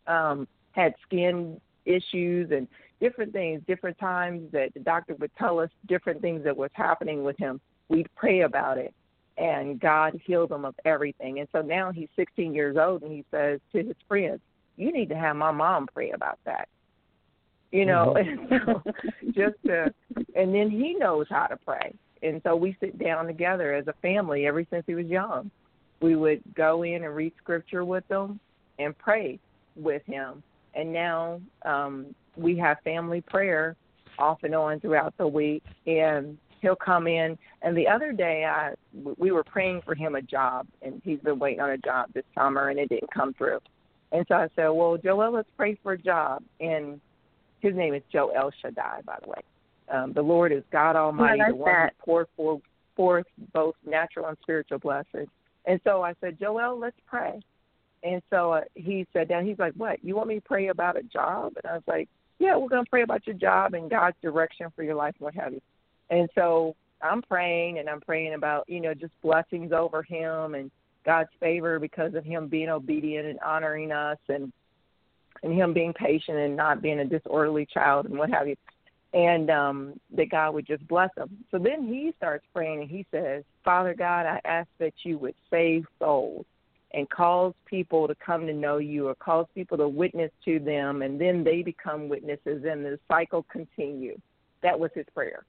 [0.07, 2.69] Um, had skin issues and
[3.01, 7.25] different things, different times that the doctor would tell us different things that was happening
[7.25, 7.61] with him.
[7.89, 8.95] We'd pray about it,
[9.37, 11.41] and God healed him of everything.
[11.41, 14.41] And so now he's 16 years old, and he says to his friends,
[14.77, 16.69] "You need to have my mom pray about that."
[17.71, 18.83] You know, and so
[19.27, 19.93] just to,
[20.35, 21.95] and then he knows how to pray.
[22.23, 25.51] And so we sit down together as a family ever since he was young
[26.01, 28.39] we would go in and read scripture with them
[28.79, 29.39] and pray
[29.77, 30.43] with him.
[30.75, 33.77] And now um, we have family prayer
[34.19, 37.37] off and on throughout the week, and he'll come in.
[37.63, 38.75] And the other day, I
[39.17, 42.25] we were praying for him a job, and he's been waiting on a job this
[42.35, 43.59] summer, and it didn't come through.
[44.13, 47.01] And so I said, "Well, Joel, let's pray for a job." And
[47.61, 49.41] his name is Joe El Shaddai, by the way.
[49.91, 51.95] Um, the Lord is God Almighty, the one that.
[51.99, 52.61] who poured forth,
[52.95, 55.29] forth both natural and spiritual blessings.
[55.67, 57.41] And so I said, Joel, let's pray.
[58.03, 60.03] And so uh, he said, "Down." He's like, what?
[60.05, 61.53] You want me to pray about a job?
[61.57, 62.09] And I was like,
[62.39, 65.25] yeah, we're going to pray about your job and God's direction for your life and
[65.25, 65.61] what have you.
[66.11, 70.71] And so I'm praying and I'm praying about, you know, just blessings over him and
[71.05, 74.53] God's favor because of him being obedient and honoring us and
[75.43, 78.57] and him being patient and not being a disorderly child and what have you.
[79.15, 81.45] And um that God would just bless him.
[81.51, 85.35] So then he starts praying and he says, Father God, I ask that you would
[85.51, 86.45] save souls
[86.93, 91.03] and cause people to come to know you or cause people to witness to them
[91.03, 94.21] and then they become witnesses and the cycle continues.
[94.63, 95.45] That was his prayer.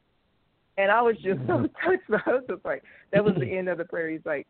[0.77, 2.25] And I was just so touched.
[2.25, 4.09] I was just like, that was the end of the prayer.
[4.09, 4.47] He's like,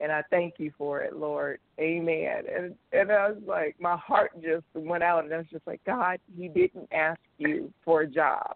[0.00, 1.60] and I thank you for it, Lord.
[1.78, 2.44] Amen.
[2.54, 5.80] And and I was like, my heart just went out, and I was just like,
[5.84, 8.54] God, He didn't ask you for a job,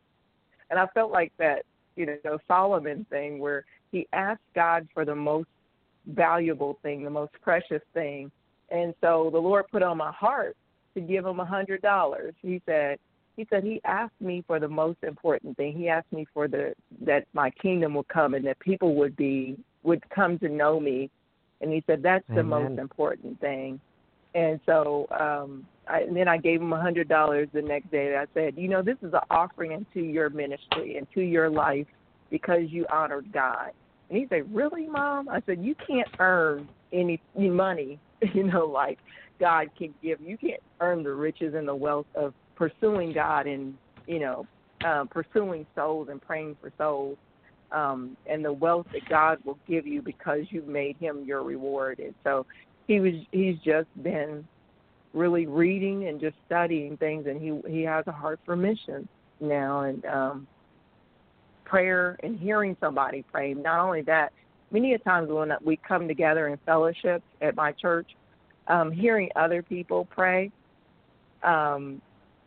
[0.70, 1.64] and I felt like that,
[1.96, 5.48] you know, Solomon thing where he asked God for the most
[6.06, 8.30] valuable thing, the most precious thing,
[8.70, 10.56] and so the Lord put on my heart
[10.94, 12.34] to give him a hundred dollars.
[12.40, 12.98] He said,
[13.36, 15.76] he said he asked me for the most important thing.
[15.76, 19.56] He asked me for the that my kingdom would come and that people would be
[19.82, 21.10] would come to know me
[21.64, 23.80] And he said that's the most important thing.
[24.34, 28.16] And so, um, I, and then I gave him a hundred dollars the next day.
[28.16, 31.86] I said, you know, this is an offering into your ministry and to your life
[32.30, 33.70] because you honored God.
[34.10, 35.28] And he said, really, mom?
[35.28, 37.98] I said, you can't earn any money,
[38.34, 38.98] you know, like
[39.40, 40.20] God can give.
[40.20, 43.74] You can't earn the riches and the wealth of pursuing God and
[44.06, 44.46] you know
[44.84, 47.16] uh, pursuing souls and praying for souls,
[47.72, 51.98] um, and the wealth that God will give you because you made Him your reward.
[51.98, 52.46] And so
[52.86, 54.46] he was he's just been
[55.12, 59.08] really reading and just studying things, and he he has a heart for missions
[59.40, 60.46] now and um,
[61.64, 63.54] prayer and hearing somebody pray.
[63.54, 64.32] Not only that,
[64.70, 68.08] many a times when we come together in fellowship at my church,
[68.68, 70.50] um, hearing other people pray.
[71.42, 72.00] Um,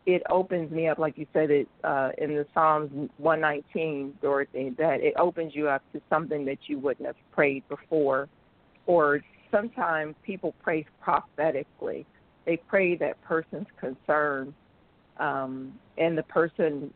[0.08, 5.02] it opens me up, like you said it uh, in the Psalms 119, Dorothy, that
[5.02, 8.26] it opens you up to something that you wouldn't have prayed before.
[8.86, 9.20] Or
[9.50, 12.06] sometimes people pray prophetically.
[12.46, 14.54] They pray that person's concern,
[15.18, 16.90] um, and the person,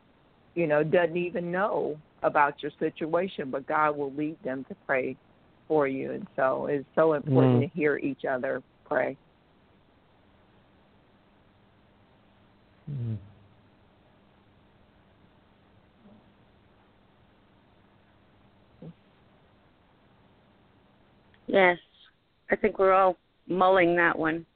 [0.55, 5.19] you know, doesn't even know about your situation, but God will lead them to pray
[5.69, 6.13] for you.
[6.13, 7.69] And so it's so important Mm.
[7.69, 9.19] to hear each other pray.
[12.93, 13.17] Mm.
[21.47, 21.79] Yes.
[22.51, 23.17] I think we're all
[23.47, 24.47] mulling that one,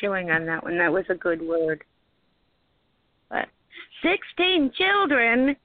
[0.00, 0.78] chewing on that one.
[0.78, 1.84] That was a good word.
[3.30, 3.46] But
[4.02, 5.56] 16 children?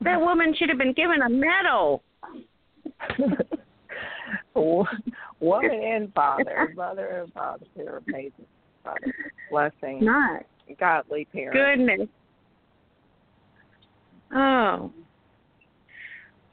[0.00, 2.02] That woman should have been given a medal.
[4.54, 8.46] Woman and father, mother and father, they're amazing.
[8.82, 9.12] Father,
[9.50, 10.44] blessing, Not.
[10.74, 11.58] Godly parents.
[11.58, 12.08] Goodness.
[14.34, 14.92] Oh.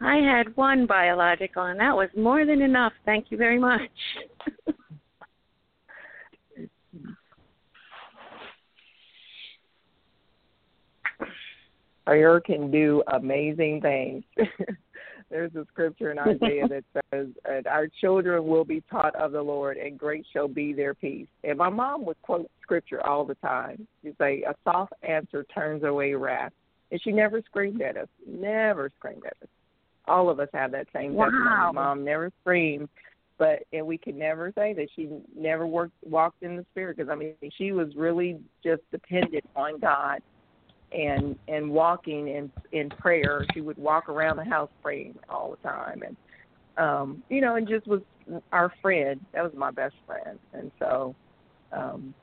[0.02, 2.94] I had one biological, and that was more than enough.
[3.06, 3.82] Thank you very much.
[12.06, 14.24] Prayer can do amazing things.
[15.34, 19.42] There's a scripture in Isaiah that says, and "Our children will be taught of the
[19.42, 23.36] Lord, and great shall be their peace." And my mom would quote scripture all the
[23.36, 23.88] time.
[24.04, 26.54] She'd say, "A soft answer turns away wrath,"
[26.92, 28.08] and she never screamed at us.
[28.28, 29.50] Never screamed at us.
[30.06, 31.26] All of us have that same Wow.
[31.26, 31.74] testimony.
[31.74, 32.90] Mom never screamed,
[33.40, 37.10] but and we can never say that she never worked walked in the spirit because
[37.10, 40.22] I mean she was really just dependent on God
[40.94, 43.46] and and walking in in prayer.
[43.54, 46.18] She would walk around the house praying all the time, and
[46.78, 48.02] um, you know, and just was
[48.52, 49.20] our friend.
[49.34, 51.16] That was my best friend, and so.
[51.72, 52.14] um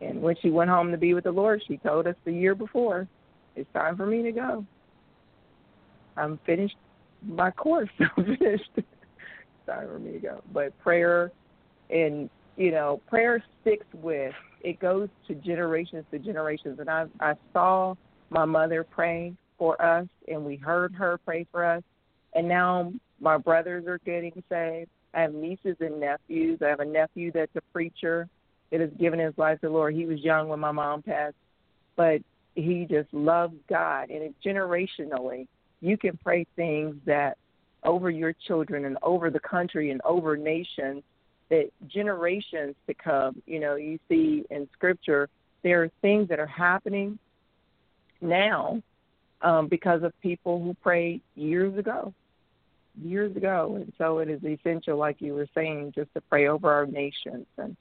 [0.00, 2.54] and when she went home to be with the Lord, she told us the year
[2.54, 3.06] before,
[3.54, 4.66] "It's time for me to go.
[6.16, 6.76] I'm finished
[7.24, 7.90] my course.
[8.16, 8.70] I'm finished.
[8.76, 8.86] it's
[9.66, 11.30] time for me to go." But prayer,
[11.90, 17.34] and you know, prayer sticks with it goes to generations to generations and I I
[17.52, 17.94] saw
[18.30, 21.82] my mother pray for us and we heard her pray for us
[22.34, 24.90] and now my brothers are getting saved.
[25.14, 26.60] I have nieces and nephews.
[26.64, 28.28] I have a nephew that's a preacher
[28.70, 29.94] that has given his life to the Lord.
[29.94, 31.36] He was young when my mom passed,
[31.94, 32.22] but
[32.54, 35.46] he just loves God and it generationally
[35.82, 37.36] you can pray things that
[37.84, 41.02] over your children and over the country and over nations
[41.52, 45.28] that generations to come, you know, you see in scripture,
[45.62, 47.18] there are things that are happening
[48.22, 48.82] now
[49.42, 52.14] um, because of people who prayed years ago.
[53.04, 53.74] Years ago.
[53.76, 57.46] And so it is essential, like you were saying, just to pray over our nations
[57.58, 57.76] and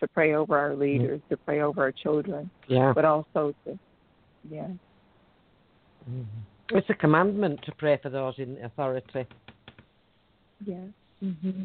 [0.00, 2.94] to pray over our leaders, to pray over our children, Yeah.
[2.94, 3.78] but also to,
[4.50, 4.68] yeah.
[6.10, 6.24] Mhm.
[6.70, 9.26] It's a commandment to pray for those in authority.
[10.64, 10.86] Yeah.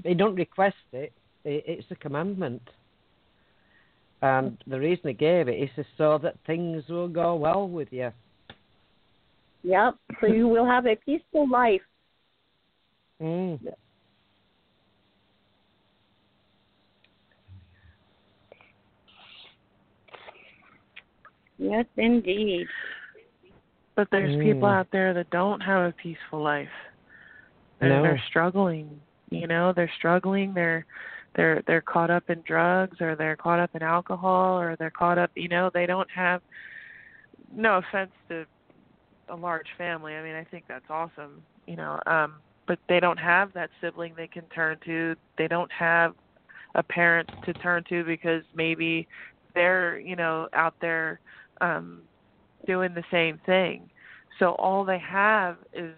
[0.03, 1.13] They don't request it.
[1.45, 2.61] I- It's a commandment.
[4.21, 7.91] And the reason he gave it is just so that things will go well with
[7.91, 8.11] you.
[9.63, 9.95] Yep.
[10.21, 11.81] So you will have a peaceful life.
[13.21, 13.59] Mm.
[21.57, 22.67] Yes, indeed.
[23.95, 24.79] But there's people Mm.
[24.79, 26.69] out there that don't have a peaceful life.
[27.79, 28.01] They're, No.
[28.01, 28.99] they're struggling.
[29.29, 30.53] You know, they're struggling.
[30.53, 30.85] They're
[31.35, 35.17] they're they're caught up in drugs or they're caught up in alcohol or they're caught
[35.17, 35.31] up.
[35.35, 36.41] You know, they don't have.
[37.53, 38.45] No offense to
[39.29, 40.13] a large family.
[40.15, 41.43] I mean, I think that's awesome.
[41.67, 42.35] You know, um,
[42.67, 45.15] but they don't have that sibling they can turn to.
[45.37, 46.13] They don't have
[46.75, 49.07] a parent to turn to because maybe
[49.53, 51.19] they're you know out there
[51.61, 52.01] um
[52.65, 53.89] doing the same thing.
[54.39, 55.95] So all they have is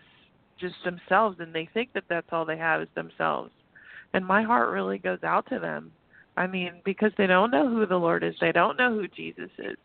[0.59, 3.51] just themselves, and they think that that's all they have is themselves.
[4.13, 5.91] And my heart really goes out to them.
[6.35, 8.35] I mean, because they don't know who the Lord is.
[8.39, 9.77] They don't know who Jesus is.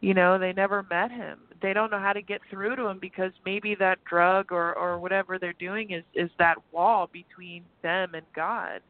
[0.00, 1.38] You know, they never met him.
[1.60, 4.98] They don't know how to get through to him because maybe that drug or or
[4.98, 8.80] whatever they're doing is is that wall between them and God.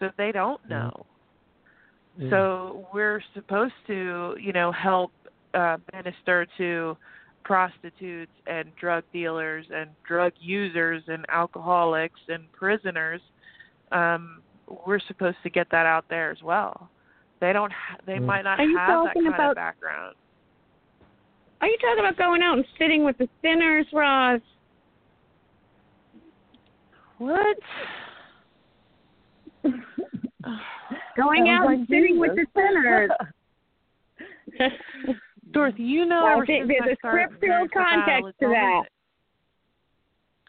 [0.00, 1.06] So they don't know.
[2.20, 2.30] Mm.
[2.30, 5.12] So we're supposed to, you know, help
[5.54, 6.96] uh, minister to
[7.44, 13.20] prostitutes and drug dealers and drug users and alcoholics and prisoners.
[13.94, 14.42] Um,
[14.86, 16.90] we're supposed to get that out there as well.
[17.40, 17.72] They don't.
[17.72, 18.24] Ha- they Mm.
[18.26, 20.16] might not Are you have that talking kind about- of background.
[21.60, 24.40] Are you talking about going out and sitting with the sinners, Roz?
[27.18, 27.56] What?
[31.16, 32.52] Going out like and sitting with the Jesus.
[32.54, 33.10] sinners.
[35.52, 38.02] Dorothy, you know Well, ever there- since there's I a started scriptural preparing for battle,
[38.04, 38.82] context it's to that.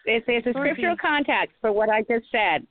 [0.05, 0.72] There's, there's a Dorothy.
[0.72, 2.65] scriptural context for what I just said.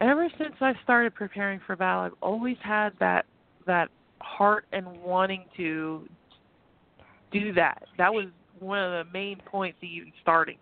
[0.00, 3.26] Ever since I started preparing for battle, I've always had that
[3.66, 3.88] that
[4.20, 6.08] heart and wanting to
[7.32, 7.82] do that.
[7.98, 8.26] That was
[8.58, 10.56] one of the main points of even starting.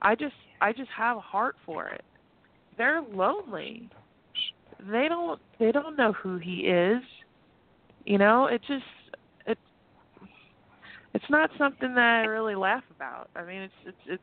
[0.00, 2.02] I just I just have a heart for it.
[2.78, 3.88] They're lonely.
[4.90, 7.02] They don't they don't know who he is.
[8.04, 8.84] You know, it just
[9.46, 9.58] it
[11.14, 13.28] it's not something that I really laugh about.
[13.34, 14.22] I mean, it's it's it's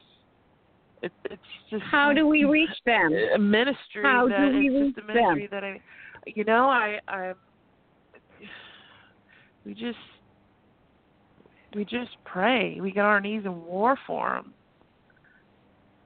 [1.03, 3.13] it, it's just How do we reach them?
[3.35, 5.15] a ministry How that do we it's just a reach them?
[5.15, 5.81] ministry that I
[6.25, 7.33] you know I I
[9.65, 9.97] we just
[11.75, 14.53] we just pray we get on our knees and war for them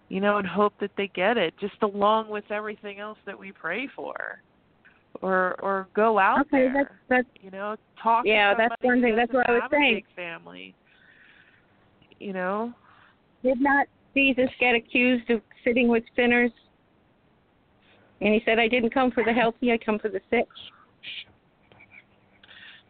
[0.10, 3.52] you know and hope that they get it just along with everything else that we
[3.52, 4.14] pray for
[5.22, 9.16] or or go out Okay, there that's that's you know talk Yeah, that's one thing.
[9.16, 9.96] That's what I was saying.
[9.96, 10.76] big family
[12.20, 12.74] you know
[13.44, 16.52] did not Jesus get accused of sitting with sinners?
[18.22, 20.48] And he said, I didn't come for the healthy, I come for the sick.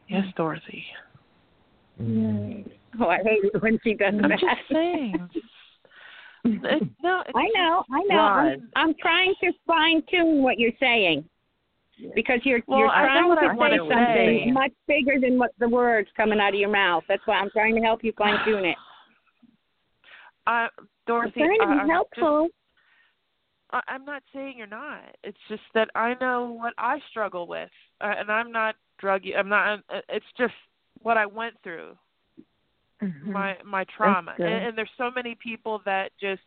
[0.07, 0.83] yes dorothy
[2.99, 4.39] Oh, I hate it when she does i'm that.
[4.39, 5.29] just saying
[6.43, 8.19] It- no I know, I know.
[8.19, 11.23] I'm, I'm trying to fine tune what you're saying
[12.15, 14.51] because you're Well, you're trying to say something say.
[14.51, 17.03] much bigger than what the words coming out of your mouth.
[17.07, 18.77] That's why I'm trying to help you fine tune it.
[21.07, 22.49] I, I'm trying to be helpful.
[23.73, 25.15] Just, I'm not saying you're not.
[25.23, 27.69] It's just that I know what I struggle with,
[28.01, 29.21] uh, and I'm not drug.
[29.37, 29.79] I'm not.
[29.89, 30.53] uh, It's just
[31.01, 31.97] what I went through,
[33.01, 33.31] Mhm.
[33.31, 36.43] my my trauma, and, and there's so many people that just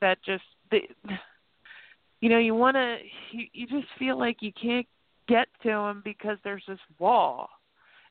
[0.00, 0.88] that just they,
[2.20, 2.98] you know, you want to.
[3.32, 4.86] You, you just feel like you can't
[5.26, 7.48] get to them because there's this wall,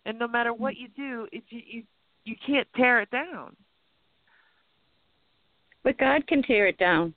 [0.05, 1.83] and no matter what you do, it you you,
[2.25, 3.55] you can't tear it down.
[5.83, 7.13] But God can tear it down.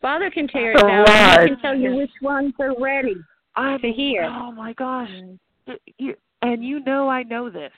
[0.00, 1.06] Father can tear it So down.
[1.06, 1.48] He what?
[1.48, 3.16] can tell you which ones are ready.
[3.54, 4.24] I to hear.
[4.24, 5.10] Oh my gosh!
[5.98, 7.72] You, and you know I know this.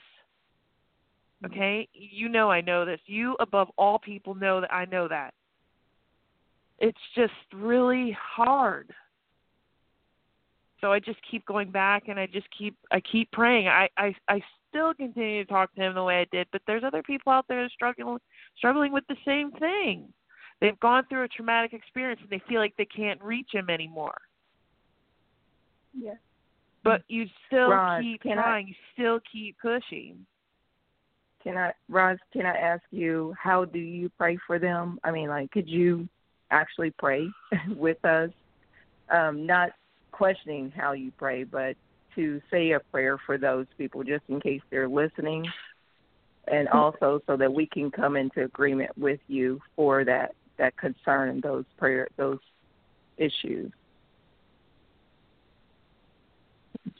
[1.45, 2.99] Okay, you know I know this.
[3.05, 5.33] You above all people know that I know that.
[6.79, 8.91] It's just really hard.
[10.81, 13.67] So I just keep going back and I just keep I keep praying.
[13.67, 14.41] I I I
[14.75, 17.45] still continue to talk to him the way I did, but there's other people out
[17.47, 18.17] there struggling
[18.57, 20.11] struggling with the same thing.
[20.61, 24.17] They've gone through a traumatic experience and they feel like they can't reach him anymore
[25.93, 26.13] Yeah.
[26.83, 27.69] but you still
[28.01, 28.67] keep can I- trying.
[28.67, 30.25] You still keep pushing.
[31.43, 32.17] Can I, Roz?
[32.33, 34.99] Can I ask you how do you pray for them?
[35.03, 36.07] I mean, like, could you
[36.51, 37.27] actually pray
[37.75, 38.31] with us?
[39.09, 39.69] Um, not
[40.11, 41.75] questioning how you pray, but
[42.15, 45.45] to say a prayer for those people, just in case they're listening,
[46.47, 46.77] and mm-hmm.
[46.77, 51.43] also so that we can come into agreement with you for that that concern and
[51.43, 52.39] those prayer those
[53.17, 53.71] issues.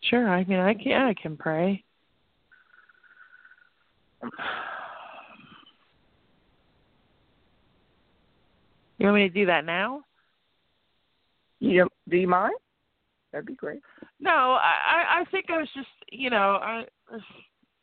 [0.01, 1.83] Sure, I mean, I can I can pray.
[8.97, 10.03] You want me to do that now?
[11.59, 12.55] You do you mind?
[13.31, 13.81] That'd be great.
[14.25, 16.85] No, I I think I was just you know I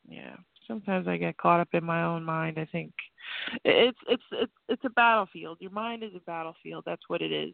[0.08, 0.34] yeah.
[0.66, 2.58] Sometimes I get caught up in my own mind.
[2.58, 2.92] I think
[3.64, 5.58] it's it's it's it's a battlefield.
[5.60, 6.82] Your mind is a battlefield.
[6.84, 7.52] That's what it is.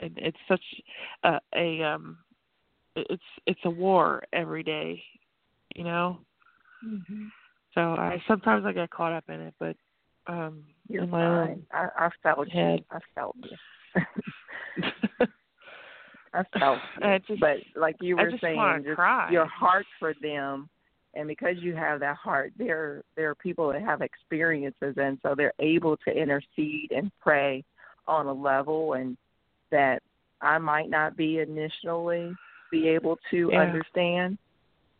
[0.00, 0.62] And it's such
[1.24, 2.18] a, a um
[2.94, 5.02] it's it's a war every day,
[5.74, 6.18] you know.
[6.86, 7.26] Mm-hmm.
[7.74, 9.76] So I sometimes I get caught up in it, but
[10.26, 11.62] um You're in my fine.
[11.72, 12.78] I, I felt you.
[12.90, 14.02] I felt you.
[16.58, 17.18] felt you.
[17.26, 18.98] Just- but like you were just saying, just
[19.30, 20.68] your heart for them,
[21.14, 25.34] and because you have that heart, there there are people that have experiences, and so
[25.34, 27.64] they're able to intercede and pray
[28.06, 29.16] on a level, and
[29.70, 30.02] that
[30.40, 32.34] I might not be initially
[32.70, 33.60] be able to Yeah.
[33.60, 34.38] understand.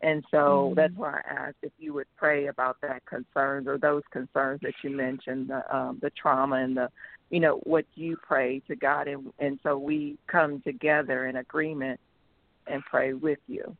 [0.03, 0.75] And so Mhm.
[0.75, 4.73] that's why I asked if you would pray about that concerns or those concerns that
[4.83, 6.89] you mentioned, the um, the trauma and the,
[7.29, 11.99] you know, what you pray to God, and and so we come together in agreement
[12.67, 13.77] and pray with you.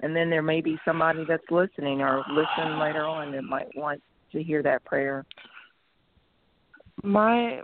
[0.00, 4.00] And then there may be somebody that's listening or listen later on that might want
[4.32, 5.24] to hear that prayer.
[7.02, 7.60] my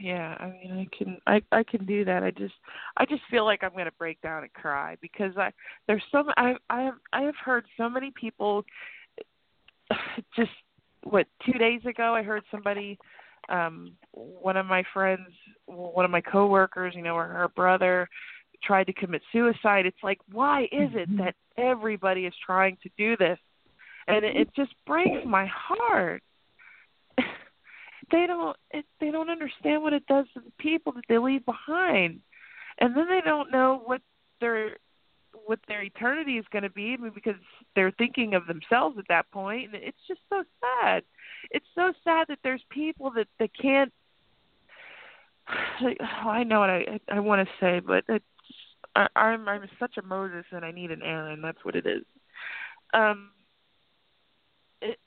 [0.00, 2.22] yeah i mean i can i i can do that.
[2.22, 2.54] I just
[2.96, 5.50] i just feel like i'm going to break down and cry because i
[5.86, 8.64] there's some i i have i have heard so many people
[10.36, 10.50] just
[11.04, 12.98] what two days ago i heard somebody
[13.50, 15.28] um one of my friends
[15.66, 18.08] one of my coworkers you know or her brother
[18.64, 19.86] tried to commit suicide.
[19.86, 23.38] It's like why is it that everybody is trying to do this?
[24.06, 26.22] And it, it just breaks my heart
[28.10, 28.56] they don't
[29.00, 32.20] they don't understand what it does to the people that they leave behind.
[32.78, 34.00] And then they don't know what
[34.40, 34.76] their
[35.46, 37.34] what their eternity is going to be because
[37.74, 41.02] they're thinking of themselves at that point and it's just so sad.
[41.50, 43.92] It's so sad that there's people that that can't
[45.48, 48.24] oh, I know what I I want to say but it's
[48.96, 52.04] I, I'm I'm such a Moses and I need an Aaron that's what it is.
[52.92, 53.30] Um
[54.80, 54.98] it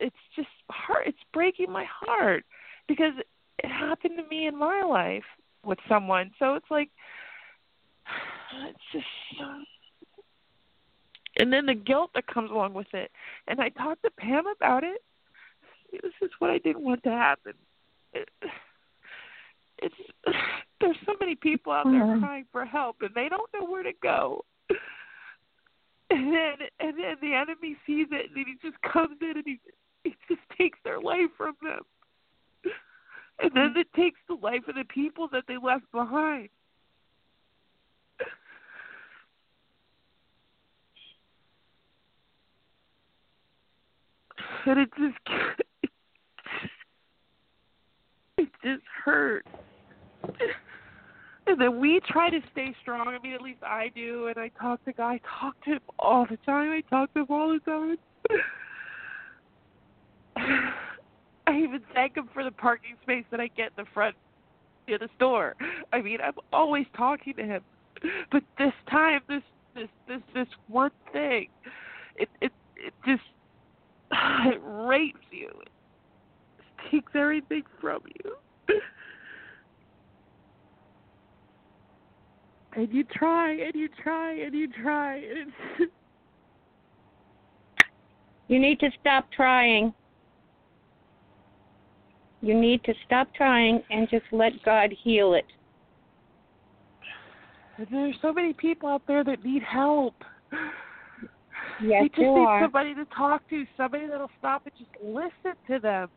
[0.00, 2.44] it's just heart it's breaking my heart
[2.86, 3.12] because
[3.58, 5.24] it happened to me in my life
[5.64, 6.30] with someone.
[6.38, 6.90] So it's like
[8.68, 9.06] it's just
[11.36, 13.10] and then the guilt that comes along with it.
[13.46, 15.02] And i talked to pam about it.
[15.92, 17.52] This is what i didn't want to happen.
[18.12, 18.28] It,
[19.78, 19.94] it's
[20.80, 22.20] there's so many people out there Mhm.
[22.20, 24.44] crying for help and they don't know where to go.
[26.10, 29.44] And then and then the enemy sees it and then he just comes in and
[29.44, 29.60] he
[30.04, 31.82] he just takes their life from them.
[33.40, 36.48] And then it takes the life of the people that they left behind.
[44.66, 45.16] And it just
[48.36, 49.46] it just hurt.
[51.46, 53.08] And then we try to stay strong.
[53.08, 54.26] I mean, at least I do.
[54.26, 55.14] And I talk to guy.
[55.14, 56.70] I talk to him all the time.
[56.70, 57.96] I talk to him all the time.
[61.46, 64.14] I even thank him for the parking space that I get in the front
[64.86, 65.54] near the store.
[65.92, 67.62] I mean, I'm always talking to him.
[68.30, 69.42] But this time, this
[69.74, 71.48] this this this one thing,
[72.16, 73.22] it it it just
[74.12, 75.50] it rapes you.
[75.62, 78.32] It takes everything from you.
[82.74, 85.92] And you try and you try and you try and it's
[88.48, 89.92] You need to stop trying.
[92.40, 95.46] You need to stop trying and just let God heal it.
[97.90, 100.14] There's so many people out there that need help.
[101.80, 102.60] Yes, they just need are.
[102.62, 106.08] somebody to talk to, somebody that'll stop and just listen to them.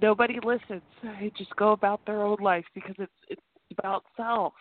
[0.00, 0.82] Nobody listens.
[1.02, 3.42] They just go about their own life because it's it's
[3.78, 4.52] about self.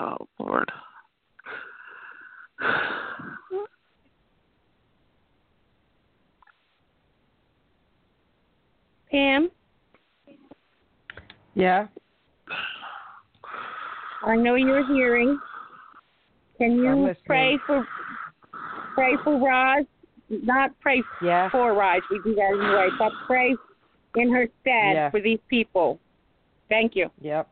[0.00, 0.70] Oh Lord.
[9.10, 9.50] Pam,
[11.54, 11.88] Yeah.
[14.22, 15.38] I know you're hearing.
[16.58, 17.86] Can I'm you pray for
[18.94, 19.84] pray for Roz?
[20.28, 21.50] Not pray Yeah.
[21.50, 23.54] for Roz, we do that anyway, but pray
[24.16, 25.10] in her stead Yeah.
[25.10, 26.00] for these people.
[26.68, 27.10] Thank you.
[27.20, 27.48] Yep.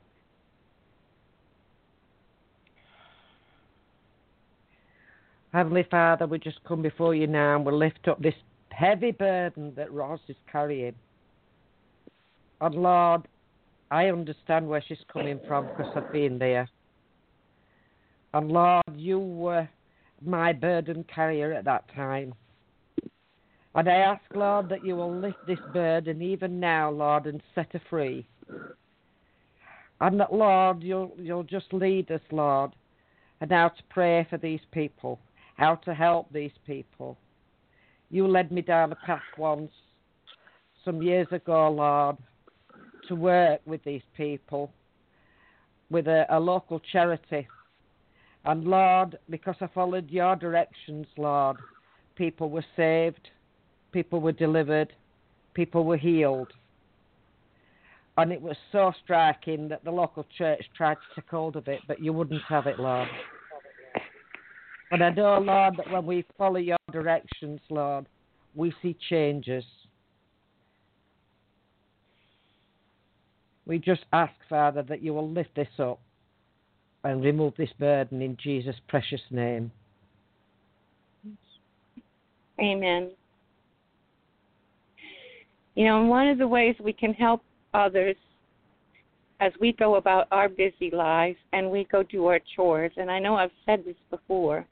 [5.59, 8.37] Heavenly Father, we just come before you now and we lift up this
[8.71, 10.95] heavy burden that Roz is carrying.
[12.61, 13.23] And Lord,
[13.91, 16.69] I understand where she's coming from because I've been there.
[18.35, 19.69] And Lord, you were
[20.25, 22.35] my burden carrier at that time.
[23.75, 27.73] And I ask, Lord, that you will lift this burden even now, Lord, and set
[27.73, 28.29] her free.
[30.01, 32.77] And that, Lord, you'll, you'll just lead us, Lord,
[33.41, 35.19] and now to pray for these people,
[35.59, 37.19] how to help these people.
[38.11, 39.71] You led me down a path once,
[40.85, 42.17] some years ago, Lord,
[43.09, 44.73] to work with these people
[45.91, 47.47] with a, a local charity.
[48.45, 51.57] And Lord, because I followed your directions, Lord,
[52.15, 53.29] people were saved,
[53.93, 54.93] people were delivered,
[55.55, 56.53] people were healed.
[58.17, 61.81] And it was so striking that the local church tried to take hold of it,
[61.89, 63.09] but you wouldn't have it, Lord.
[64.91, 68.07] But I know, Lord, that when we follow your directions, Lord,
[68.55, 69.65] we see changes.
[73.67, 76.01] We just ask, Father, that you will lift this up
[77.05, 79.71] and remove this burden in Jesus' precious name.
[82.59, 83.11] Amen.
[85.75, 87.43] You know, one of the ways we can help
[87.73, 88.17] others
[89.41, 93.21] as we go about our busy lives and we go do our chores, and I
[93.21, 94.67] know I've said this before,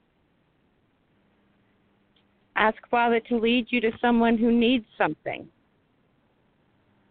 [2.57, 5.47] ask Father to lead you to someone who needs something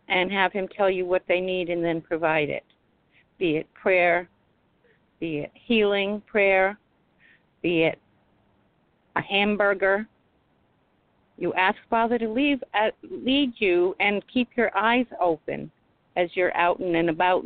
[0.08, 2.64] and have Him tell you what they need and then provide it.
[3.38, 4.30] Be it prayer,
[5.20, 6.78] be it healing prayer,
[7.62, 8.00] be it
[9.16, 10.08] a hamburger.
[11.38, 15.70] You ask Father to leave, uh, lead you and keep your eyes open
[16.16, 17.44] as you're out and about.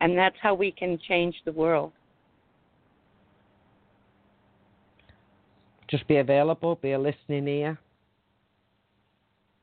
[0.00, 1.92] And that's how we can change the world.
[5.88, 7.78] Just be available, be a listening ear.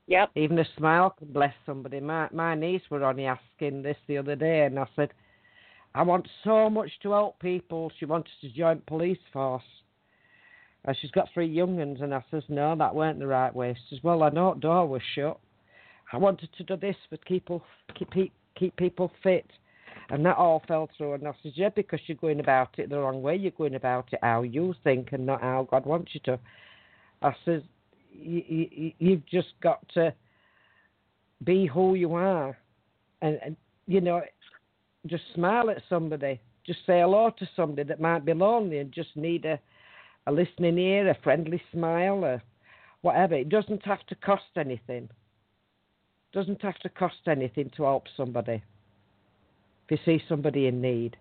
[0.08, 0.32] Yep.
[0.36, 2.00] Even a smile can bless somebody.
[2.00, 5.12] My my niece were only asking this the other day, and I said,
[5.96, 7.92] I want so much to help people.
[7.98, 9.64] She wanted to join police force.
[10.84, 13.74] And she's got three young ones, and I says, no, that weren't the right way.
[13.74, 15.40] She says, well, I know door was shut.
[16.12, 17.64] I wanted to do this for people,
[17.96, 18.10] keep
[18.56, 19.46] keep people fit,
[20.12, 21.14] and that all fell through.
[21.14, 23.36] And I said, yeah, because you're going about it the wrong way.
[23.36, 26.40] You're going about it how you think and not how God wants you to.
[27.22, 27.34] I
[28.12, 30.14] you, you've just got to
[31.44, 32.58] be who you are,
[33.22, 33.56] and, and
[33.88, 34.22] you know,
[35.08, 39.16] just smile at somebody, just say hello to somebody that might be lonely and just
[39.16, 39.60] need a
[40.28, 42.44] a listening ear, a friendly smile, or
[43.02, 43.34] whatever.
[43.34, 45.10] It doesn't have to cost anything
[46.34, 48.64] doesn't have to cost anything to help somebody
[49.92, 51.18] you see somebody in need.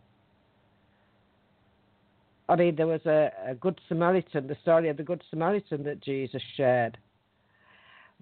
[2.49, 6.01] I mean, there was a, a Good Samaritan, the story of the Good Samaritan that
[6.01, 6.97] Jesus shared.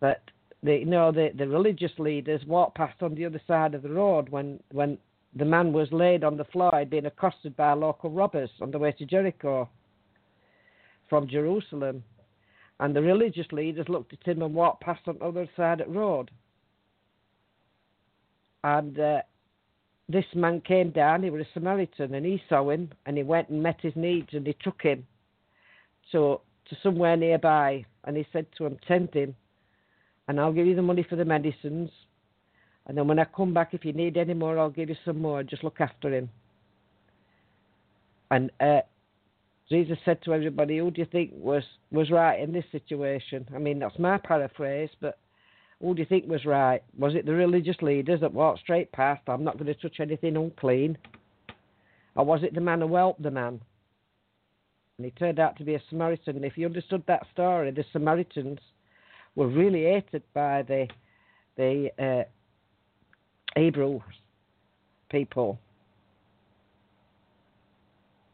[0.00, 0.22] That
[0.62, 3.90] the, you know the, the religious leaders walked past on the other side of the
[3.90, 4.96] road when, when
[5.36, 8.78] the man was laid on the floor, he'd been accosted by local robbers on the
[8.78, 9.68] way to Jericho
[11.10, 12.02] from Jerusalem.
[12.80, 15.88] And the religious leaders looked at him and walked past on the other side of
[15.88, 16.30] the road
[18.64, 19.20] and uh,
[20.09, 21.22] this man came down.
[21.22, 24.28] He was a Samaritan, and he saw him, and he went and met his needs,
[24.32, 25.06] and he took him
[26.12, 29.35] to to somewhere nearby, and he said to him, "Tend him,
[30.26, 31.90] and I'll give you the money for the medicines,
[32.86, 35.20] and then when I come back, if you need any more, I'll give you some
[35.20, 35.43] more.
[35.43, 36.30] Just look after him."
[38.30, 38.80] And uh,
[39.70, 43.59] Jesus said to everybody, "Who do you think was was right in this situation?" I
[43.59, 45.18] mean, that's my paraphrase, but
[45.80, 46.82] who do you think was right?
[46.98, 50.36] Was it the religious leaders that walked straight past, I'm not going to touch anything
[50.36, 50.98] unclean?
[52.16, 53.60] Or was it the man who helped the man?
[54.98, 56.36] And he turned out to be a Samaritan.
[56.36, 58.59] And if you understood that story, the Samaritans
[59.36, 60.88] were really hated by the
[61.56, 62.24] the uh,
[63.59, 64.00] Hebrew
[65.10, 65.59] people.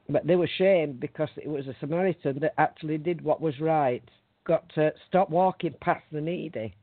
[0.08, 4.02] But they were shamed because it was a Samaritan that actually did what was right.
[4.46, 6.74] Got to stop walking past the needy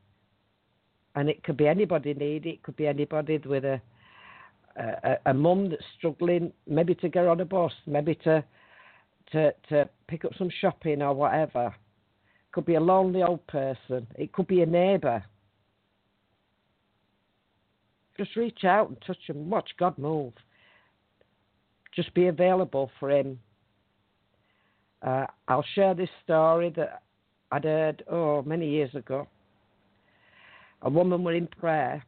[1.14, 2.50] and it could be anybody needy.
[2.50, 3.80] It could be anybody with a
[4.76, 8.44] a, a mum that's struggling, maybe to get on a bus, maybe to
[9.32, 11.74] to to pick up some shopping or whatever.
[12.52, 14.06] Could be a lonely old person.
[14.14, 15.24] It could be a neighbour.
[18.18, 19.48] Just reach out and touch him.
[19.48, 20.34] Watch God move.
[21.94, 23.38] Just be available for him.
[25.00, 27.02] Uh, I'll share this story that
[27.50, 29.26] I'd heard oh many years ago
[30.82, 32.04] a woman were in prayer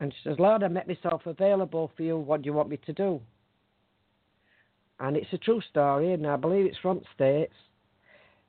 [0.00, 2.16] and she says, Lord, I make myself available for you.
[2.16, 3.20] What do you want me to do?
[5.00, 7.52] And it's a true story, and I believe it's from States.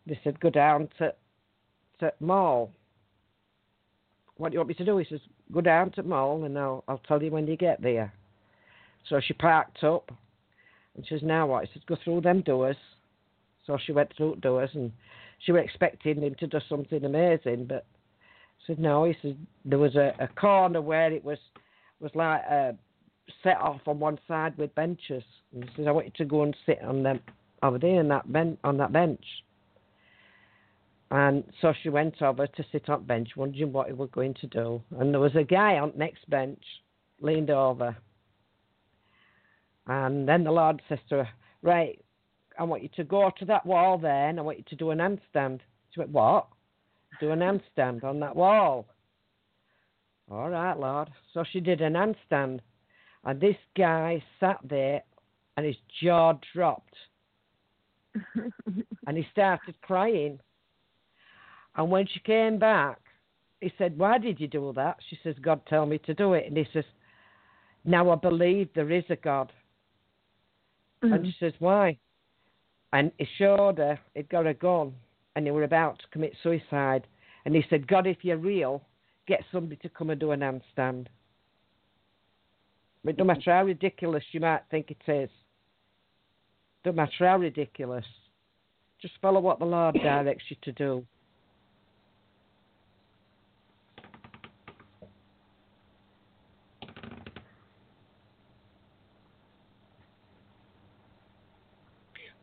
[0.06, 1.14] They said, go down to,
[2.00, 2.72] to mall.
[4.38, 4.98] What do you want me to do?
[4.98, 5.20] He says,
[5.52, 8.14] go down to mall, and I'll, I'll tell you when you get there.
[9.10, 10.12] So she parked up,
[10.96, 11.66] and she says, now what?
[11.66, 12.78] He says, go through them doors.
[13.66, 14.92] So she went through doors, and
[15.40, 17.86] she was expecting him to do something amazing, but
[18.70, 19.06] said no.
[19.06, 19.36] He said
[19.66, 21.40] there was a, a corner where it was
[22.00, 22.72] was like uh,
[23.44, 25.24] set off on one side with benches.
[25.54, 27.20] And he says I want you to go and sit on them
[27.64, 29.24] over there on that ben- on that bench.
[31.12, 34.36] And so she went over to sit on the bench, wondering what he was going
[34.36, 34.82] to do.
[35.00, 36.62] And there was a guy on the next bench,
[37.20, 37.98] leaned over.
[39.88, 41.30] And then the Lord says to her,
[41.64, 42.00] Right,
[42.60, 44.92] I want you to go to that wall there and I want you to do
[44.92, 45.62] an handstand.
[45.92, 46.48] She went, What?
[47.20, 48.86] Do an handstand on that wall.
[50.32, 51.10] All right, Lord.
[51.34, 52.60] So she did an handstand,
[53.24, 55.02] and this guy sat there,
[55.58, 56.94] and his jaw dropped,
[59.08, 60.40] and he started crying.
[61.76, 63.00] And when she came back,
[63.62, 64.98] he said, Why did you do that?
[65.10, 66.46] She says, God told me to do it.
[66.48, 66.86] And he says,
[67.86, 69.52] Now I believe there is a God.
[71.04, 71.14] Mm-hmm.
[71.14, 71.98] And she says, Why?
[72.94, 74.94] And he showed her he'd got a gun
[75.36, 77.08] and they were about to commit suicide.
[77.46, 78.84] And he said, God, if you're real,
[79.28, 81.08] get somebody to come and do an handstand.
[83.04, 83.28] But no mm-hmm.
[83.28, 85.30] matter how ridiculous you might think it is,
[86.86, 88.06] no matter how ridiculous,
[89.02, 91.06] just follow what the Lord directs you to do.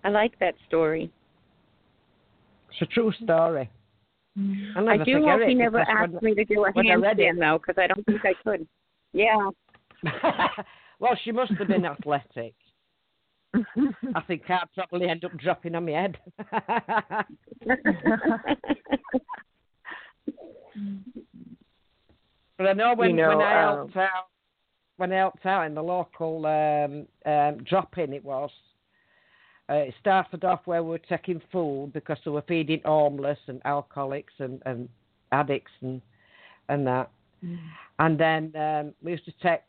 [0.06, 1.10] I like that story.
[2.78, 3.70] It's a true story.
[4.77, 7.86] I'll I do hope he never asked me to do a handstand though, because I
[7.86, 8.66] don't think I could.
[9.15, 9.48] Yeah.
[11.01, 12.55] well, she must have been athletic.
[13.55, 16.19] I think I'd probably end up dropping on my head.
[22.59, 24.27] but I know when, You know, when I um, helped out,
[24.98, 28.51] when I helped out in the local um, um, drop-in, it was.
[29.68, 33.60] Uh, it started off where we were taking food because they were feeding homeless and
[33.64, 34.88] alcoholics and, and
[35.32, 36.01] addicts and
[36.68, 37.10] and that.
[37.98, 39.60] And then um, we used to take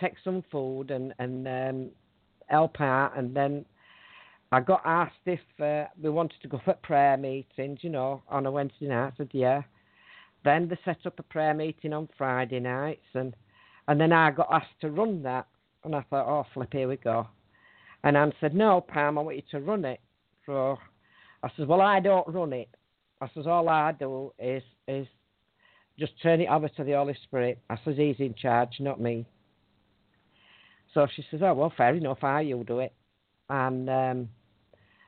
[0.00, 1.90] take some food and and um,
[2.46, 3.16] help out.
[3.16, 3.64] And then
[4.50, 8.46] I got asked if uh, we wanted to go for prayer meetings, you know, on
[8.46, 9.12] a Wednesday night.
[9.14, 9.62] I said yeah.
[10.44, 13.34] Then they set up a prayer meeting on Friday nights, and
[13.88, 15.46] and then I got asked to run that,
[15.84, 17.26] and I thought, oh flip, here we go.
[18.08, 20.00] And Anne said, no, Pam, I want you to run it.
[20.46, 20.78] So
[21.42, 22.70] I said, well, I don't run it.
[23.20, 25.06] I says, all I do is is
[25.98, 27.58] just turn it over to the Holy Spirit.
[27.68, 29.26] I says, he's in charge, not me.
[30.94, 32.94] So she says, oh, well, fair enough, I you'll do it.
[33.50, 34.28] And, um,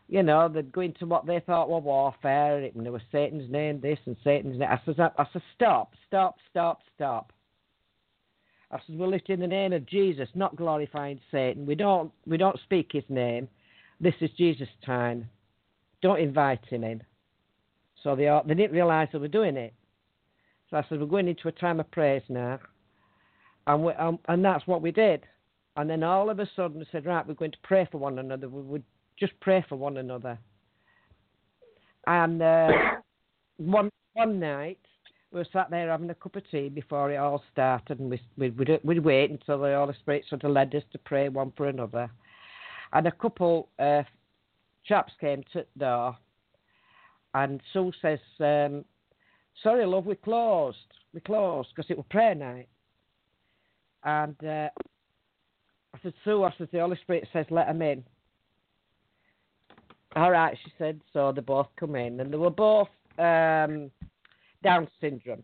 [0.07, 3.81] you know, they'd go into what they thought were warfare, and there was Satan's name,
[3.81, 4.69] this and Satan's name.
[4.71, 7.33] I says, I, I says, stop, stop, stop, stop.
[8.71, 11.67] I says, we're lit in the name of Jesus, not glorifying Satan.
[11.67, 13.49] We don't, we don't speak his name.
[14.01, 15.29] This is Jesus' time.
[16.03, 17.03] Don't invite him in.
[18.03, 19.75] So they, all, they didn't realise they were doing it.
[20.71, 22.61] So I said, we're going into a time of praise now.
[23.67, 25.25] And, we, um, and that's what we did.
[25.77, 28.19] And then all of a sudden we said, right, we're going to pray for one
[28.19, 28.49] another.
[28.49, 28.85] We would
[29.19, 30.39] just pray for one another.
[32.07, 32.69] And uh,
[33.57, 34.79] one, one night,
[35.33, 38.21] we were sat there having a cup of tea before it all started, and we,
[38.37, 41.53] we, we'd, we'd wait until the Holy Spirit sort of led us to pray one
[41.57, 42.11] for another.
[42.93, 44.03] And a couple uh,
[44.85, 46.17] chaps came to the door,
[47.35, 48.85] and Sue says, um,
[49.63, 50.79] sorry, love, we closed.
[51.15, 52.69] We closed because it was prayer night.
[54.03, 54.69] And uh,
[55.95, 58.05] I said, Sue, I said, the Holy Spirit says, let them in.
[60.17, 61.01] All right, she said.
[61.13, 62.89] So they both come in, and they were both
[63.19, 63.93] um,
[64.63, 65.43] Down syndrome.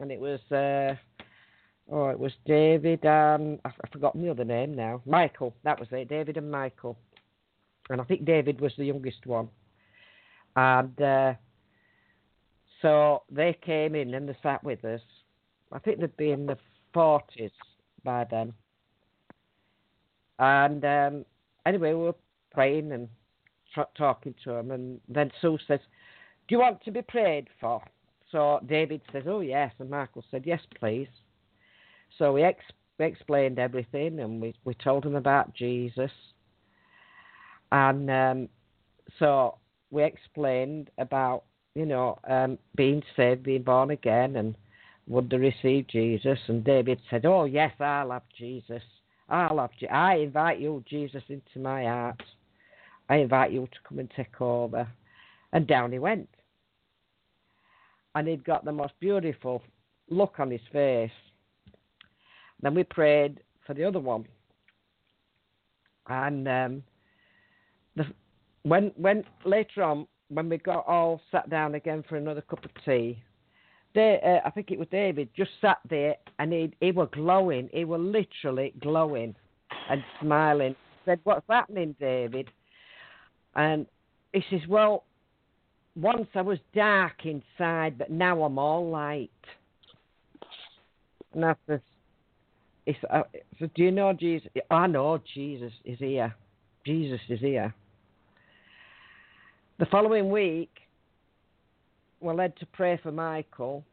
[0.00, 0.96] And it was, uh,
[1.90, 3.58] oh, it was David I've
[3.92, 5.02] forgotten the other name now.
[5.06, 6.96] Michael, that was it, David and Michael.
[7.90, 9.48] And I think David was the youngest one.
[10.56, 11.34] And uh,
[12.82, 15.00] so they came in and they sat with us.
[15.72, 16.58] I think they'd be in the
[16.94, 17.50] 40s
[18.04, 18.52] by then.
[20.38, 21.24] And um,
[21.66, 22.14] anyway, we were
[22.52, 23.08] praying and
[23.96, 24.70] talking to them.
[24.70, 25.80] And then Sue says,
[26.48, 27.82] Do you want to be prayed for?
[28.34, 29.72] So David says, Oh, yes.
[29.78, 31.06] And Michael said, Yes, please.
[32.18, 32.64] So we, ex-
[32.98, 36.10] we explained everything and we, we told him about Jesus.
[37.70, 38.48] And um,
[39.20, 39.58] so
[39.92, 41.44] we explained about,
[41.76, 44.56] you know, um, being saved, being born again, and
[45.06, 46.38] would they receive Jesus?
[46.48, 48.82] And David said, Oh, yes, I'll have Jesus.
[49.28, 52.22] I'll have Je- I invite you, Jesus, into my heart.
[53.08, 54.88] I invite you to come and take over.
[55.52, 56.28] And down he went.
[58.14, 59.62] And he'd got the most beautiful
[60.08, 61.10] look on his face.
[62.62, 64.26] Then we prayed for the other one.
[66.08, 66.82] And um,
[67.96, 68.04] the,
[68.62, 72.70] when when later on, when we got all sat down again for another cup of
[72.84, 73.22] tea,
[73.94, 77.70] they, uh, I think it was David, just sat there and he he was glowing.
[77.72, 79.34] He was literally glowing
[79.90, 80.76] and smiling.
[81.04, 82.50] said, "What's happening, David?"
[83.54, 83.86] And
[84.32, 85.04] he says, "Well,
[85.96, 89.30] once I was dark inside, but now I'm all light."
[91.32, 91.80] And I says,
[92.86, 93.22] he said, uh,
[93.58, 96.34] so "Do you know Jesus?" I know Jesus is here.
[96.84, 97.74] Jesus is here.
[99.78, 100.70] The following week,
[102.20, 103.84] we're led to pray for Michael,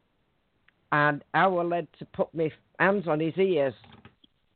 [0.91, 3.73] and I was led to put my hands on his ears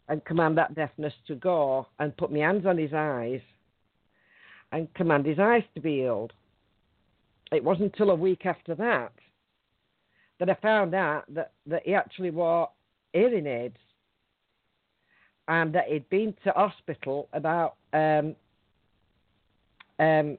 [0.07, 3.41] and command that deafness to go, and put my hands on his eyes
[4.71, 6.31] and command his eyes to be healed.
[7.51, 9.13] It wasn't until a week after that
[10.39, 12.69] that I found out that, that he actually wore
[13.13, 13.77] hearing aids
[15.47, 18.35] and that he'd been to hospital about um,
[19.99, 20.37] um,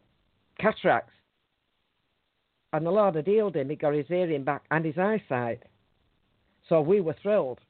[0.59, 1.13] cataracts.
[2.73, 3.71] And the Lord had healed him.
[3.71, 5.63] He got his hearing back and his eyesight.
[6.69, 7.61] So we were thrilled.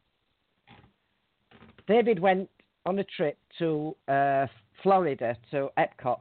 [1.87, 2.49] David went
[2.87, 4.47] on a trip to uh,
[4.83, 6.21] Florida to Epcot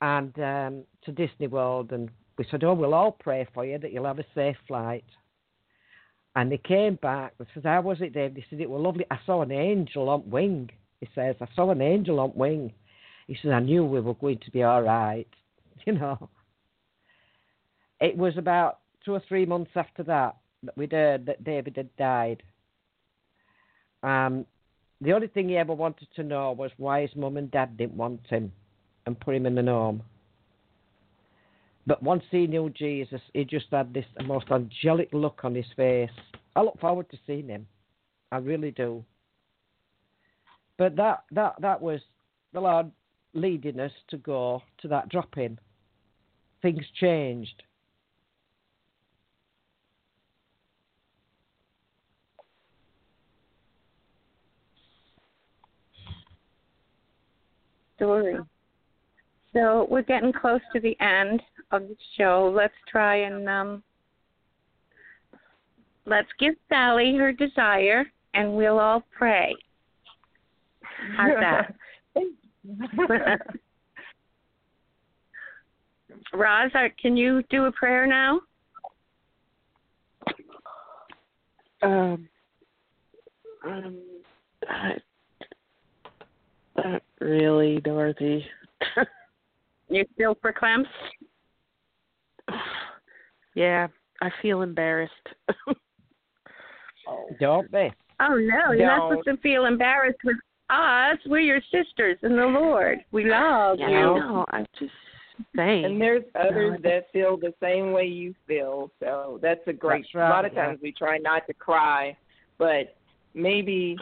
[0.00, 3.92] and um, to Disney World, and we said, "Oh, we'll all pray for you that
[3.92, 5.04] you'll have a safe flight."
[6.36, 7.34] And they came back.
[7.38, 9.04] They said, "How was it, Dave?" They said, "It was lovely.
[9.10, 10.70] I saw an angel on wing."
[11.00, 12.72] He says, "I saw an angel on wing."
[13.26, 15.28] He says, "I knew we were going to be all right."
[15.86, 16.28] You know.
[18.00, 21.96] It was about two or three months after that that we'd heard that David had
[21.96, 22.42] died.
[24.02, 24.44] Um,
[25.00, 27.96] the only thing he ever wanted to know was why his mum and dad didn't
[27.96, 28.52] want him
[29.10, 30.02] and put him in an home.
[31.86, 36.10] But once he knew Jesus, he just had this most angelic look on his face.
[36.54, 37.66] I look forward to seeing him.
[38.30, 39.04] I really do.
[40.78, 42.00] But that that that was
[42.52, 42.90] the Lord
[43.34, 45.58] leading us to go to that drop in.
[46.62, 47.62] Things changed.
[57.96, 58.38] Story.
[59.52, 62.52] So we're getting close to the end of the show.
[62.54, 63.82] Let's try and um,
[66.06, 68.04] let's give Sally her desire,
[68.34, 69.54] and we'll all pray.
[71.16, 71.74] How's that?
[76.32, 78.40] Roz, are, can you do a prayer now?
[81.82, 82.28] Um,
[83.66, 83.98] um,
[86.76, 88.46] not really, Dorothy.
[89.90, 90.88] You still for clamps?
[93.54, 93.88] yeah,
[94.22, 95.12] I feel embarrassed.
[97.08, 97.26] Oh.
[97.40, 97.90] Don't be.
[98.20, 99.18] Oh no, you're not Don't.
[99.18, 100.36] supposed to feel embarrassed with
[100.68, 101.18] us.
[101.26, 102.98] We're your sisters in the Lord.
[103.10, 103.96] We love yeah, you.
[103.96, 104.44] I know.
[104.50, 104.92] I'm just
[105.56, 105.86] saying.
[105.86, 108.90] And there's others No, that feel the same way you feel.
[109.00, 110.04] So that's a great.
[110.04, 110.66] That's right, a lot of yeah.
[110.66, 112.16] times we try not to cry,
[112.58, 112.94] but
[113.34, 113.96] maybe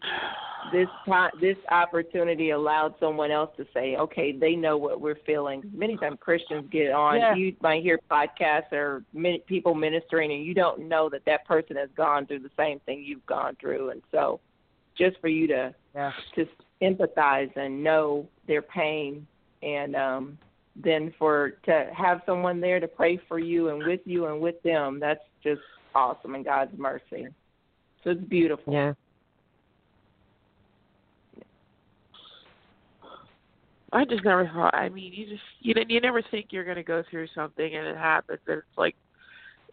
[0.72, 5.62] this time, this opportunity allowed someone else to say, okay, they know what we're feeling.
[5.72, 7.16] Many times Christians get on.
[7.16, 7.34] Yeah.
[7.34, 11.76] You might hear podcasts or min- people ministering, and you don't know that that person
[11.76, 13.90] has gone through the same thing you've gone through.
[13.90, 14.40] And so,
[14.96, 16.12] just for you to Yeah.
[16.34, 16.46] to
[16.82, 19.26] empathize and know their pain
[19.62, 20.38] and um
[20.76, 24.62] then for to have someone there to pray for you and with you and with
[24.62, 25.60] them that's just
[25.94, 27.26] awesome in God's mercy.
[28.04, 28.72] So it's beautiful.
[28.72, 28.92] Yeah.
[33.92, 34.74] I just never thought.
[34.74, 37.74] I mean, you just you know, you never think you're going to go through something
[37.74, 38.94] and it happens, and it's like,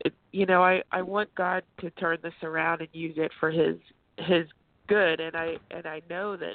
[0.03, 3.51] it, you know, I I want God to turn this around and use it for
[3.51, 3.75] His
[4.17, 4.45] His
[4.87, 6.53] good, and I and I know that,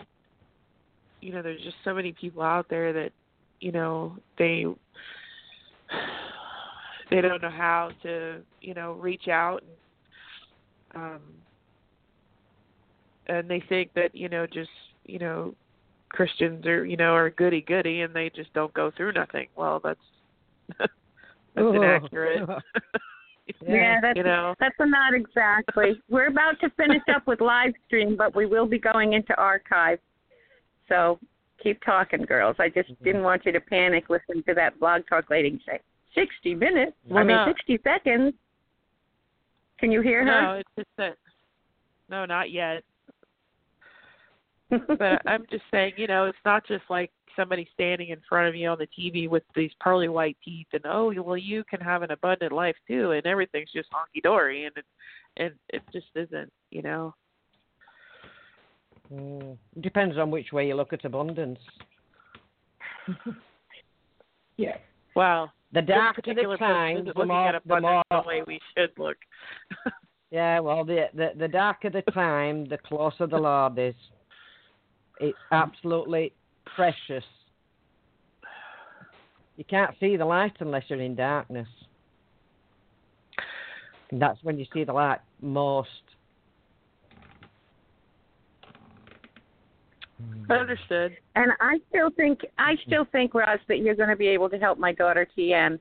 [1.21, 3.13] you know, there's just so many people out there that,
[3.61, 4.65] you know, they
[7.11, 9.63] they don't know how to you know reach out
[10.95, 11.21] and um
[13.27, 14.71] and they think that you know just
[15.05, 15.55] you know
[16.11, 19.47] Christians are you know are goody goody and they just don't go through nothing.
[19.57, 20.01] Well, that's
[20.79, 20.93] that's
[21.57, 21.73] Oh.
[21.73, 22.49] inaccurate.
[23.67, 24.55] Yeah, that's you know.
[24.61, 26.01] that's not exactly.
[26.09, 29.99] We're about to finish up with live stream, but we will be going into archive.
[30.89, 31.19] So
[31.61, 32.55] keep talking, girls.
[32.61, 33.05] I just mm-hmm.
[33.05, 35.81] didn't want you to panic listening to that blog talk lady say
[36.15, 36.93] sixty minutes.
[37.11, 37.47] I mean no.
[37.49, 38.35] sixty seconds.
[39.81, 40.43] Can you hear her?
[40.43, 41.17] No, it's just that.
[42.09, 42.85] No, not yet.
[44.71, 48.55] But I'm just saying, you know, it's not just like somebody standing in front of
[48.55, 52.03] you on the TV with these pearly white teeth, and oh, well, you can have
[52.03, 54.85] an abundant life too, and everything's just honky dory, and it,
[55.37, 57.15] and it just isn't, you know.
[59.13, 59.57] Mm.
[59.81, 61.59] Depends on which way you look at abundance.
[64.57, 64.77] Yeah.
[65.17, 68.05] Well, The This darker particular the person time, isn't the looking more, at the abundance
[68.11, 68.23] more.
[68.23, 69.17] the way we should look.
[70.31, 73.95] Yeah, well, the, the the darker the time, the closer the Lord is.
[75.21, 76.33] It's absolutely
[76.75, 77.25] precious.
[79.57, 81.69] You can't see the light unless you're in darkness.
[84.11, 85.89] And that's when you see the light most.
[90.49, 91.17] Understood.
[91.37, 94.59] And I still think I still think Roz that you're going to be able to
[94.59, 95.79] help my daughter TN.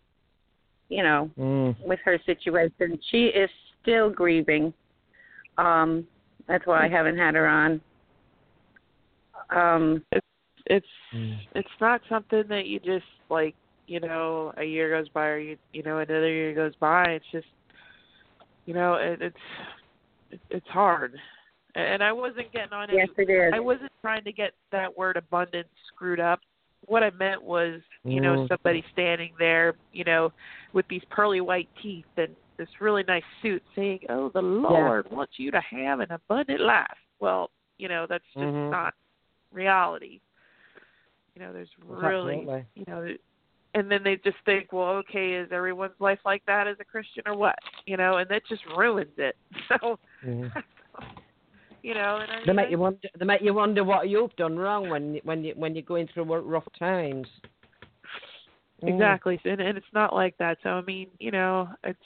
[0.89, 1.75] You know, Mm.
[1.85, 2.99] with her situation.
[3.09, 3.49] She is
[3.81, 4.73] still grieving.
[5.57, 6.07] Um,
[6.47, 7.79] that's why I haven't had her on.
[9.51, 10.25] Um, it's
[10.65, 11.37] it's Mm.
[11.55, 13.55] it's not something that you just like
[13.87, 17.25] you know a year goes by or you you know another year goes by it's
[17.31, 17.47] just
[18.65, 19.35] you know it, it's
[20.29, 21.15] it, it's hard
[21.75, 23.53] and i wasn't getting on yes, any it is.
[23.55, 26.39] i wasn't trying to get that word abundance screwed up
[26.85, 28.47] what i meant was you know Mm.
[28.47, 30.31] somebody standing there you know
[30.73, 35.33] with these pearly white teeth and this really nice suit saying oh the lord wants
[35.37, 36.85] you to have an abundant life
[37.19, 37.49] well
[37.79, 38.69] you know that's just Mhm.
[38.69, 38.93] not
[39.53, 40.19] reality
[41.35, 42.65] you know there's really Absolutely.
[42.75, 43.07] you know
[43.75, 47.23] and then they just think well okay is everyone's life like that as a christian
[47.25, 47.55] or what
[47.85, 49.35] you know and that just ruins it
[49.69, 50.51] so Mhm.
[51.81, 53.07] you know and I, They make you wonder.
[53.17, 56.23] They make you wonder what you've done wrong when when you when you're going through
[56.23, 57.27] rough times.
[58.83, 58.93] Mm.
[58.95, 61.99] exactly and and it's not like that so i mean you know it's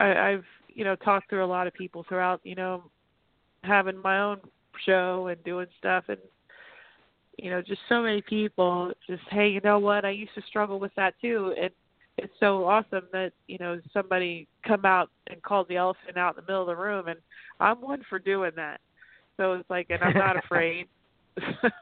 [0.00, 2.82] i i've you know talked through a lot of people throughout you know
[3.64, 4.38] having my own
[4.84, 6.18] show and doing stuff and
[7.38, 10.04] you know just so many people just hey you know what?
[10.04, 11.54] I used to struggle with that too.
[11.60, 11.70] And
[12.16, 16.44] it's so awesome that you know somebody come out and called the elephant out in
[16.44, 17.18] the middle of the room and
[17.60, 18.80] i'm one for doing that.
[19.36, 20.86] So it's like and i'm not afraid.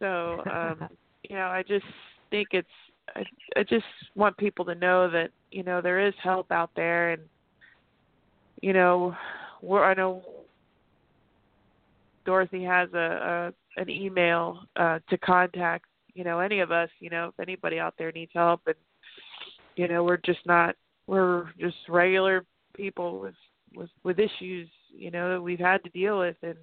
[0.00, 0.88] So um
[1.28, 1.84] you know i just
[2.30, 2.66] think it's
[3.14, 3.22] i
[3.56, 7.22] i just want people to know that you know there is help out there and
[8.62, 9.14] you know
[9.62, 10.22] we're i know
[12.24, 17.10] dorothy has a, a an email uh to contact you know any of us you
[17.10, 18.74] know if anybody out there needs help and
[19.76, 20.74] you know we're just not
[21.06, 22.44] we're just regular
[22.74, 23.34] people with
[23.74, 26.56] with with issues you know that we've had to deal with and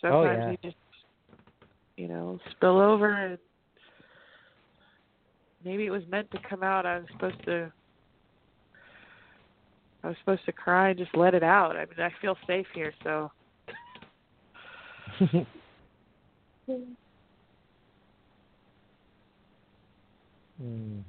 [0.00, 0.50] sometimes yeah.
[0.50, 0.76] we just
[1.96, 3.38] you know spill over and
[5.64, 7.70] maybe it was meant to come out i was supposed to
[10.02, 12.66] i was supposed to cry and just let it out i mean i feel safe
[12.74, 13.30] here so
[20.60, 21.02] Mm.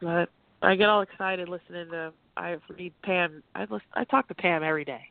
[0.00, 0.28] but
[0.62, 4.62] i get all excited listening to i read pam i listen i talk to pam
[4.62, 5.02] every day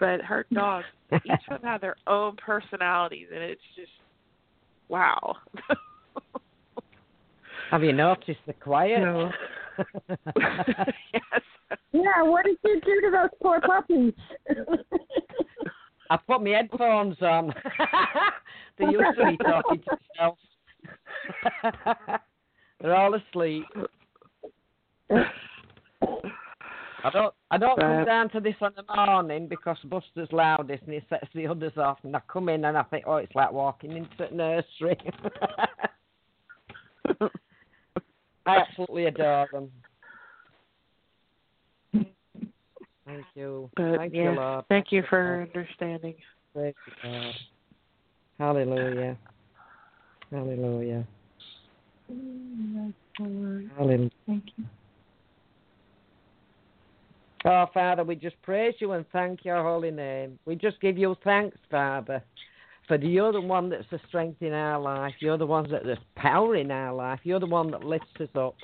[0.00, 3.92] but her dogs each of them have their own personalities and it's just
[4.88, 5.36] wow
[7.70, 9.00] Have you noticed the quiet?
[9.00, 9.30] No.
[11.12, 11.42] yes
[11.92, 14.14] yeah, what did you do to those poor puppies?
[16.10, 17.54] I put my headphones on.
[18.78, 20.40] they used to be talking to themselves.
[22.80, 23.64] They're all asleep.
[27.04, 27.34] I don't.
[27.50, 31.26] I don't come down to this on the morning because Buster's loudest and he sets
[31.34, 31.98] the others off.
[32.02, 34.98] And I come in and I think, oh, it's like walking into the nursery.
[38.46, 39.70] I absolutely adore them.
[43.08, 43.70] Thank you.
[43.74, 44.64] but Thank yes you, Lord.
[44.68, 46.14] thank you for understanding
[46.54, 47.32] Praise God.
[48.38, 49.16] Hallelujah.
[50.30, 51.06] Hallelujah.
[53.16, 54.10] Hallelujah.
[54.26, 54.64] Thank you.
[57.44, 60.38] Oh, Father, we just praise you and thank your holy name.
[60.44, 62.22] We just give you thanks, Father,
[62.86, 65.14] for you're the one that's the strength in our life.
[65.20, 67.20] You're the one that's the power in our life.
[67.22, 68.54] You're the one that lifts us up.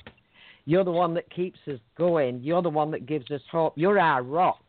[0.65, 2.41] You're the one that keeps us going.
[2.41, 3.73] You're the one that gives us hope.
[3.75, 4.61] You're our rock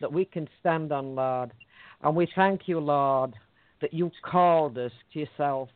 [0.00, 1.52] that we can stand on, Lord.
[2.02, 3.34] And we thank you, Lord,
[3.80, 5.68] that you called us to yourself,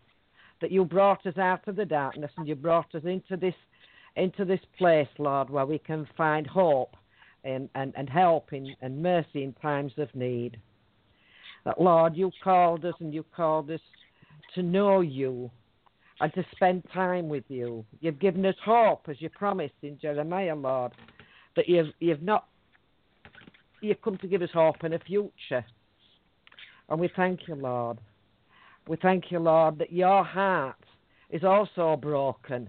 [0.60, 3.54] that you brought us out of the darkness and you brought us into this
[4.16, 6.96] into this place, Lord, where we can find hope
[7.42, 10.56] and, and, and help in, and mercy in times of need.
[11.64, 13.80] That, Lord, you called us and you called us
[14.54, 15.50] to know you
[16.20, 17.84] and to spend time with you.
[18.00, 20.92] You've given us hope, as you promised in Jeremiah, Lord,
[21.56, 22.46] that you've, you've not,
[23.80, 25.64] you've come to give us hope and a future.
[26.88, 27.98] And we thank you, Lord.
[28.86, 30.76] We thank you, Lord, that your heart
[31.30, 32.68] is also broken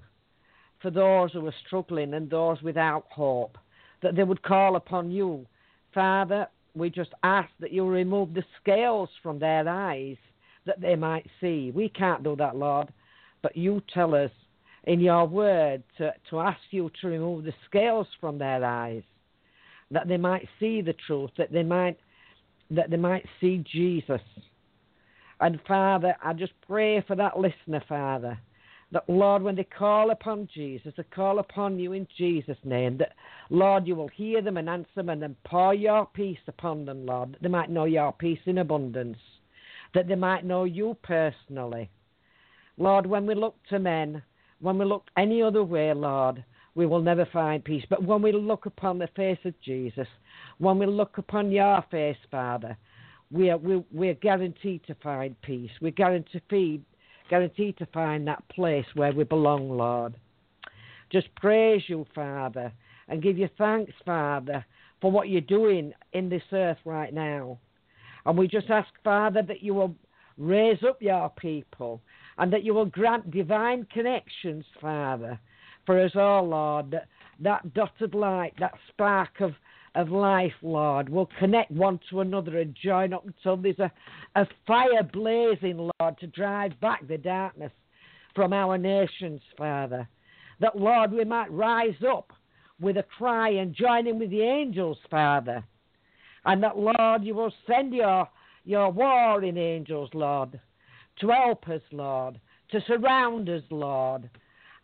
[0.82, 3.58] for those who are struggling and those without hope,
[4.02, 5.46] that they would call upon you.
[5.94, 10.18] Father, we just ask that you remove the scales from their eyes
[10.66, 11.72] that they might see.
[11.74, 12.90] We can't do that, Lord,
[13.46, 14.32] but you tell us
[14.86, 19.04] in your word to, to ask you to remove the scales from their eyes,
[19.92, 22.00] that they might see the truth, that they might
[22.72, 24.22] that they might see Jesus.
[25.40, 28.40] And Father, I just pray for that listener, Father,
[28.92, 33.14] that Lord, when they call upon Jesus, they call upon you in Jesus' name, that
[33.52, 37.06] Lord, you will hear them and answer them and then pour your peace upon them,
[37.06, 39.20] Lord, that they might know your peace in abundance,
[39.94, 41.92] that they might know you personally.
[42.78, 44.22] Lord, when we look to men,
[44.60, 46.44] when we look any other way, Lord,
[46.76, 47.86] we will never find peace.
[47.90, 50.08] But when we look upon the face of Jesus,
[50.58, 52.78] when we look upon your face, Father,
[53.32, 55.72] we are, we, we're guaranteed to find peace.
[55.82, 56.84] We're guaranteed,
[57.30, 60.16] guaranteed to find that place where we belong, Lord.
[61.12, 62.74] Just praise you, Father,
[63.08, 64.66] and give you thanks, Father,
[65.00, 67.58] for what you're doing in this earth right now.
[68.26, 69.96] And we just ask, Father, that you will
[70.38, 72.02] raise up your people
[72.38, 75.40] and that you will grant divine connections, Father,
[75.86, 76.92] for us all, Lord.
[76.92, 77.08] That,
[77.40, 79.54] that dotted light, that spark of,
[79.96, 83.92] of life, Lord, will connect one to another and join up until there's a,
[84.36, 87.72] a fire blazing, Lord, to drive back the darkness
[88.34, 90.08] from our nations, Father.
[90.60, 92.32] That, Lord, we might rise up
[92.80, 95.64] with a cry and join in with the angels, Father.
[96.46, 98.28] And that, Lord, you will send your,
[98.66, 100.60] your warring angels, Lord,
[101.20, 102.40] to help us, Lord,
[102.72, 104.30] to surround us, Lord,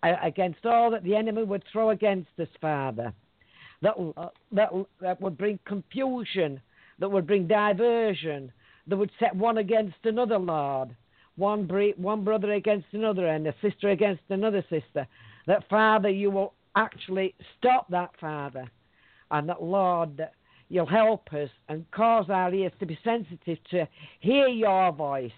[0.03, 3.13] against all that the enemy would throw against us, Father.
[3.81, 4.69] That, uh, that,
[5.01, 6.61] that would bring confusion,
[6.99, 8.51] that would bring diversion,
[8.87, 10.95] that would set one against another, Lord.
[11.37, 15.07] One, bre- one brother against another, and a sister against another sister.
[15.47, 18.69] That, Father, you will actually stop that, Father.
[19.31, 20.33] And that, Lord, that
[20.69, 23.87] you'll help us and cause our ears to be sensitive to
[24.19, 25.31] hear your voice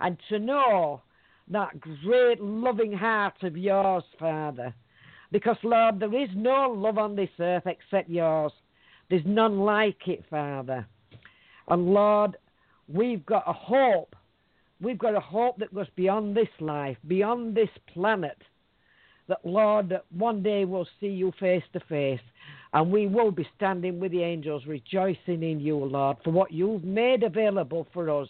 [0.00, 1.02] and to know
[1.50, 4.74] that great loving heart of yours, Father.
[5.32, 8.52] Because, Lord, there is no love on this earth except yours.
[9.10, 10.86] There's none like it, Father.
[11.68, 12.36] And, Lord,
[12.88, 14.14] we've got a hope.
[14.80, 18.38] We've got a hope that goes beyond this life, beyond this planet.
[19.26, 22.20] That, Lord, one day we'll see you face to face
[22.72, 26.84] and we will be standing with the angels rejoicing in you, Lord, for what you've
[26.84, 28.28] made available for us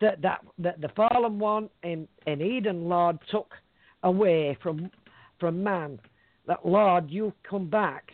[0.00, 3.52] that that, that the fallen one in, in Eden, Lord, took
[4.02, 4.90] away from
[5.38, 5.98] from man.
[6.46, 8.10] That Lord, you come back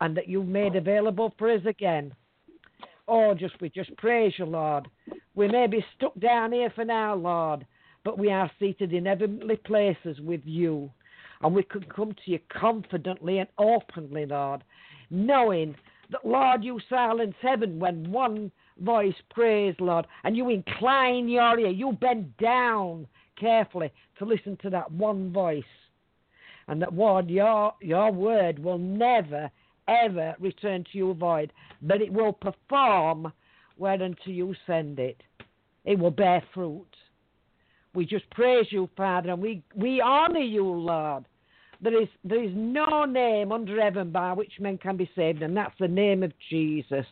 [0.00, 2.14] and that you've made available for us again.
[3.08, 4.88] Oh, just we just praise you, Lord.
[5.34, 7.66] We may be stuck down here for now, Lord,
[8.04, 10.90] but we are seated in heavenly places with you.
[11.42, 14.64] And we can come to you confidently and openly, Lord,
[15.10, 15.76] knowing
[16.10, 18.50] that, Lord, you silence heaven when one
[18.82, 23.06] voice, praise, Lord, and you incline your ear, you bend down
[23.38, 25.64] carefully to listen to that one voice.
[26.68, 29.50] And that word, your, your word will never,
[29.88, 33.32] ever return to you void, but it will perform
[33.78, 35.22] whereunto you send it.
[35.84, 36.88] It will bear fruit.
[37.94, 41.24] We just praise you, Father, and we, we honor you, Lord.
[41.80, 45.56] There is, there is no name under heaven by which men can be saved, and
[45.56, 47.06] that's the name of Jesus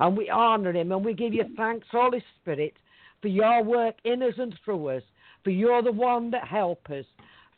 [0.00, 2.74] and we honor him and we give you thanks, Holy Spirit,
[3.20, 5.02] for your work in us and through us,
[5.44, 7.04] for you're the one that help us.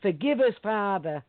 [0.03, 1.23] Forgive us, Father.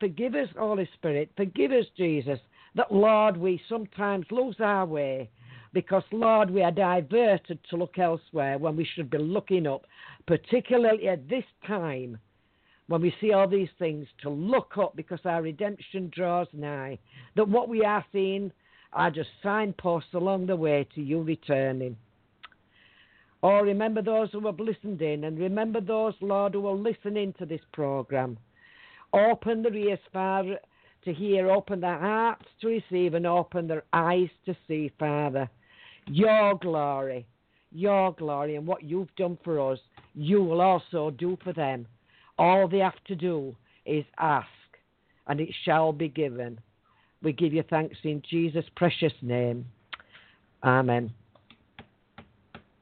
[0.00, 1.30] Forgive us, Holy Spirit.
[1.36, 2.38] Forgive us, Jesus,
[2.74, 5.30] that, Lord, we sometimes lose our way
[5.72, 9.86] because, Lord, we are diverted to look elsewhere when we should be looking up,
[10.26, 12.18] particularly at this time
[12.88, 16.98] when we see all these things, to look up because our redemption draws nigh.
[17.36, 18.52] That what we are seeing
[18.92, 21.96] are just signposts along the way to you returning.
[23.42, 27.46] Oh, remember those who have listened in, and remember those, Lord, who are listening to
[27.46, 28.38] this program.
[29.12, 30.58] Open their ears, Father,
[31.04, 35.50] to hear, open their hearts to receive, and open their eyes to see, Father,
[36.06, 37.26] your glory,
[37.72, 39.78] your glory, and what you've done for us,
[40.14, 41.86] you will also do for them.
[42.38, 44.46] All they have to do is ask,
[45.26, 46.60] and it shall be given.
[47.22, 49.64] We give you thanks in Jesus' precious name.
[50.64, 51.12] Amen.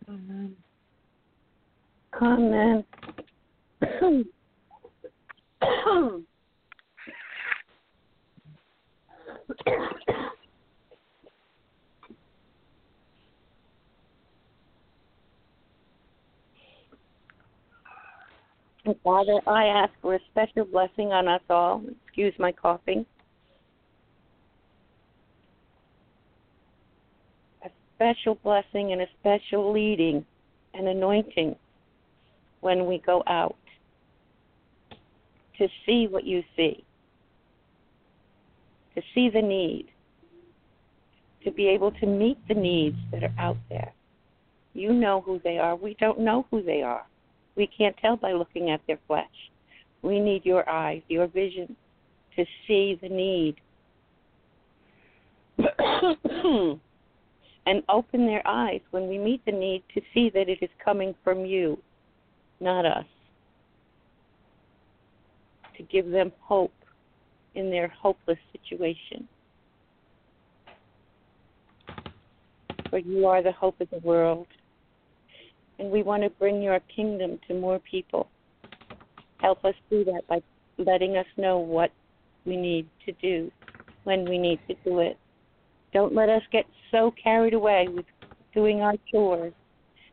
[0.08, 0.56] Amen.
[2.22, 2.84] Amen.
[19.04, 21.82] Father, I ask for a special blessing on us all.
[22.04, 23.04] Excuse my coughing.
[28.00, 30.24] Special blessing and a special leading
[30.72, 31.54] and anointing
[32.62, 33.56] when we go out
[35.58, 36.82] to see what you see,
[38.94, 39.86] to see the need,
[41.44, 43.92] to be able to meet the needs that are out there.
[44.72, 45.76] You know who they are.
[45.76, 47.04] We don't know who they are.
[47.56, 49.26] We can't tell by looking at their flesh.
[50.00, 51.76] We need your eyes, your vision
[52.36, 53.56] to see the need.
[57.66, 61.14] And open their eyes when we meet the need to see that it is coming
[61.22, 61.78] from you,
[62.60, 63.04] not us.
[65.76, 66.72] To give them hope
[67.54, 69.26] in their hopeless situation.
[72.90, 74.46] For you are the hope of the world.
[75.78, 78.28] And we want to bring your kingdom to more people.
[79.38, 80.42] Help us do that by
[80.76, 81.90] letting us know what
[82.44, 83.50] we need to do
[84.04, 85.16] when we need to do it.
[85.92, 88.06] Don't let us get so carried away with
[88.54, 89.52] doing our chores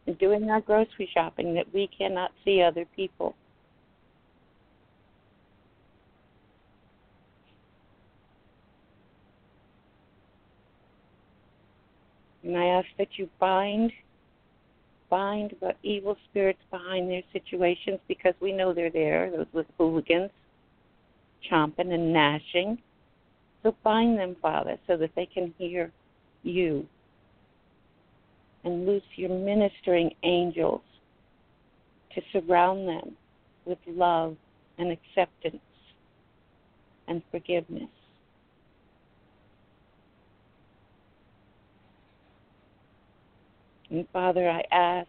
[0.06, 3.36] and doing our grocery shopping that we cannot see other people.
[12.44, 13.92] And I ask that you bind
[15.10, 20.32] bind the evil spirits behind their situations because we know they're there, those with hooligans,
[21.50, 22.78] chomping and gnashing.
[23.64, 25.92] So bind them, Father, so that they can hear
[26.44, 26.86] you.
[28.64, 30.82] And loose your ministering angels
[32.14, 33.16] to surround them
[33.66, 34.36] with love
[34.78, 35.62] and acceptance
[37.08, 37.90] and forgiveness.
[43.90, 45.08] And Father, I ask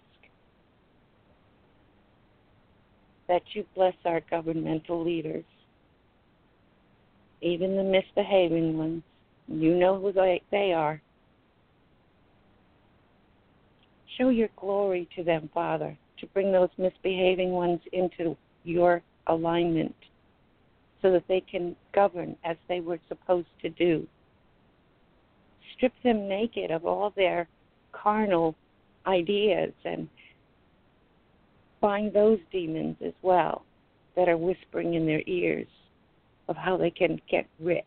[3.29, 5.45] that you bless our governmental leaders,
[7.41, 9.03] even the misbehaving ones.
[9.47, 11.01] You know who they are.
[14.17, 19.95] Show your glory to them, Father, to bring those misbehaving ones into your alignment
[21.01, 24.07] so that they can govern as they were supposed to do.
[25.77, 27.49] Strip them naked of all their
[27.93, 28.57] carnal
[29.07, 30.09] ideas and
[31.81, 33.65] find those demons as well
[34.17, 35.69] that are whispering in their ears
[36.49, 37.85] of how they can get rich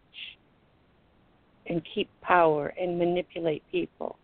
[1.67, 4.17] and keep power and manipulate people.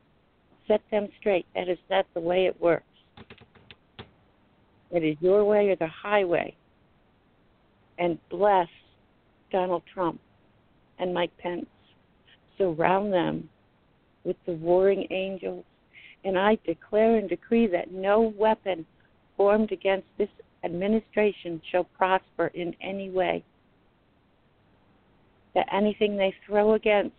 [0.68, 1.45] Set them straight.
[1.55, 2.84] That is not the way it works.
[4.91, 6.55] It is your way or the highway.
[7.97, 8.68] And bless
[9.51, 10.19] Donald Trump
[10.99, 11.65] and Mike Pence.
[12.57, 13.49] Surround them
[14.23, 15.64] with the warring angels
[16.27, 18.85] and I declare and decree that no weapon
[19.38, 20.30] formed against this
[20.64, 23.43] administration shall prosper in any way.
[25.57, 27.15] That anything they throw against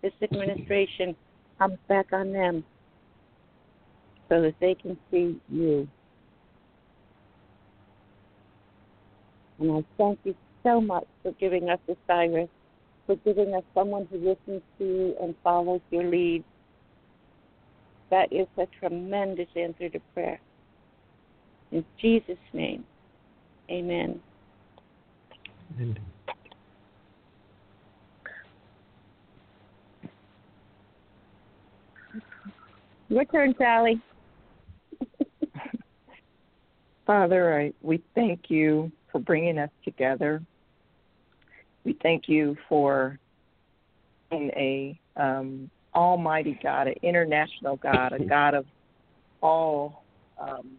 [0.00, 1.14] this administration
[1.58, 2.64] comes back on them
[4.30, 5.86] so that they can see you.
[9.58, 12.48] And I thank you so much for giving us Osiris,
[13.06, 16.42] for giving us someone who listens to you and follows your lead.
[18.08, 20.40] That is a tremendous answer to prayer.
[21.72, 22.84] In Jesus' name,
[23.70, 24.18] amen.
[25.78, 26.11] Amen.
[33.12, 34.00] Your turn, Sally.
[37.06, 40.40] Father, I, we thank you for bringing us together.
[41.84, 43.18] We thank you for
[44.30, 48.64] being a um, Almighty God, an international God, a God of
[49.42, 50.06] all
[50.40, 50.78] um,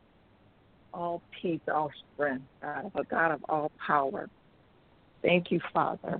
[0.92, 4.28] all peace, all strength, God, a God of all power.
[5.22, 6.20] Thank you, Father.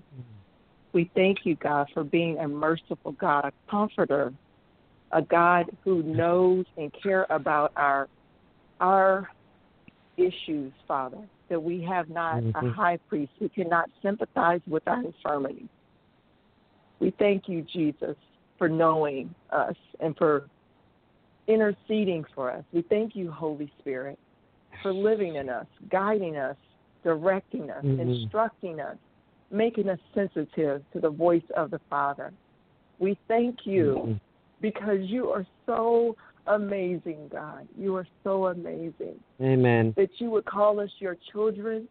[0.94, 4.32] We thank you, God, for being a merciful God, a comforter,
[5.14, 8.08] a God who knows and care about our
[8.80, 9.30] our
[10.18, 11.20] issues, Father.
[11.50, 12.68] That we have not mm-hmm.
[12.68, 15.68] a high priest who cannot sympathize with our infirmities.
[17.00, 18.16] We thank you, Jesus,
[18.58, 20.48] for knowing us and for
[21.48, 22.64] interceding for us.
[22.72, 24.18] We thank you, Holy Spirit,
[24.82, 26.56] for living in us, guiding us,
[27.04, 28.00] directing us, mm-hmm.
[28.00, 28.98] instructing us,
[29.52, 32.32] making us sensitive to the voice of the Father.
[33.00, 34.14] We thank you mm-hmm.
[34.64, 36.16] Because you are so
[36.48, 37.68] amazing, God.
[37.78, 39.20] You are so amazing.
[39.42, 39.94] Amen.
[39.98, 41.88] That you would call us your children,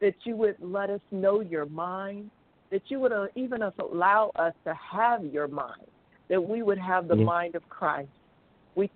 [0.00, 2.30] that you would let us know your mind,
[2.70, 5.88] that you would uh, even allow us to have your mind,
[6.28, 8.08] that we would have the mind of Christ.
[8.76, 8.88] We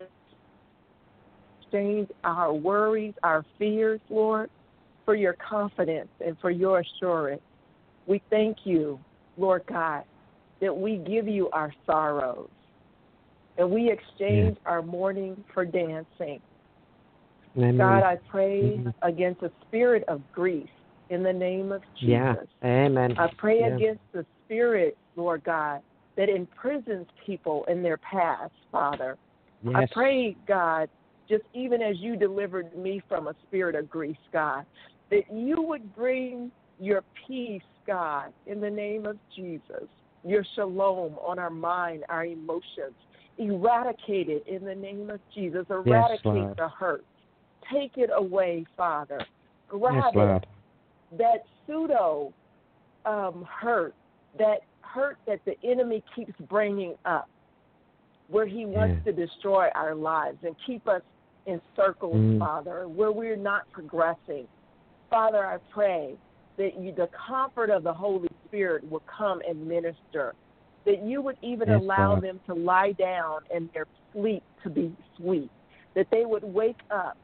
[1.61, 4.51] exchange our worries, our fears, Lord,
[5.05, 7.43] for your confidence and for your assurance.
[8.07, 9.01] We thank you,
[9.37, 10.05] Lord God,
[10.61, 12.49] that we give you our sorrows
[13.61, 14.71] and we exchange yeah.
[14.71, 16.41] our mourning for dancing.
[17.57, 17.77] Amen.
[17.77, 20.69] God, I pray against the spirit of grief
[21.11, 22.09] in the name of Jesus.
[22.09, 22.35] Yeah.
[22.65, 23.19] Amen.
[23.19, 23.75] I pray yeah.
[23.75, 25.83] against the spirit, Lord God,
[26.17, 29.19] that imprisons people in their past, Father.
[29.63, 29.75] Yes.
[29.77, 30.89] I pray, God,
[31.29, 34.65] just even as you delivered me from a spirit of grief, God,
[35.11, 39.85] that you would bring your peace, God, in the name of Jesus,
[40.25, 42.95] your shalom on our mind, our emotions,
[43.41, 47.05] eradicate it in the name of Jesus, eradicate yes, the hurt.
[47.73, 49.21] Take it away, Father.
[49.69, 51.19] Grab yes, it.
[51.19, 52.33] That pseudo
[53.07, 53.95] um, hurt,
[54.39, 57.29] that hurt that the enemy keeps bringing up,
[58.29, 59.13] where he wants Yeah.
[59.13, 61.03] to destroy our lives and keep us
[61.47, 62.39] in circles, Mm.
[62.39, 64.47] Father, where we're not progressing.
[65.09, 66.17] Father, I pray
[66.57, 70.35] that you, the comfort of the Holy Spirit will come and minister,
[70.87, 72.23] that you would even Yes, allow God.
[72.23, 75.51] them to lie down and their sleep to be sweet,
[75.95, 77.15] that they would wake up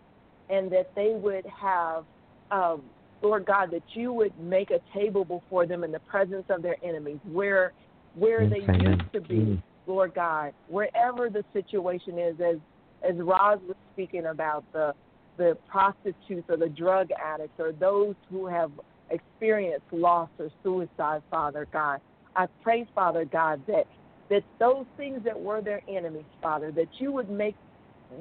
[0.49, 2.05] and that they would have,
[2.51, 2.91] um,
[3.23, 6.77] Lord God, that you would make a table before them in the presence of their
[6.83, 7.73] enemies, where
[8.15, 8.81] where Yes, they amen.
[8.99, 9.63] used to be, Mm.
[9.87, 12.57] Lord God, wherever the situation is, as
[13.03, 14.95] as Roz was speaking about the
[15.39, 18.73] the prostitutes or the drug addicts or those who have
[19.11, 22.01] experienced loss or suicide, Father God.
[22.37, 23.87] I pray, Father God, that
[24.29, 27.55] that those things that were their enemies, Father, that you would make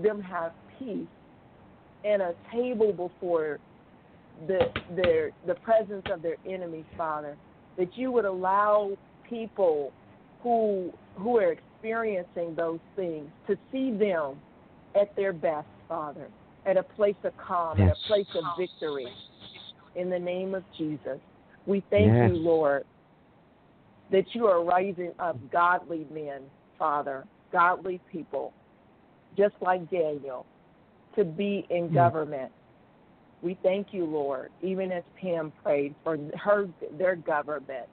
[0.01, 1.07] them have peace
[2.03, 3.59] and a table before
[4.47, 7.37] the their the presence of their enemies, Father.
[7.77, 8.91] That you would allow
[9.27, 9.91] people
[10.41, 14.41] who who are experiencing those things to see them
[14.95, 16.29] at their best, Father,
[16.65, 19.07] at a place of calm, at a place of victory.
[19.95, 21.19] In the name of Jesus.
[21.65, 22.29] We thank Yes.
[22.29, 22.83] you, Lord,
[24.09, 28.53] that you are raising up godly men, Father, godly people,
[29.37, 30.47] just like Daniel,
[31.15, 31.93] to be in Mm.
[31.93, 32.53] government.
[33.41, 37.87] We thank you, Lord, even as Pam prayed for her their government.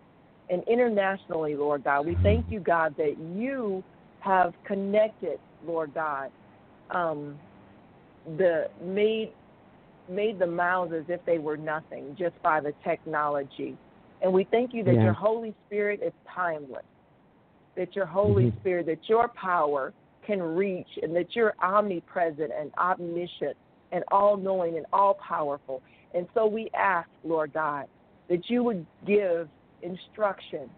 [0.48, 3.84] And internationally, Lord God, we thank you, God, that you
[4.20, 6.32] have connected, Lord God,
[6.90, 7.40] um,
[8.24, 9.34] the made
[10.08, 13.78] made the mouths as if they were nothing just by the technology.
[14.22, 15.04] And we thank you that Yeah.
[15.04, 16.86] your Holy Spirit is timeless.
[17.74, 18.56] That your Holy Mhm.
[18.60, 19.92] Spirit, that your power
[20.22, 23.56] can reach and that you're omnipresent and omniscient
[23.90, 25.82] and all knowing and all powerful.
[26.14, 27.88] And so we ask, Lord God,
[28.28, 29.48] that you would give
[29.82, 30.70] instruction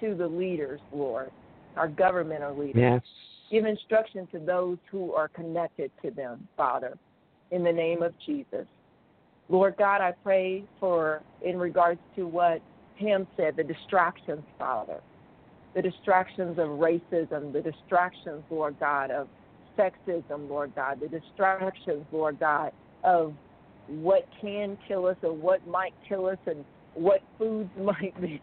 [0.00, 1.30] to the leaders, Lord,
[1.76, 2.80] our governmental leaders.
[2.80, 3.02] Yes.
[3.50, 6.96] Give instruction to those who are connected to them, Father,
[7.50, 8.66] in the name of Jesus.
[9.48, 12.62] Lord God, I pray for, in regards to what
[12.98, 15.00] Pam said, the distractions, Father,
[15.74, 19.28] the distractions of racism, the distractions, Lord God, of
[19.78, 23.34] sexism, Lord God, the distractions, Lord God, of
[23.88, 26.64] what can kill us or what might kill us and
[26.94, 28.40] what foods might be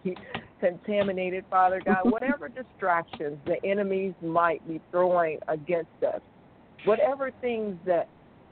[0.59, 6.21] contaminated, Father God, whatever distractions the enemies might be throwing against us,
[6.85, 8.07] whatever things that,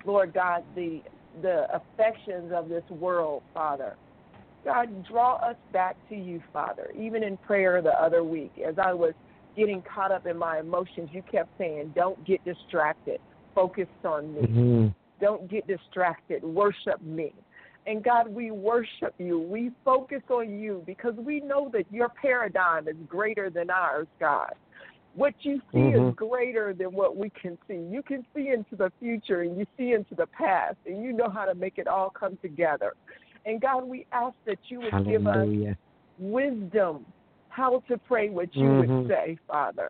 [0.05, 1.01] Lord God, the
[1.41, 3.95] the affections of this world, Father.
[4.63, 6.91] God, draw us back to you, Father.
[6.97, 9.13] Even in prayer the other week, as I was
[9.55, 13.19] getting caught up in my emotions, you kept saying, Don't get distracted.
[13.55, 14.41] Focus on me.
[14.41, 14.95] Mhm.
[15.19, 16.43] Don't get distracted.
[16.43, 17.33] Worship me.
[17.85, 19.39] And God, we worship you.
[19.39, 24.53] We focus on you because we know that your paradigm is greater than ours, God.
[25.15, 26.09] What you see Mhm.
[26.09, 27.77] is greater than what we can see.
[27.77, 31.29] You can see into the future and you see into the past, and you know
[31.29, 32.93] how to make it all come together.
[33.45, 35.47] And God, we ask that you would give us
[36.17, 37.05] wisdom
[37.49, 38.77] how to pray what you Mhm.
[38.79, 39.89] would say, Father.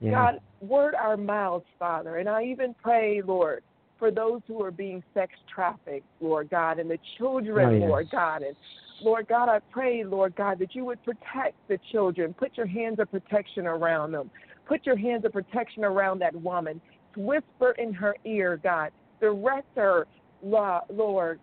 [0.00, 0.10] Yeah.
[0.10, 2.16] God, word our mouths, Father.
[2.16, 3.62] And I even pray, Lord,
[3.98, 7.88] for those who are being sex trafficked, Lord God, and the children, Oh, yes.
[7.88, 8.42] Lord God.
[8.42, 8.56] And
[9.00, 12.34] Lord God, I pray, Lord God, that you would protect the children.
[12.34, 14.30] Put your hands of protection around them.
[14.66, 16.80] Put your hands of protection around that woman.
[17.16, 18.92] Whisper in her ear, God.
[19.20, 20.06] Direct her,
[20.42, 21.40] Lord.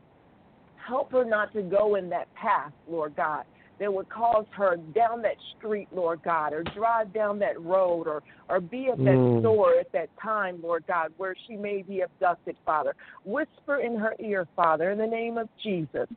[0.88, 3.44] Help her not to go in that path, Lord God
[3.80, 8.24] that would cause her down that street, Lord God, or drive down that road, or
[8.48, 9.40] or be at that Mm.
[9.40, 12.96] store at that time, Lord God, where she may be abducted, Father.
[13.24, 16.08] Whisper in her ear, Father, in the name of Jesus.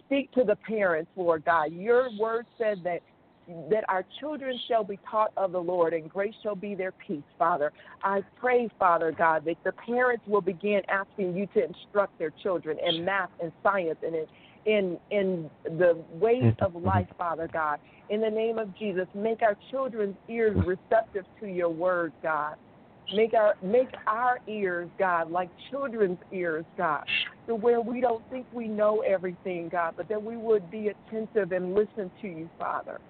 [0.00, 1.72] Speak to the parents, Lord God.
[1.72, 3.02] Your word said that
[3.70, 7.22] that our children shall be taught of the Lord, and grace shall be their peace,
[7.38, 7.72] Father.
[8.02, 12.76] I pray, Father God, that the parents will begin asking you to instruct their children
[12.86, 14.26] in math and science and in
[14.66, 16.86] in in the ways of mm-hmm.
[16.86, 17.78] life, Father God.
[18.10, 22.56] In the name of Jesus, make our children's ears receptive to your word, God.
[23.14, 27.04] Make our make our ears, God, like children's ears, God,
[27.46, 31.52] to where we don't think we know everything, God, but that we would be attentive
[31.52, 33.00] and listen to you, Father.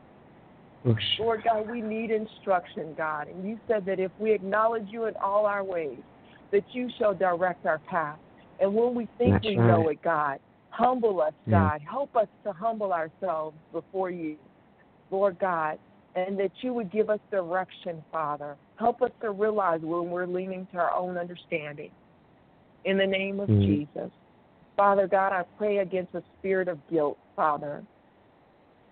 [1.19, 3.29] Lord God, we need instruction, God.
[3.29, 5.99] And you said that if we acknowledge you in all our ways,
[6.53, 8.19] that you shall direct our path.
[8.61, 9.67] And when we think That's we right.
[9.67, 10.39] know it, God,
[10.71, 11.71] humble us, Yeah.
[11.71, 11.83] God.
[11.83, 14.37] Help us to humble ourselves before you,
[15.11, 15.79] Lord God,
[16.15, 18.57] and that you would give us direction, Father.
[18.77, 21.91] Help us to realize when we're leaning to our own understanding.
[22.85, 23.65] In the name of Mm.
[23.65, 24.11] Jesus.
[24.77, 27.83] Father God, I pray against the spirit of guilt, Father.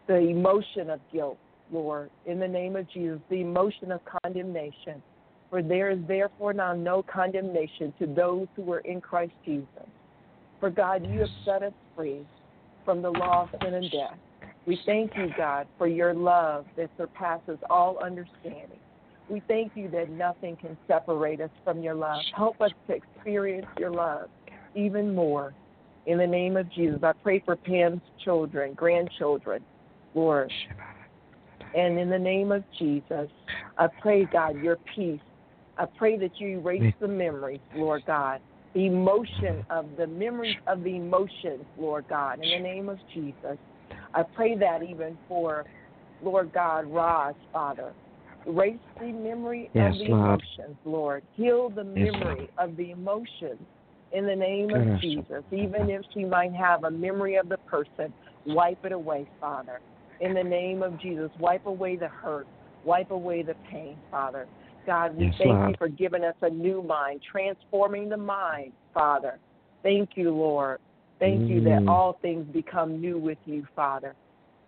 [0.08, 1.36] the emotion of guilt,
[1.72, 5.02] Lord, in the name of Jesus, the emotion of condemnation.
[5.50, 9.66] For there is therefore now no condemnation to those who are in Christ Jesus.
[10.58, 12.26] For God, you have set us free
[12.84, 14.18] from the law of sin and death.
[14.66, 18.80] We thank you, God, for your love that surpasses all understanding.
[19.28, 22.22] We thank you that nothing can separate us from your love.
[22.34, 24.28] Help us to experience your love
[24.74, 25.54] even more.
[26.06, 29.64] In the name of Jesus, I pray for Pam's children, grandchildren,
[30.14, 30.52] Lord.
[31.74, 33.30] And in the name of Jesus,
[33.76, 35.20] I pray, God, your peace.
[35.76, 38.40] I pray that you erase the memories, Lord God,
[38.74, 43.58] the emotion of the memories of the emotions, Lord God, in the name of Jesus.
[44.14, 45.64] I pray that even for,
[46.22, 47.94] Lord God, Roz, Father.
[48.46, 50.22] Erase the memory yes, of the Lord.
[50.22, 51.24] emotions, Lord.
[51.34, 53.66] Heal the Yes, memory of the emotions
[54.12, 55.00] in the name of Yes.
[55.00, 55.44] Jesus.
[55.50, 58.14] Even if she might have a memory of the person,
[58.44, 59.80] wipe it away, Father.
[60.20, 62.46] In the name of Jesus, wipe away the hurt,
[62.84, 64.46] wipe away the pain, Father.
[64.86, 69.38] God, we Yes, thank you for giving us a new mind, transforming the mind, Father.
[69.82, 70.78] Thank you, Lord.
[71.18, 71.88] Thank you that Mm.
[71.88, 74.14] all things become new with you, Father.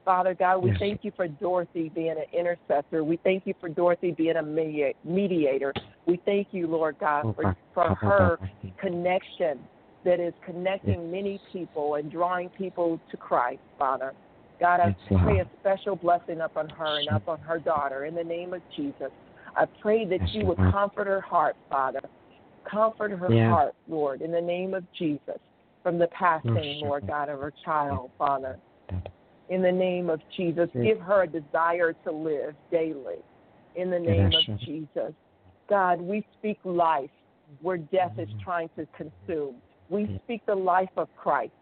[0.04, 0.78] Father God, we Yes.
[0.78, 3.04] thank you for Dorothy being an intercessor.
[3.04, 5.74] We thank you for Dorothy being a mediator.
[6.06, 8.38] We thank you, Lord God, for, for her
[8.78, 9.68] connection
[10.04, 14.14] that is connecting many people and drawing people to Christ, Father.
[14.60, 18.24] God, I Yes, pray a special blessing upon her and upon her daughter in the
[18.24, 19.10] name of Jesus.
[19.56, 20.72] I pray that Yes, you would Lord.
[20.72, 22.00] comfort her heart, Father.
[22.68, 23.48] Comfort her Yeah.
[23.48, 25.38] heart, Lord, in the name of Jesus,
[25.82, 27.06] from the passing, Yes, Lord.
[27.06, 28.58] God, of her child, Father.
[29.48, 33.16] In the name of Jesus, give her a desire to live daily.
[33.76, 34.44] In the name of.
[34.58, 35.14] Jesus.
[35.68, 37.10] God, we speak life
[37.60, 38.38] where death is Mm-hmm.
[38.40, 39.60] trying to consume.
[39.88, 41.52] We speak the life of Christ.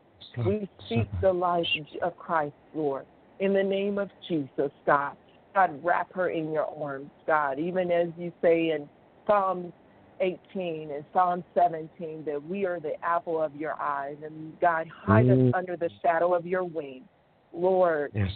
[0.44, 1.66] We speak the life
[2.02, 3.06] of Christ, Lord.
[3.40, 5.16] In the name of Jesus, God.
[5.54, 7.58] God, wrap her in your arms, God.
[7.58, 8.88] Even as you say in
[9.26, 9.72] Psalm
[10.20, 14.16] 18 and Psalm 17 that we are the apple of your eyes.
[14.22, 15.48] And God, hide Mm.
[15.48, 17.08] us under the shadow of your wing.
[17.52, 18.30] Lord, Yes.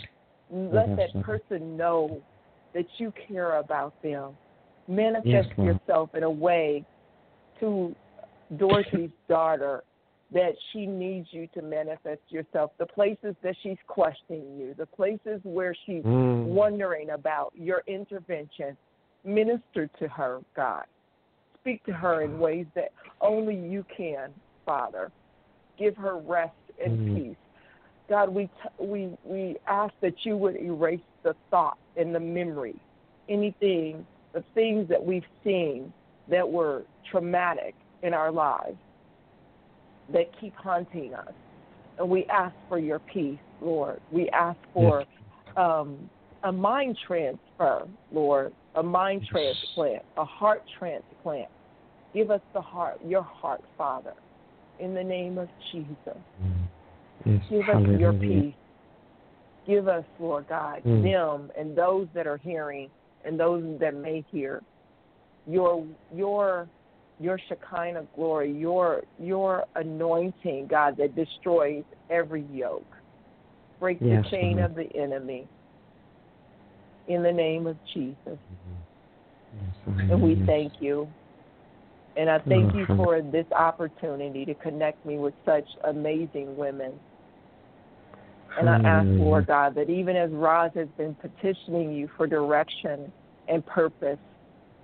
[0.51, 2.23] let Yes, that person know
[2.73, 4.37] that you care about them.
[4.89, 6.85] Manifest Yes, yourself in a way
[7.61, 7.95] to
[8.57, 9.85] Dorothy's daughter
[10.33, 12.71] that she needs you to manifest yourself.
[12.79, 16.45] The places that she's questioning you, the places where she's Mm.
[16.45, 18.77] wondering about your intervention,
[19.25, 20.85] minister to her, God.
[21.57, 24.33] Speak to her in ways that only you can,
[24.65, 25.11] Father.
[25.77, 27.15] Give her rest and Mm.
[27.15, 27.37] peace.
[28.09, 32.77] God, we t- we we ask that you would erase the thought and the memory,
[33.29, 35.93] anything, the things that we've seen
[36.29, 38.79] that were traumatic in our lives
[40.13, 41.33] that keep haunting us.
[41.99, 44.01] And we ask for your peace, Lord.
[44.11, 45.05] We ask for
[45.57, 46.09] um,
[46.45, 51.49] a mind transfer, Lord, a mind transplant, a heart transplant.
[52.15, 54.15] Give us the heart, your heart, Father,
[54.79, 55.97] in the name of Jesus.
[56.43, 56.53] Mm.
[57.25, 57.43] Yes.
[57.51, 58.55] Give us your peace.
[59.67, 61.03] Give us, Lord God, Mm.
[61.03, 62.91] them and those that are hearing
[63.25, 64.63] and those that may hear
[65.47, 66.69] your your
[67.21, 72.87] your Shekinah glory, your your anointing, God, that destroys every yoke.
[73.79, 74.71] Break Yes, the chain Lord.
[74.71, 75.47] of the enemy.
[77.09, 78.17] In the name of Jesus.
[78.27, 78.37] Mm-hmm.
[79.55, 80.47] Yes, And we hallelujah.
[80.47, 81.09] thank you.
[82.17, 86.93] And I thank Oh, you for this opportunity to connect me with such amazing women.
[88.59, 93.13] And I ask, Lord God, that even as Roz has been petitioning you for direction
[93.49, 94.19] and purpose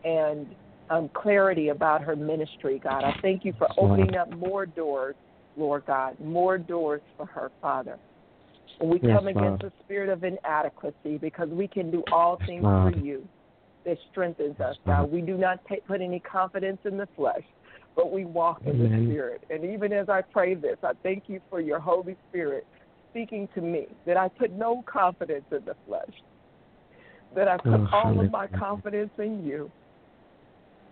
[0.05, 0.47] and
[0.91, 5.17] um, clarity about her ministry, God, I thank you for opening up more doors,
[5.57, 7.99] Lord God, more doors for her, Father.
[8.81, 9.73] And we Yes, come against Lord.
[9.73, 12.95] the spirit of inadequacy because we can do all Yes, things Lord.
[12.95, 13.29] through you
[13.85, 15.01] that strengthens us, Lord.
[15.01, 15.13] God.
[15.13, 17.45] We do not take, put any confidence in the flesh,
[17.95, 19.43] but we walk in the Spirit.
[19.51, 22.67] And even as I pray this, I thank you for your Holy Spirit
[23.11, 26.03] speaking to me that I put no confidence in the flesh,
[27.35, 29.71] that I put Oh, all of my confidence in you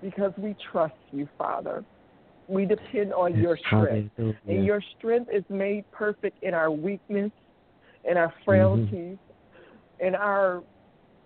[0.05, 1.83] because we trust you, Father.
[2.47, 4.12] We depend on Yes, your strength.
[4.18, 4.39] hallelujah.
[4.49, 7.33] And your strength is made perfect in our weakness,
[8.05, 8.44] in our Mm-hmm.
[8.44, 9.18] frailties,
[9.99, 10.62] in our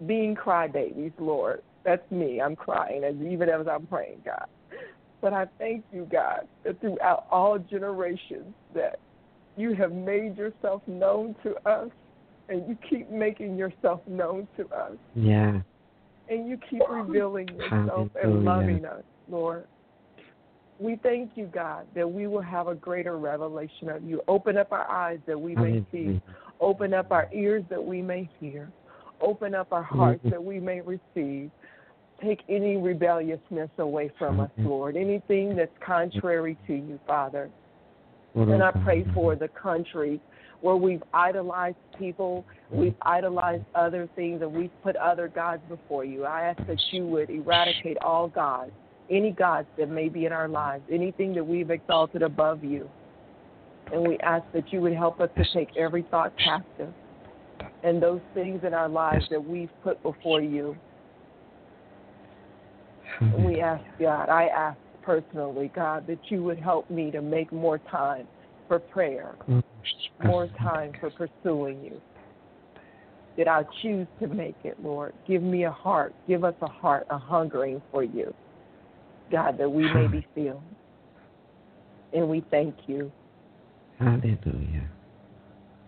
[0.06, 1.60] being crybabies, Lord.
[1.84, 2.40] That's me.
[2.40, 4.46] I'm crying as even as I'm praying, God.
[5.20, 9.00] But I thank you, God, that throughout all generations that
[9.56, 11.90] you have made yourself known to us
[12.48, 15.62] and you keep making yourself known to us Yeah.
[16.30, 19.64] And you keep revealing yourself and loving us, Lord.
[20.80, 24.22] We thank you, God, that we will have a greater revelation of you.
[24.28, 26.20] Open up our eyes that we may see.
[26.60, 28.70] Open up our ears that we may hear.
[29.20, 31.50] Open up our hearts that we may receive.
[32.22, 34.96] Take any rebelliousness away from us, Lord.
[34.96, 37.50] Anything that's contrary to you, Father.
[38.34, 40.20] And I pray for the countries
[40.60, 46.24] where we've idolized people, we've idolized other things, and we've put other gods before you.
[46.24, 48.72] I ask that you would eradicate all gods,
[49.10, 52.88] any gods that may be in our lives, anything that we've exalted above you.
[53.92, 56.92] And we ask that you would help us to take every thought captive
[57.82, 60.76] and those things in our lives that we've put before you.
[63.38, 67.78] We ask, God, I ask personally, God, that you would help me to make more
[67.78, 68.26] time
[68.68, 69.34] for prayer,
[70.22, 72.00] more time for pursuing you.
[73.36, 75.14] That I choose to make it, Lord.
[75.26, 76.12] Give me a heart.
[76.26, 78.34] Give us a heart, a hungering for you.
[79.30, 80.62] God, that we may be filled.
[82.12, 83.12] And we thank you.
[83.98, 84.88] Hallelujah.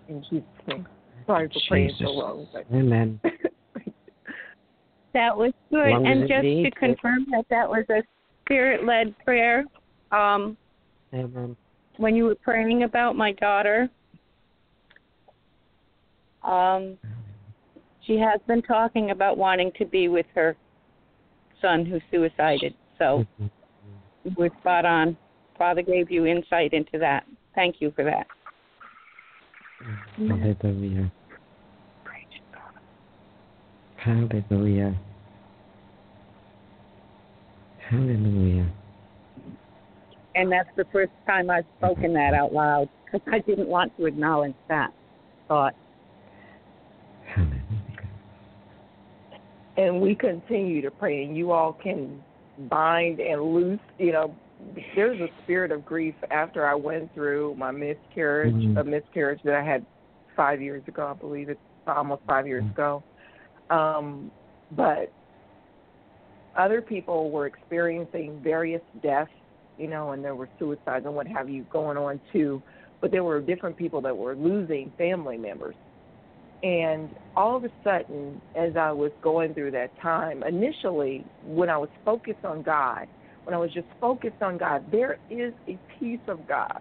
[0.09, 0.87] In Jesus' name.
[1.27, 2.47] Sorry for praying so long.
[2.53, 2.67] But...
[2.73, 3.21] Amen.
[5.15, 5.89] that was good.
[5.89, 8.03] Long and as it just to confirm that that was a
[8.45, 9.65] spirit led prayer,
[10.13, 10.57] um,
[11.13, 11.57] Amen.
[12.01, 13.91] When you were praying about my daughter,
[16.43, 16.97] um,
[18.07, 20.57] she has been talking about wanting to be with her
[21.61, 22.75] son who suicided.
[22.99, 25.17] So you were spot on.
[25.59, 27.27] Father gave you insight into that.
[27.55, 28.27] Thank you for that.
[30.17, 31.11] Hallelujah.
[33.99, 34.97] Hallelujah.
[37.91, 38.73] Hallelujah.
[40.35, 44.07] And that's the first time I've spoken that out loud because I didn't want to
[44.07, 44.93] acknowledge that
[45.49, 45.75] thought.
[49.77, 52.23] And we continue to pray and you all can
[52.69, 54.35] bind and loose you know
[54.95, 58.77] there's a spirit of grief after i went through my miscarriage Mhm.
[58.79, 59.87] a miscarriage that i had
[60.37, 63.03] five years ago i believe it's almost five years ago
[63.71, 64.31] um
[64.73, 65.11] but
[66.57, 69.33] other people were experiencing various deaths
[69.81, 72.63] you know and there were suicides and what have you going on too
[73.01, 75.75] but there were different people that were losing family members
[76.63, 81.79] and all of a sudden, as I was going through that time, initially, when I
[81.79, 83.07] was focused on God,
[83.45, 86.81] when I was just focused on God, there is a peace of God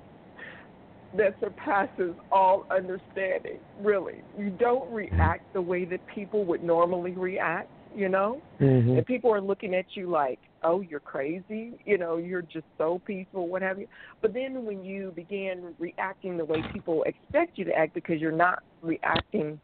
[1.17, 4.21] that surpasses all understanding, really.
[4.37, 8.41] You don't react the way that people would normally react, you know?
[8.59, 8.97] Mm-hmm.
[8.97, 13.01] And people are looking at you like, oh, you're crazy, you know, you're just so
[13.05, 13.87] peaceful, what have you.
[14.21, 18.31] But then when you begin reacting the way people expect you to act because you're
[18.31, 19.59] not reacting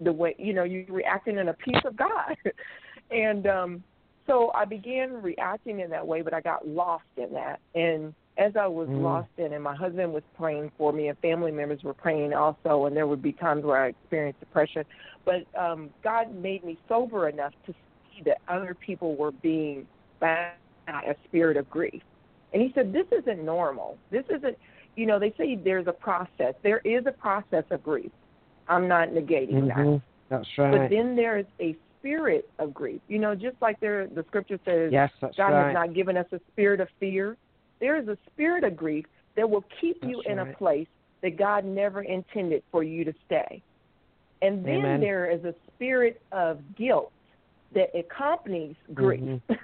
[0.00, 2.36] the way, you know, you're reacting in a peace of God.
[3.10, 3.84] and um,
[4.26, 7.60] so I began reacting in that way, but I got lost in that.
[7.74, 9.02] And as I was Mm.
[9.02, 12.84] lost in it, my husband was praying for me, and family members were praying also,
[12.84, 14.84] and there would be times where I experienced depression.
[15.24, 19.86] But um, God made me sober enough to see that other people were being
[20.20, 20.50] by
[20.88, 22.02] a spirit of grief.
[22.52, 23.98] And he said, This isn't normal.
[24.10, 24.56] This isn't,
[24.96, 26.54] you know, they say there's a process.
[26.62, 28.10] There is a process of grief.
[28.68, 29.76] I'm not negating that.
[29.76, 30.02] Mhm.
[30.28, 33.00] That's But then there is a spirit of grief.
[33.08, 35.66] You know, just like there, the scripture says, Yes, that's God right.
[35.66, 37.36] has not given us a spirit of fear.
[37.80, 40.48] There is a spirit of grief that will keep you in right.
[40.48, 40.88] a place
[41.22, 43.62] that God never intended for you to stay.
[44.42, 45.00] And then Amen.
[45.00, 47.12] there is a spirit of guilt
[47.74, 49.20] that accompanies grief.
[49.20, 49.40] Mhm.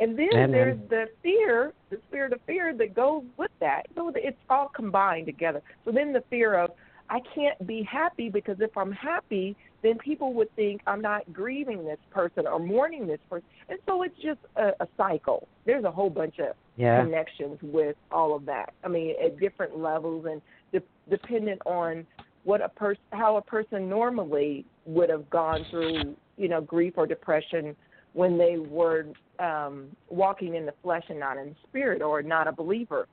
[0.00, 0.50] and then Amen.
[0.50, 3.82] there's the fear, the spirit of fear that goes with that.
[3.94, 5.62] So it's all combined together.
[5.84, 6.70] So then the fear of
[7.10, 11.84] I can't be happy because if I'm happy, then people would think I'm not grieving
[11.84, 13.46] this person or mourning this person.
[13.68, 15.46] And so it's just a, a cycle.
[15.66, 17.04] There's a whole bunch of Yeah.
[17.04, 18.72] connections with all of that.
[18.82, 20.40] I mean, at different levels and
[20.72, 22.06] de- dependent on
[22.44, 27.06] what a person, how a person normally would have gone through, you know, grief or
[27.06, 27.76] depression
[28.14, 29.06] when they were
[29.38, 33.06] um, walking in the flesh and not in the spirit, or not a believer.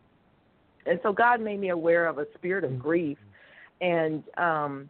[0.85, 3.17] And so God made me aware of a spirit of grief,
[3.81, 4.89] and um,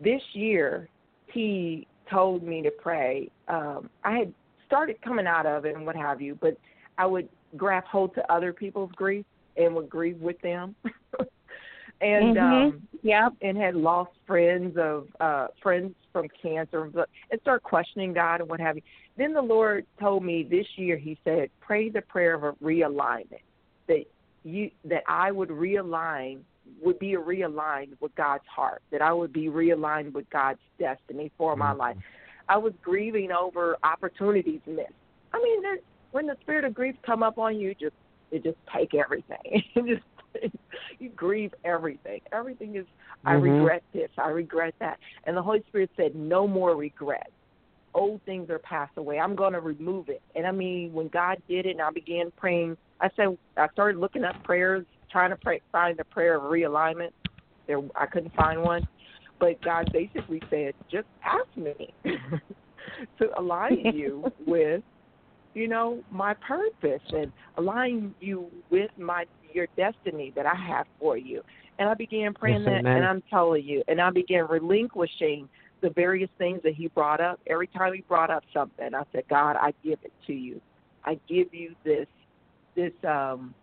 [0.00, 0.88] this year
[1.26, 3.30] He told me to pray.
[3.48, 4.34] Um, I had
[4.66, 6.56] started coming out of it and what have you, but
[6.98, 9.24] I would grab hold to other people's grief
[9.56, 10.74] and would grieve with them.
[12.00, 12.66] and Mhm.
[12.66, 13.34] um Yep.
[13.42, 16.90] and had lost friends of uh friends from cancer
[17.30, 18.82] and start questioning God and what have you.
[19.18, 23.42] Then the Lord told me this year he said, Pray the prayer of a realignment.
[23.86, 24.04] That
[24.42, 26.38] you that I would realign
[26.82, 31.54] would be realigned with God's heart, that I would be realigned with God's destiny for
[31.54, 31.80] my mm-hmm.
[31.80, 31.96] life.
[32.48, 34.88] I was grieving over opportunities missed.
[35.34, 35.62] I mean,
[36.12, 37.94] when the spirit of grief come up on you, just
[38.30, 39.36] it just take everything.
[39.74, 40.02] it just
[40.98, 42.20] you grieve everything.
[42.32, 42.86] Everything is
[43.24, 43.42] I Mhm.
[43.42, 44.98] regret this, I regret that.
[45.24, 47.26] And the Holy Spirit said, No more regret.
[47.94, 49.18] Old things are passed away.
[49.18, 50.22] I'm gonna remove it.
[50.34, 53.98] And I mean when God did it and I began praying I said I started
[53.98, 57.10] looking up prayers, trying to pray find a prayer of realignment.
[57.66, 58.82] There I couldn't find one.
[59.38, 61.74] But God basically said, Just ask me
[63.18, 64.82] to align you with
[65.56, 71.16] you know, my purpose and align you with my your destiny that I have for
[71.16, 71.42] you.
[71.78, 72.96] And I began praying Yes, that amen.
[72.96, 75.48] and I'm telling you, and I began relinquishing
[75.82, 77.38] the various things that he brought up.
[77.46, 80.60] Every time he brought up something, I said, God, I give it to you.
[81.04, 82.06] I give you this
[82.74, 83.54] this um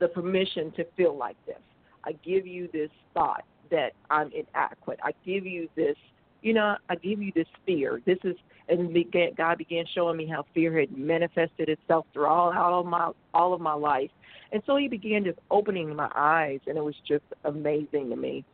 [0.00, 1.60] the permission to feel like this.
[2.04, 4.98] I give you this thought that I'm inadequate.
[5.02, 5.96] I give you this
[6.42, 8.00] you know, I give you this fear.
[8.04, 8.34] This is
[8.78, 12.86] and began, God began showing me how fear had manifested itself through all, all of
[12.86, 14.10] my all of my life,
[14.52, 18.44] and so He began just opening my eyes, and it was just amazing to me.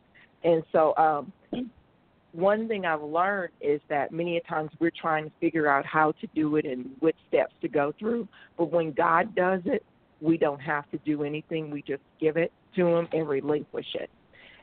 [0.43, 1.33] And so, um,
[2.31, 6.11] one thing I've learned is that many a times we're trying to figure out how
[6.13, 9.83] to do it and what steps to go through, but when God does it,
[10.21, 11.71] we don't have to do anything.
[11.71, 14.09] We just give it to Him and relinquish it.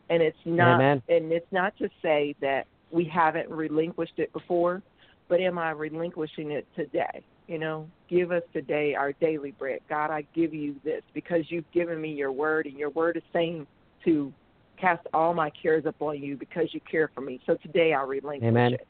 [0.09, 1.03] And it's not, Amen.
[1.09, 4.83] and it's not to say that we haven't relinquished it before,
[5.29, 7.25] but am I relinquishing it today?
[7.49, 9.81] You know, give us today our daily bread.
[9.89, 13.23] God, I give you this because you've given me your word, and your word is
[13.33, 13.67] saying
[14.05, 14.33] to
[14.79, 17.41] cast all my cares upon you because you care for me.
[17.47, 18.75] So today I relinquish Amen.
[18.75, 18.87] it.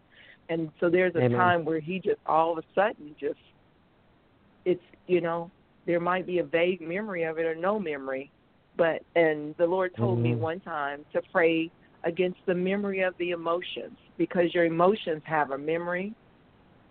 [0.49, 1.39] And so there's a Amen.
[1.39, 3.39] time where he just all of a sudden just
[4.65, 5.51] it's you know
[5.87, 8.31] there might be a vague memory of it or no memory,
[8.77, 10.39] but and the Lord told me Mhm.
[10.39, 11.71] one time to pray
[12.05, 16.13] against the memory of the emotions because your emotions have a memory.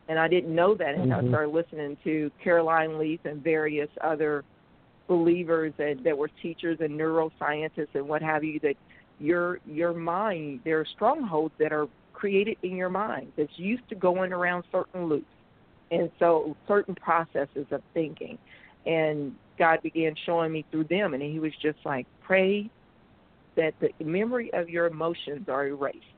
[0.08, 1.30] And I didn't know that until I Mhm.
[1.30, 4.44] started listening to Caroline Leaf and various other
[5.08, 8.76] believers that, that were teachers and neuroscientists and what have you that
[9.20, 13.96] your your mind there are strongholds that are created in your mind that's used to
[13.96, 15.26] going around certain loops
[15.92, 18.38] and so certain processes of thinking
[18.86, 22.70] and god began showing me through them and he was just like pray
[23.56, 26.15] that the memory of your emotions are erased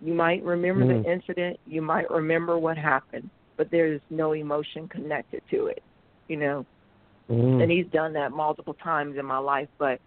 [0.00, 1.02] you might remember Mm.
[1.04, 5.82] the incident you might remember what happened but there's no emotion connected to it
[6.28, 6.64] you know
[7.30, 7.62] Mm.
[7.62, 10.00] and he's done that multiple times in my life but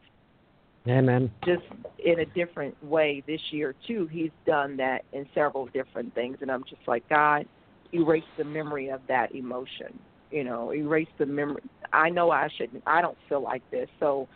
[0.88, 1.30] Amen.
[1.46, 1.64] just
[2.04, 6.52] in a different way this year too he's done that in several different things and
[6.52, 7.46] i'm just like god
[7.94, 10.00] erase the memory of that emotion
[10.32, 11.62] you know erase the memory
[11.94, 14.28] i know i shouldn't i don't feel like this so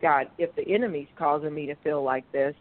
[0.00, 2.54] god if the enemy's causing me to feel like this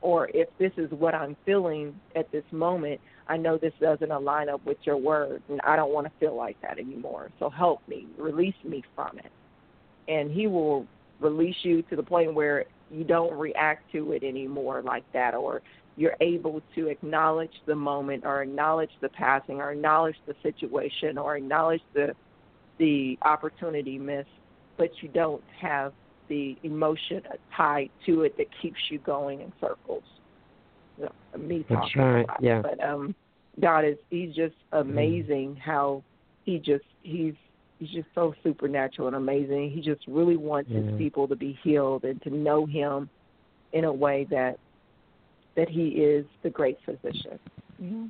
[0.00, 4.48] or if this is what i'm feeling at this moment i know this doesn't align
[4.48, 7.30] up with your word and i don't want to feel like that anymore.
[7.38, 9.32] So help me release me from it.
[10.08, 10.86] And he will
[11.20, 15.60] release you to the point where you don't react to it anymore like that or
[15.96, 21.36] you're able to acknowledge the moment or acknowledge the passing or acknowledge the situation or
[21.36, 22.14] acknowledge the
[22.78, 24.28] the opportunity missed
[24.76, 25.92] but you don't have
[26.28, 27.22] the emotion
[27.56, 30.02] tied to it that keeps you going in circles
[30.98, 32.42] You know, me That's talking right, a lot.
[32.42, 32.62] yeah.
[32.62, 33.14] but um
[33.60, 36.02] god is he's just amazing how
[36.44, 37.34] he just he's
[37.78, 39.70] he's just so supernatural and amazing.
[39.70, 40.80] He just really wants Yeah.
[40.80, 43.08] his people to be healed and to know him
[43.72, 44.58] in a way that
[45.56, 47.38] that he is the great physician.
[47.82, 48.06] Mm-hmm.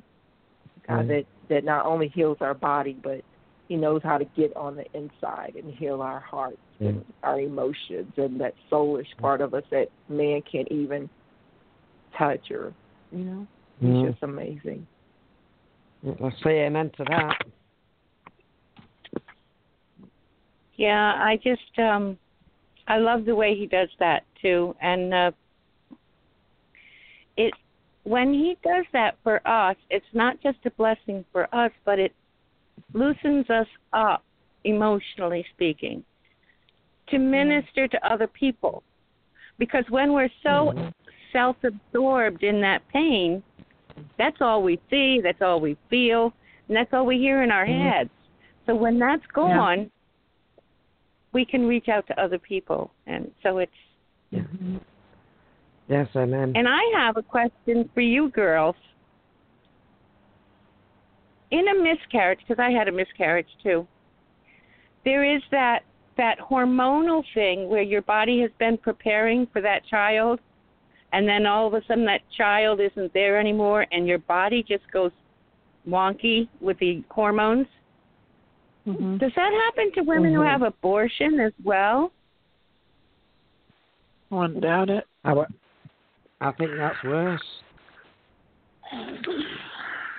[0.87, 1.07] God Mm.
[1.09, 3.21] that that not only heals our body but
[3.69, 8.11] he knows how to get on the inside and heal our hearts and our emotions
[8.17, 11.07] and that soulish part of us that man can't even
[12.17, 12.73] touch or
[13.11, 13.47] you know.
[13.79, 14.11] He's Mm.
[14.11, 14.85] just amazing.
[16.05, 17.37] I say amen to that.
[20.75, 22.17] Yeah, I just um
[22.87, 24.75] I love the way he does that too.
[24.81, 25.31] And uh
[27.37, 27.53] it
[28.03, 32.13] when he does that for us, it's not just a blessing for us, but it
[32.93, 34.23] loosens us up
[34.63, 36.03] emotionally speaking
[37.09, 37.31] to mm-hmm.
[37.31, 38.83] minister to other people.
[39.57, 40.89] Because when we're so mm-hmm.
[41.33, 43.43] self-absorbed in that pain,
[44.17, 46.33] that's all we see, that's all we feel,
[46.67, 47.91] and that's all we hear in our Mhm.
[47.91, 48.09] heads.
[48.65, 49.91] So when that's gone,
[51.31, 53.71] we can reach out to other people and so it's
[54.33, 54.77] mm-hmm.
[55.87, 56.53] Yes, amen.
[56.55, 58.75] and i have a question for you girls
[61.51, 63.87] in a miscarriage because i had a miscarriage too
[65.05, 65.79] there is that
[66.17, 70.39] that hormonal thing where your body has been preparing for that child
[71.13, 74.83] and then all of a sudden that child isn't there anymore and your body just
[74.91, 75.11] goes
[75.87, 77.67] wonky with the hormones
[78.87, 79.17] Mm-hmm.
[79.17, 80.47] does that happen to women who Mhm.
[80.51, 82.11] have abortion as well
[84.31, 85.05] I wouldn't doubt it.
[85.25, 85.47] I, wa-
[86.39, 87.41] I think that's worse.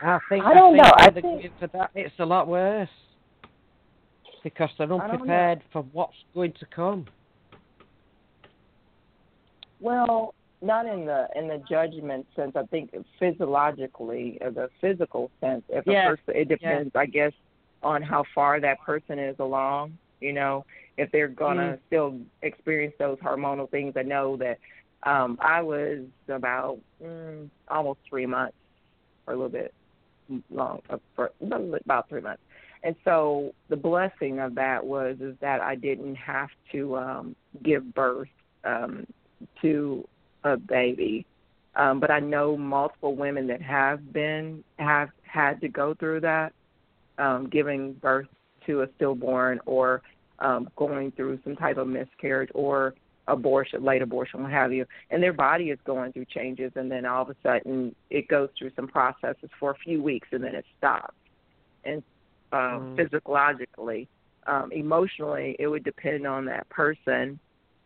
[0.03, 0.93] I think I don't think know.
[0.97, 2.89] I think- for that it's a lot worse
[4.43, 7.07] because they're unprepared for what's going to come.
[9.81, 12.53] Well, not in the in the judgment sense.
[12.57, 15.65] I think physiologically, or the physical sense.
[15.69, 16.05] If Yeah.
[16.05, 17.33] a person, it depends, I guess,
[17.83, 19.97] on how far that person is along.
[20.21, 20.65] You know,
[20.99, 23.97] if they're gonna still experience those hormonal things.
[23.97, 24.59] I know that
[25.05, 28.57] um I was about mm, almost three months,
[29.27, 29.73] or a little bit
[30.51, 32.43] long, uh, for about three months.
[32.83, 37.95] And so the blessing of that was is that I didn't have to um give
[37.95, 38.29] birth
[38.65, 39.07] um
[39.63, 40.07] to
[40.45, 41.27] a baby.
[41.77, 46.53] Um, but I know multiple women that have been have had to go through that,
[47.19, 48.27] um, giving birth
[48.67, 50.03] to a stillborn or
[50.41, 52.95] um, going through some type of miscarriage or
[53.27, 54.87] abortion, late abortion, what have you.
[55.11, 58.49] And their body is going through changes, and then all of a sudden it goes
[58.59, 61.15] through some processes for a few weeks, and then it stops.
[61.85, 62.03] And
[62.53, 62.97] um, Mm.
[62.97, 64.09] physiologically,
[64.47, 67.39] um, emotionally, it would depend on that person,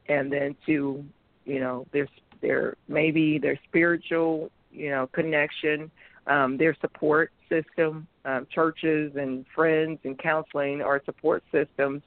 [0.08, 1.04] and then to
[1.44, 2.08] you know their
[2.40, 5.90] their maybe their spiritual you know connection,
[6.26, 12.02] um, their support system, um, churches and friends and counseling are support systems,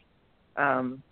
[0.55, 1.03] um,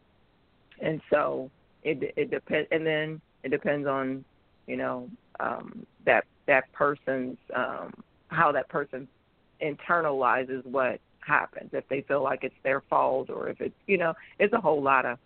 [0.81, 1.51] and so
[1.85, 2.67] it it depends.
[2.71, 4.25] And then it depends on
[4.67, 7.93] you know um, that that person's um,
[8.29, 9.07] how that person
[9.61, 14.13] internalizes what happens if they feel like it's their fault or if it's you know
[14.39, 15.17] it's a whole lot of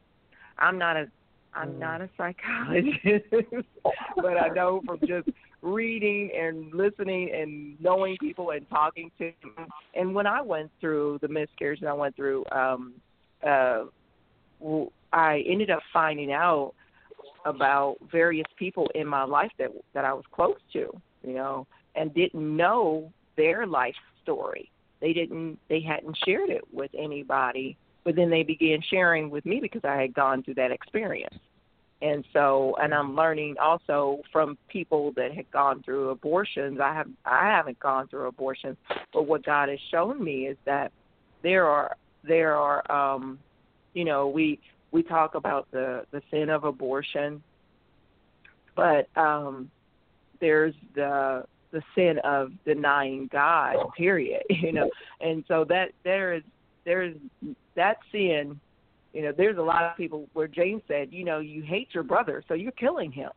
[0.60, 1.08] i'm not a
[1.54, 1.80] i'm Mm.
[1.80, 3.26] not a psychologist
[4.16, 5.28] but i know from just
[5.62, 11.18] reading and listening and knowing people and talking to them and when i went through
[11.22, 12.94] the miscarriage that i went through um
[13.46, 13.84] uh
[15.14, 16.74] i ended up finding out
[17.46, 20.90] about various people in my life that that i was close to
[21.24, 21.66] you know
[21.96, 24.70] and didn't know their life story.
[25.02, 29.60] They didn't they hadn't shared it with anybody but then they began sharing with me
[29.62, 31.36] because i had gone through that experience.
[32.02, 36.80] And so and i'm learning also from people that had gone through abortions.
[36.82, 38.78] I have i haven't gone through abortions
[39.14, 40.92] but what god has shown me is that
[41.44, 43.40] there are there are um
[43.94, 44.60] you know we
[44.92, 47.42] we talk about the the sin of abortion
[48.76, 49.70] but um
[50.40, 54.44] there's the the sin of denying God, period.
[54.50, 54.90] You know,
[55.22, 56.44] and so that there is
[56.86, 57.16] there is
[57.76, 58.60] that sin.
[59.14, 62.04] You know, there's a lot of people where James said, you know, you hate your
[62.04, 63.32] brother, so you're killing him.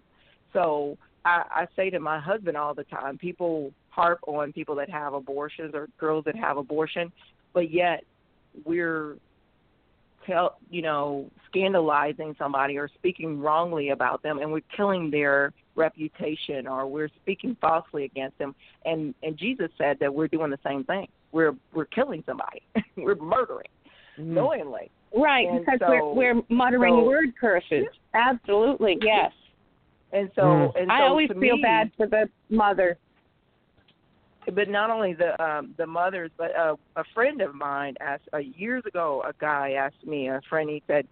[0.52, 4.90] So I, I say to my husband all the time, people harp on people that
[4.90, 7.10] have abortions or girls that have abortion,
[7.54, 8.04] but yet
[8.66, 9.16] we're
[10.26, 16.66] tell you know scandalizing somebody or speaking wrongly about them and we're killing their reputation
[16.66, 20.84] or we're speaking falsely against them and and Jesus said that we're doing the same
[20.84, 22.62] thing we're we're killing somebody
[22.96, 23.68] we're murdering
[24.20, 24.24] Mm.
[24.26, 27.86] knowingly Right, And because so- we're we're muttering so- word curses.
[28.12, 29.32] Absolutely, yes.
[30.12, 30.76] and so Mm.
[30.76, 32.98] and so I always to feel me, bad for the mother.
[34.50, 38.38] But not only the um the mothers but uh, a friend of mine asked uh,
[38.38, 41.06] years ago a guy asked me a friend he said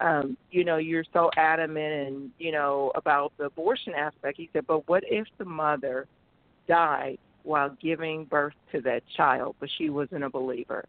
[0.00, 4.36] um you know you're so adamant and you know about the abortion aspect.
[4.36, 6.06] He said but what if the mother
[6.68, 10.84] died while giving birth to that child but she wasn't a believer?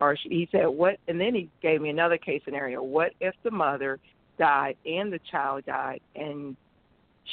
[0.00, 2.82] Or she, he said what and then he gave me another case scenario.
[2.82, 3.98] What if the mother
[4.38, 6.56] died and the child died and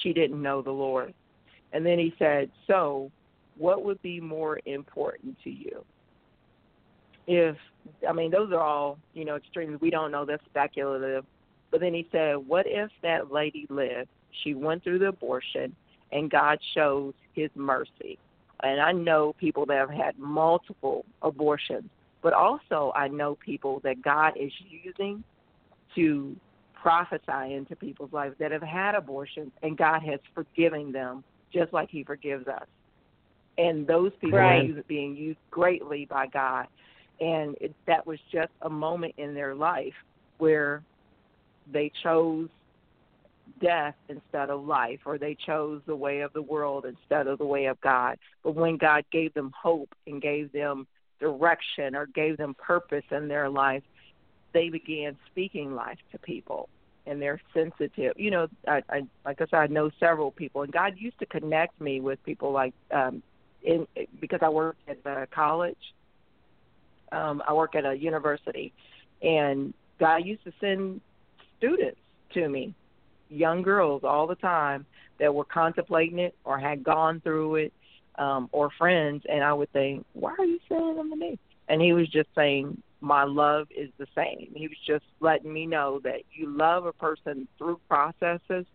[0.02, 1.14] she didn't know the lord?
[1.74, 3.12] And then he said so
[3.58, 5.84] what would be more important to you?
[7.28, 7.58] If
[8.08, 9.82] I mean those are all, you know, extremes.
[9.82, 11.26] We don't know that's speculative.
[11.72, 14.10] But then he said, What if that lady lived?
[14.44, 15.76] She went through the abortion
[16.12, 18.18] and God shows his mercy.
[18.64, 21.90] And I know people that have had multiple abortions,
[22.22, 25.24] but also I know people that God is using
[25.96, 26.36] to
[26.74, 31.90] prophesy into people's lives that have had abortions and God has forgiven them just like
[31.90, 32.68] he forgives us
[33.58, 34.62] and those people Right.
[34.62, 36.68] are used, being used greatly by God.
[37.20, 39.96] And it, that was just a moment in their life
[40.38, 40.84] where
[41.72, 42.50] they chose
[43.60, 47.46] death instead of life, or they chose the way of the world instead of the
[47.46, 48.18] way of God.
[48.44, 50.86] But when God gave them hope and gave them
[51.20, 53.84] direction or gave them purpose in their life,
[54.54, 56.70] they began speaking life to people.
[57.06, 58.14] And they're sensitive.
[58.18, 61.26] You know, I, I like I said, I know several people, and God used to
[61.26, 63.24] connect me with people like um,
[63.68, 63.86] in
[64.20, 65.78] because I work at the college.
[67.12, 68.74] Um, I work at a university,
[69.22, 71.02] and God used to send
[71.58, 72.00] students
[72.34, 72.74] to me
[73.30, 74.86] young girls all the time
[75.20, 77.74] that were contemplating it or had gone through it,
[78.16, 81.38] um, or friends, and I would think, "Why are you saying them to me?"
[81.68, 85.66] And he was just saying, "My love is the same." He was just letting me
[85.66, 88.66] know that you love a person through processes,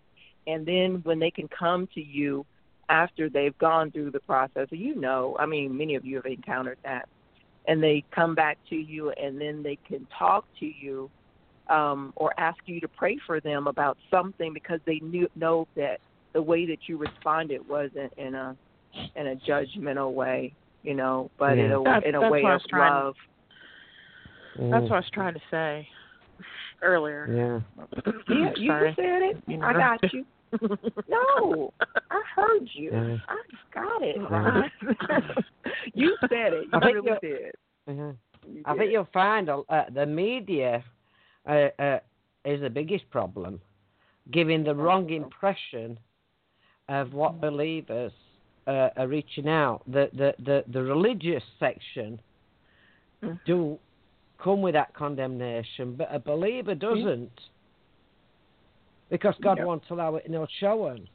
[0.47, 2.45] and then when they can come to you
[2.93, 6.77] after they've gone through the process, you know, I mean, many of you have encountered
[6.85, 7.09] that,
[7.67, 11.11] and they come back to you, and then they can talk to you
[11.71, 16.01] um, or ask you to pray for them about something because they knew know that
[16.35, 18.55] the way that you responded wasn't in a
[19.17, 21.65] in a judgmental way, you know, but Yeah.
[21.65, 23.17] in a That's- in a that's way of was trying to- love.
[24.57, 25.89] That's Mm, what I was trying to say
[26.83, 27.27] earlier.
[27.27, 27.61] Yeah.
[28.29, 28.93] Yeah, you Sorry.
[28.97, 29.43] said it.
[29.47, 30.27] You I got you.
[31.09, 31.73] No,
[32.11, 32.91] I heard you.
[32.93, 33.17] Yeah.
[33.29, 33.37] I
[33.75, 34.17] got it.
[34.31, 34.71] Ron.
[35.95, 36.65] you said it.
[36.65, 37.53] You I think really did.
[37.89, 38.17] Mhm.
[38.47, 38.79] You I did.
[38.79, 39.63] think you'll find uh,
[39.95, 40.85] the media
[41.49, 41.99] uh, uh,
[42.45, 43.61] is the biggest problem,
[44.31, 45.99] giving the wrong impression
[46.89, 48.13] of what believers
[48.67, 49.83] uh, are reaching out.
[49.87, 52.21] The, the the the religious section
[53.23, 53.39] Mm.
[53.47, 53.79] do
[54.43, 57.31] come with that condemnation, but a believer doesn't,
[59.13, 59.67] because God Yeah.
[59.67, 60.25] won't allow it.
[60.25, 61.07] and He'll show 'em.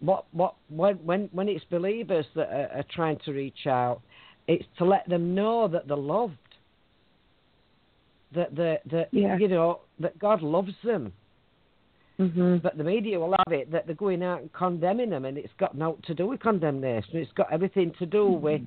[0.00, 4.00] What what when when when it's believers that are, are trying to reach out,
[4.46, 6.36] it's to let them know that they're loved.
[8.32, 9.36] That the that Yeah.
[9.38, 11.12] you know that God loves them.
[12.20, 12.58] Mm-hmm.
[12.58, 15.52] But the media will have it that they're going out and condemning them, and it's
[15.54, 17.16] got nothing to do with condemnation.
[17.16, 18.60] It's got everything to do with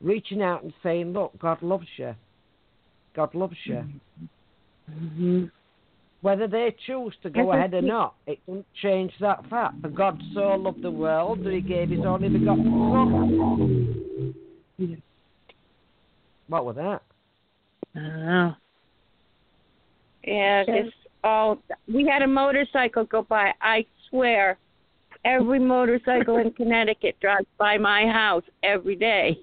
[0.00, 2.14] reaching out and saying, "Look, God loves you.
[3.12, 3.84] God loves you."
[4.88, 5.46] Mm-hmm.
[6.22, 9.80] Whether they choose to go ahead or not, it doesn't change that fact.
[9.82, 12.64] For God so loved the world that He gave His only begotten
[14.78, 14.98] Son.
[16.46, 17.02] What was that?
[17.96, 18.56] I don't.
[20.24, 20.94] Yeah, it's
[21.24, 21.58] all.
[21.92, 23.52] We had a motorcycle go by.
[23.60, 24.58] I swear,
[25.24, 29.36] every motorcycle in Connecticut drives by my house every day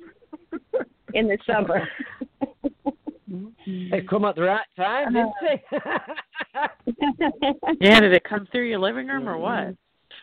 [1.14, 1.86] in the summer.
[3.30, 4.08] It mm-hmm.
[4.08, 5.34] come at the right time, didn't
[5.76, 6.68] uh-huh.
[6.88, 7.78] it?
[7.80, 9.42] Yeah, did it come through your living room or mm-hmm.
[9.42, 9.76] what?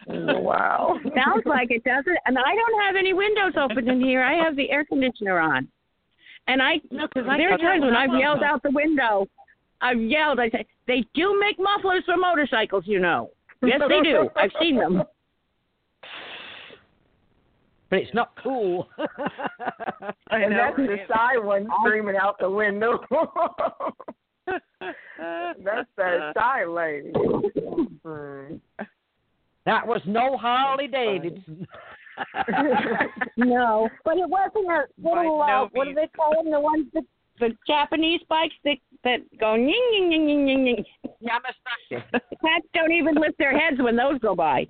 [0.08, 0.98] Oh, wow.
[1.02, 2.18] Sounds like it doesn't.
[2.26, 4.22] And I don't have any windows open in here.
[4.22, 5.68] I have the air conditioner on.
[6.48, 8.20] And I No, 'cause I there are cut times when I've off.
[8.20, 9.26] yelled out the window.
[9.80, 10.38] I've yelled.
[10.38, 12.86] I say they do make mufflers for motorcycles.
[12.86, 13.30] You know.
[13.62, 14.30] Yes, they do.
[14.36, 15.02] I've seen them.
[17.90, 18.88] But it's not cool.
[18.98, 20.56] I And know.
[20.56, 22.98] that's the shy one screaming out the window.
[24.46, 27.12] that's that shy lady.
[28.04, 28.60] Mm.
[29.64, 31.66] that was no Harley Davidson.
[33.36, 35.36] No, but it wasn't a By little.
[35.38, 36.50] no Uh, what do they call them?
[36.50, 37.04] The ones that
[37.38, 40.84] the Japanese bikes that that go ying ying ying ying ying ying.
[41.22, 42.02] Yamazaki.
[42.12, 44.66] The cats don't even lift their heads when those go by.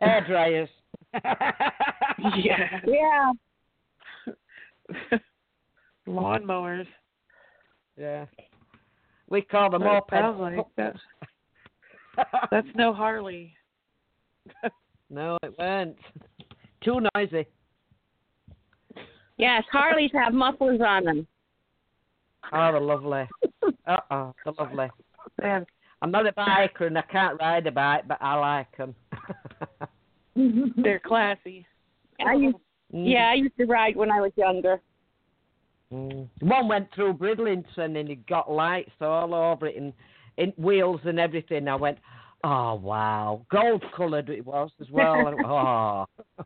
[0.00, 0.68] Air dryers.
[2.36, 2.80] yeah.
[2.86, 3.32] Yeah.
[6.08, 6.86] Lawnmowers.
[7.96, 8.26] Yeah.
[9.28, 10.10] We call them all mopeds.
[10.10, 10.66] sounds like.
[10.76, 10.98] That's,
[12.50, 13.54] that's no Harley.
[15.10, 15.96] no, it weren't.
[16.82, 17.46] Too noisy.
[19.36, 21.26] Yes, Harleys have mufflers on them.
[22.52, 23.28] Oh, they're lovely.
[23.86, 24.88] Uh oh, they're lovely.
[25.40, 25.66] Man,
[26.00, 28.94] I'm not a biker and I can't ride a bike, but I like them.
[30.76, 31.66] They're classy.
[32.26, 32.56] I used,
[32.90, 34.80] yeah, I used to ride when I was younger.
[35.92, 36.28] Mm.
[36.40, 39.92] One went through Bridlington and it got lights all over it and,
[40.36, 41.68] and wheels and everything.
[41.68, 41.98] I went,
[42.44, 45.26] oh wow, gold coloured it was as well.
[45.28, 46.06] And, oh,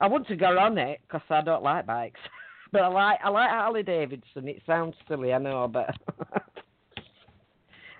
[0.00, 2.20] I want to go on it because I don't like bikes,
[2.72, 4.48] but I like I like Harley Davidson.
[4.48, 5.94] It sounds silly, I know, but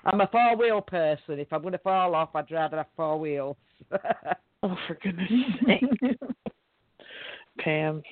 [0.07, 1.39] I'm a four wheel person.
[1.41, 3.57] If I'm going to fall off, I'd rather have four wheels.
[4.63, 5.29] Oh, for goodness
[5.67, 6.19] sake.
[7.59, 8.03] Pam.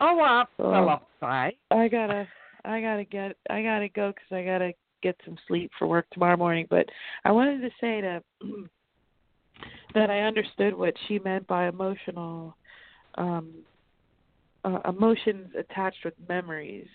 [0.00, 0.70] oh, I Oh.
[0.70, 1.56] fell off bike.
[1.70, 2.28] I gotta,
[2.66, 4.72] I gotta get, I gotta go 'cause I gotta
[5.02, 6.66] get some sleep for work tomorrow morning.
[6.68, 6.86] But
[7.24, 8.22] I wanted to say that
[9.94, 12.54] that I understood what she meant by emotional,
[13.16, 13.50] um,
[14.64, 16.86] uh, emotions attached with memories.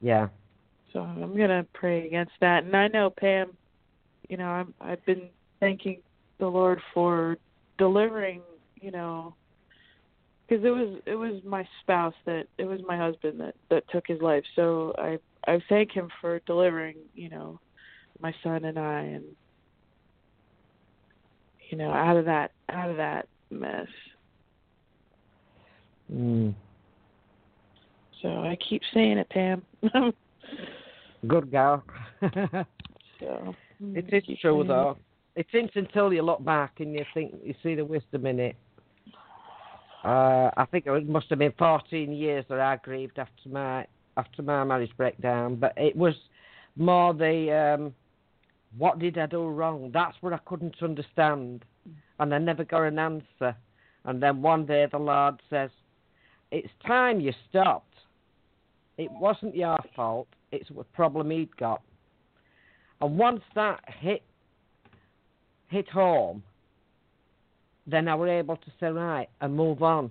[0.00, 0.28] Yeah.
[0.92, 2.64] So I'm gonna pray against that.
[2.64, 3.56] And I know Pam,
[4.28, 5.28] you know, I'm, I've been
[5.60, 6.02] thanking
[6.38, 7.36] the Lord for
[7.78, 8.42] delivering,
[8.80, 9.34] you know,
[10.48, 14.06] because it was it was my spouse that it was my husband that that took
[14.06, 14.44] his life.
[14.56, 17.60] So I I thank him for delivering, you know,
[18.20, 19.24] my son and I, and
[21.70, 23.86] you know, out of that out of that mess.
[26.12, 26.54] Mm.
[28.22, 29.62] So I keep saying it, Pam.
[31.26, 31.84] Good girl.
[33.20, 34.96] So it is true though.
[35.36, 38.56] It isn't until you look back and you think you see the wisdom in it.
[40.04, 44.42] Uh, I think it must have been 14 years that I grieved after my after
[44.42, 46.14] my marriage breakdown, but it was
[46.76, 47.94] more the um,
[48.78, 49.90] what did I do wrong?
[49.92, 51.64] That's what I couldn't understand,
[52.18, 53.54] and I never got an answer.
[54.04, 55.70] And then one day the Lord says,
[56.50, 57.94] "It's time you stopped.
[58.96, 60.28] It wasn't your fault.
[60.52, 61.82] It's a problem he'd got."
[63.00, 64.22] And once that hit
[65.68, 66.42] hit home,
[67.86, 70.10] then I was able to say right and move on.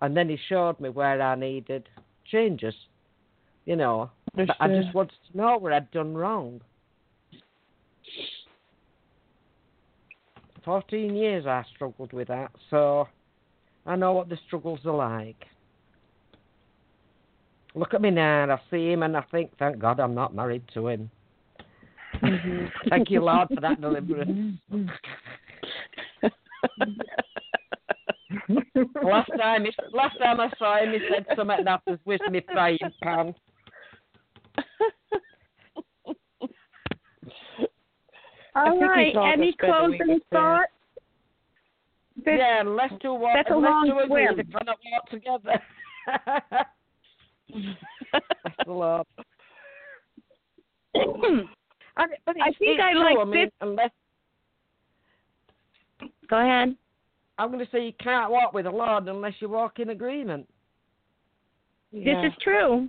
[0.00, 1.88] And then he showed me where I needed
[2.24, 2.74] changes.
[3.64, 6.60] You know, but I just wanted to know what I'd done wrong.
[10.64, 13.08] Fourteen years I struggled with that, so
[13.86, 15.46] I know what the struggles are like.
[17.74, 20.64] Look at me now, I see him and I think, thank God I'm not married
[20.74, 21.10] to him.
[22.22, 22.66] Mm-hmm.
[22.90, 24.58] Thank you, Lord, for that deliverance.
[29.02, 32.42] last time, he, last time I saw him, he said something that was with me
[32.52, 33.34] frying pan.
[38.54, 39.14] All think we right.
[39.14, 40.70] talked Any closing thoughts?
[42.16, 44.36] This- yeah, unless two walk, that's a unless long two agree, swim.
[44.36, 45.58] they cannot walk together.
[48.12, 49.06] That's the Lord.
[50.94, 53.90] But I think I true, like I mean, this- Unless
[56.28, 56.74] Go ahead.
[57.38, 60.48] I'm going to say you can't walk with the Lord unless you walk in agreement.
[61.90, 62.88] Yeah, This is true.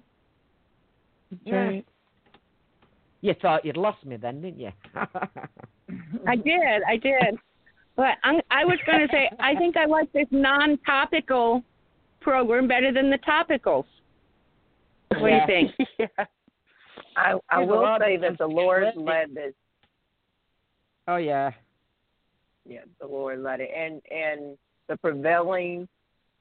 [1.43, 1.55] yeah.
[1.55, 1.85] right.
[3.21, 4.71] You thought you'd lost me then, didn't you?
[6.27, 6.83] I did.
[6.87, 7.37] I did.
[7.95, 11.63] But I'm, I was going to say, I think I like this non-topical
[12.21, 13.85] program better than the topicals.
[15.19, 15.89] What do you think?
[15.99, 16.25] yeah.
[17.15, 19.53] I, I There's will say that the Lord led this.
[21.07, 21.51] oh yeah.
[22.65, 25.87] Yeah, the Lord led it, and and the prevailing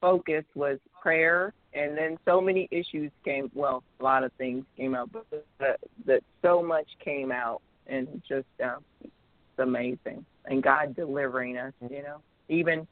[0.01, 3.51] focus was prayer, and then so many issues came.
[3.55, 5.27] Well, a lot of things came out, but
[5.59, 9.13] that that so much came out, and just um, it's
[9.59, 12.19] amazing, and God delivering us, you know,
[12.49, 12.87] even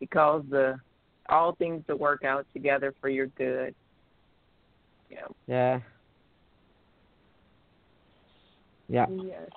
[0.00, 0.78] because the
[1.30, 3.74] all things to work out together for your good.
[5.10, 5.80] Know, Yeah.
[8.88, 9.06] Yeah.
[9.08, 9.50] Yes.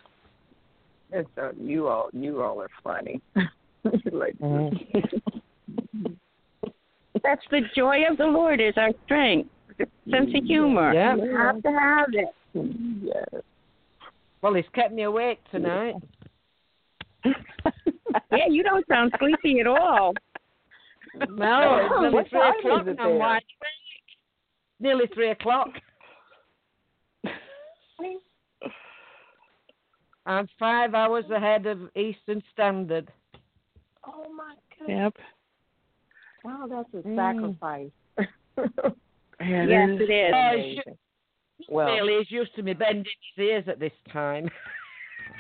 [1.11, 3.21] And so you all you all are funny.
[4.11, 6.13] like mm-hmm.
[7.23, 9.49] That's the joy of the Lord is our strength.
[9.77, 10.93] Sense of humor.
[10.93, 11.15] Yeah.
[11.15, 12.29] You have to have it.
[13.03, 13.43] yes.
[14.41, 15.95] Well, he's kept me awake tonight.
[18.31, 20.13] Yeah, you don't sound sleepy at all.
[21.29, 22.85] No, it's What three o'clock.
[22.87, 23.39] I'm there?
[24.83, 24.99] Wide awake.
[24.99, 25.69] Nearly three o'clock.
[30.25, 33.11] I'm five hours ahead of Eastern Standard.
[34.07, 35.11] Oh my goodness.
[35.15, 35.17] Yep.
[36.45, 37.15] Wow, that's a Mm.
[37.15, 37.91] sacrifice.
[39.39, 40.01] It yes, is.
[40.01, 40.33] it is.
[40.33, 40.97] Oh, Amazing.
[41.67, 43.03] well, Really, he's used to me bending
[43.35, 44.49] his ears at this time.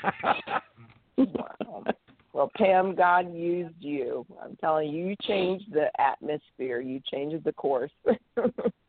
[1.17, 1.83] wow.
[2.33, 4.25] Well, Pam, God used you.
[4.41, 6.81] I'm telling you, you changed the atmosphere.
[6.81, 7.91] You changed the course.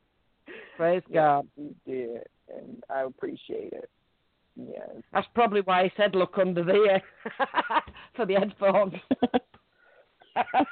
[0.76, 1.48] Praise Yes, God.
[1.56, 2.22] you did,
[2.54, 3.88] and I appreciate it.
[4.56, 4.88] Yes.
[5.12, 7.02] That's probably why he said look under there
[8.16, 8.94] for the headphones.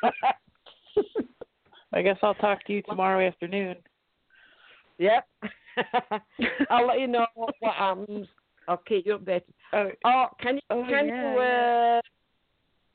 [1.93, 3.77] I guess I'll talk to you tomorrow afternoon.
[4.99, 5.27] yep.
[6.71, 8.27] I'll let you know what, what happens.
[8.69, 9.43] I'll keep you updated.
[9.73, 12.01] Oh, Oh, can you Oh, can yeah, you uh,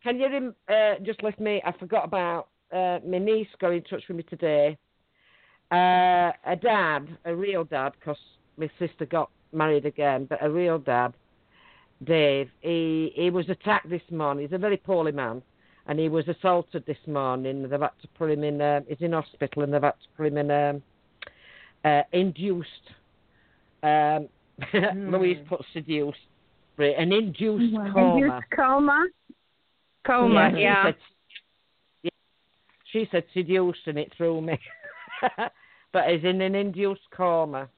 [0.04, 1.62] can you rem- uh, just let me?
[1.66, 4.78] I forgot about uh, my niece got in touch with me today.
[5.72, 8.18] Uh, a dad, a real dad, because
[8.58, 11.14] my sister got married again, but a real dad,
[12.04, 12.50] Dave.
[12.62, 14.46] He he was attacked this morning.
[14.46, 15.42] He's a very poorly man,
[15.88, 17.64] and he was assaulted this morning.
[17.64, 18.62] They've had to put him in.
[18.62, 20.82] Uh, he's in hospital, and they've had to put him in um,
[21.84, 22.68] uh, induced.
[23.84, 24.30] Um,
[25.12, 26.18] Louise put seduced.
[26.78, 28.18] An induced coma.
[28.18, 29.08] Induced coma.
[30.06, 30.86] Coma, she yeah.
[30.86, 30.96] said,
[32.04, 32.10] yeah,
[32.92, 34.58] she said seduced and it threw me.
[35.94, 37.70] but he's in an induced coma.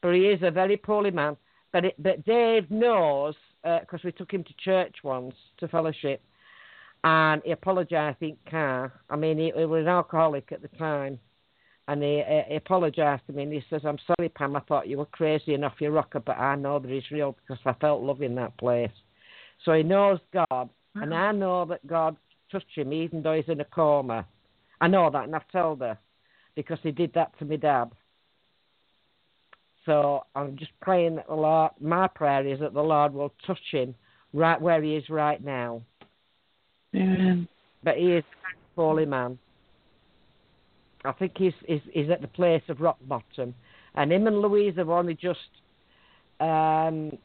[0.00, 1.36] But he is a very poorly man.
[1.72, 6.22] But it, but Dave knows uh, because we took him to church once to fellowship,
[7.04, 8.92] and he apologised in car.
[9.08, 11.18] I mean, he, he was an alcoholic at the time,
[11.88, 13.44] and he, he, he apologised to me.
[13.44, 14.56] And he says, "I'm sorry, Pam.
[14.56, 17.36] I thought you were crazy and off your rocker, but I know that he's real
[17.40, 18.90] because I felt love in that place."
[19.64, 22.16] So he knows God, and I know that God
[22.50, 24.26] touched him even though he's in a coma.
[24.80, 25.96] I know that, and I've told her
[26.54, 27.90] because he did that to my dad.
[29.86, 33.58] So I'm just praying that the Lord, my prayer is that the Lord will touch
[33.70, 33.94] him
[34.32, 35.82] right where he is right now.
[36.94, 37.48] Amen.
[37.82, 39.38] But he is a holy man.
[41.04, 43.54] I think he's, he's, he's at the place of rock bottom.
[43.94, 45.40] And him and Louise have only just
[46.38, 47.18] um,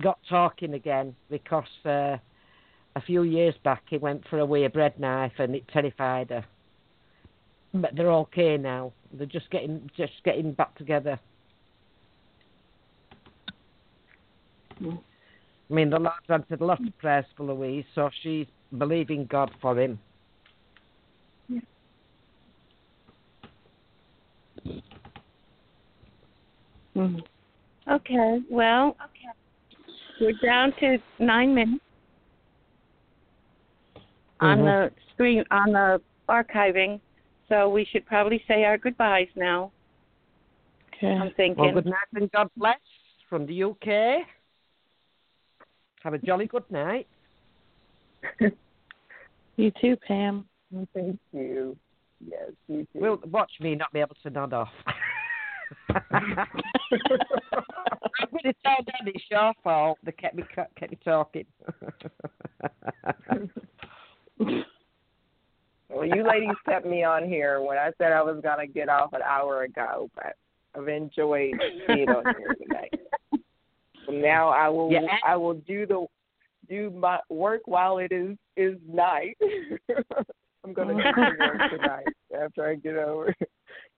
[0.00, 2.16] got talking again because uh,
[2.96, 6.44] a few years back he went for a weird bread knife and it terrified her.
[7.74, 8.92] But they're okay now.
[9.12, 11.18] They're just getting just getting back together.
[14.80, 18.46] I mean, the Lord's answered a lot of prayers for Louise, so she's
[18.78, 19.98] believing God for him.
[27.88, 28.40] Okay.
[28.50, 28.96] Well,
[30.20, 31.84] we're down to nine minutes
[34.40, 34.64] on Mhm.
[34.64, 37.00] the screen on the archiving,
[37.48, 39.70] so we should probably say our goodbyes now.
[40.94, 41.08] Okay.
[41.08, 41.64] I'm thinking.
[41.64, 42.78] Well, good night and God bless
[43.28, 44.26] from the UK.
[46.02, 47.06] Have a jolly good night.
[49.58, 50.44] You too, Pam.
[50.72, 51.76] Mm, thank you.
[52.24, 53.00] Yes, you too.
[53.00, 54.68] Will watch me not be able to nod off.
[55.90, 56.46] I'm
[58.30, 59.98] going to tell Dad it's your fault.
[60.04, 60.44] They kept me
[60.78, 61.44] kept me talking.
[65.90, 69.12] Well, you ladies kept me on here when I said I was gonna get off
[69.14, 70.34] an hour ago, but
[70.76, 71.54] I've enjoyed
[71.86, 72.92] being on here tonight.
[74.04, 75.18] From now I will Yeah.
[75.24, 76.06] I will do the
[76.68, 79.38] do my work while it is is night.
[80.64, 82.06] I'm gonna do the work tonight
[82.38, 83.34] after I get over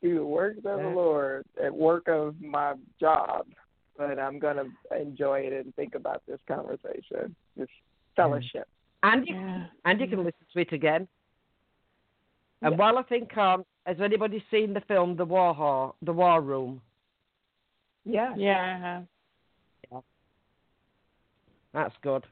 [0.02, 3.46] do the work of the Lord at work of my job.
[3.96, 4.64] But I'm gonna
[4.98, 7.68] enjoy it and think about this conversation, this
[8.16, 8.66] fellowship.
[9.02, 9.66] and you, Yeah.
[9.84, 11.06] and you can listen to it again.
[12.62, 16.40] And while I think on, has anybody seen the film The War Hall, The War
[16.42, 16.80] Room?
[18.04, 18.34] Yeah.
[18.36, 18.60] Yeah.
[18.60, 20.02] I have.
[21.72, 22.24] That's good.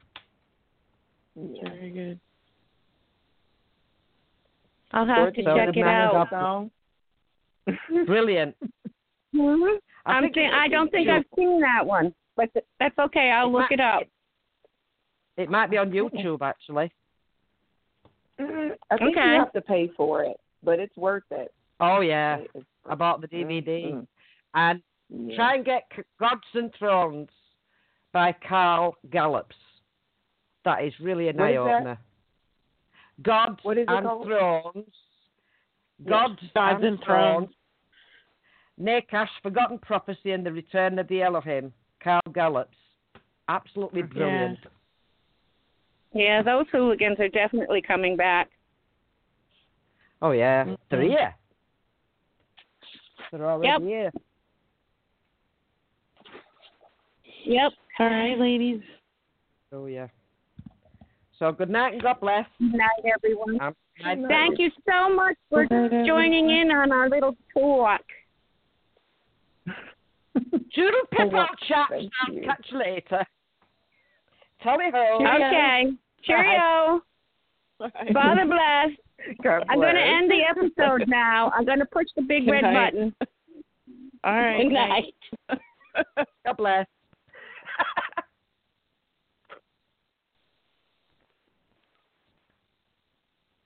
[1.35, 1.69] yeah.
[1.69, 2.19] Very good.
[4.91, 6.33] I'll have to So check it out.
[6.33, 6.69] up-
[8.07, 8.55] Brilliant.
[9.33, 9.77] Mhm.
[10.05, 12.97] I I'm think think, I don't think you- I've seen that one, but th- that's
[12.97, 13.29] okay.
[13.29, 14.03] I'll It look might- it up.
[15.37, 16.91] It might be on YouTube actually.
[18.39, 19.33] Mm, I think Okay.
[19.33, 21.53] you have to pay for it, but it's worth it.
[21.79, 23.93] Oh yeah, It's I bought the DVD.
[23.93, 24.07] Mm,
[24.53, 25.35] And yeah.
[25.35, 27.29] try and get Gods and Thrones
[28.11, 29.55] by Carl Gallups.
[30.65, 31.97] That is really an What eye opener.
[33.21, 34.25] Gods What is it and called?
[34.27, 34.93] Thrones.
[36.07, 37.49] Gods, Gods and Thrones.
[38.79, 41.73] Nachash, Forgotten Prophecy, and the Return of the Elohim.
[42.01, 42.77] Carl Gallups.
[43.49, 44.59] Absolutely brilliant.
[44.63, 44.69] Yeah,
[46.13, 48.49] those hooligans are definitely coming back.
[50.21, 50.73] Oh yeah, Mm-hmm.
[50.89, 51.35] they're here.
[53.31, 53.81] They're already Yep.
[53.81, 54.11] here.
[57.45, 57.71] Yep.
[57.99, 58.81] All right, ladies.
[59.71, 60.07] Oh yeah.
[61.37, 62.45] So good night and God bless.
[62.59, 63.61] Good night, everyone.
[63.61, 68.01] Um, I- Thank you so much for joining in on our little talk.
[70.35, 71.91] Doodle pip well, out, chaps.
[72.27, 73.25] I'll catch you later.
[74.61, 75.17] Tally ho.
[75.19, 75.47] Cheerio.
[75.47, 75.91] Okay.
[76.23, 77.01] Cheerio.
[78.13, 78.89] Father bless.
[79.43, 81.51] God I'm going to end the episode now.
[81.55, 82.93] I'm going to push the big Good red night.
[82.93, 83.15] button.
[84.23, 84.63] All right.
[84.63, 85.13] Good night.
[86.45, 86.85] God bless.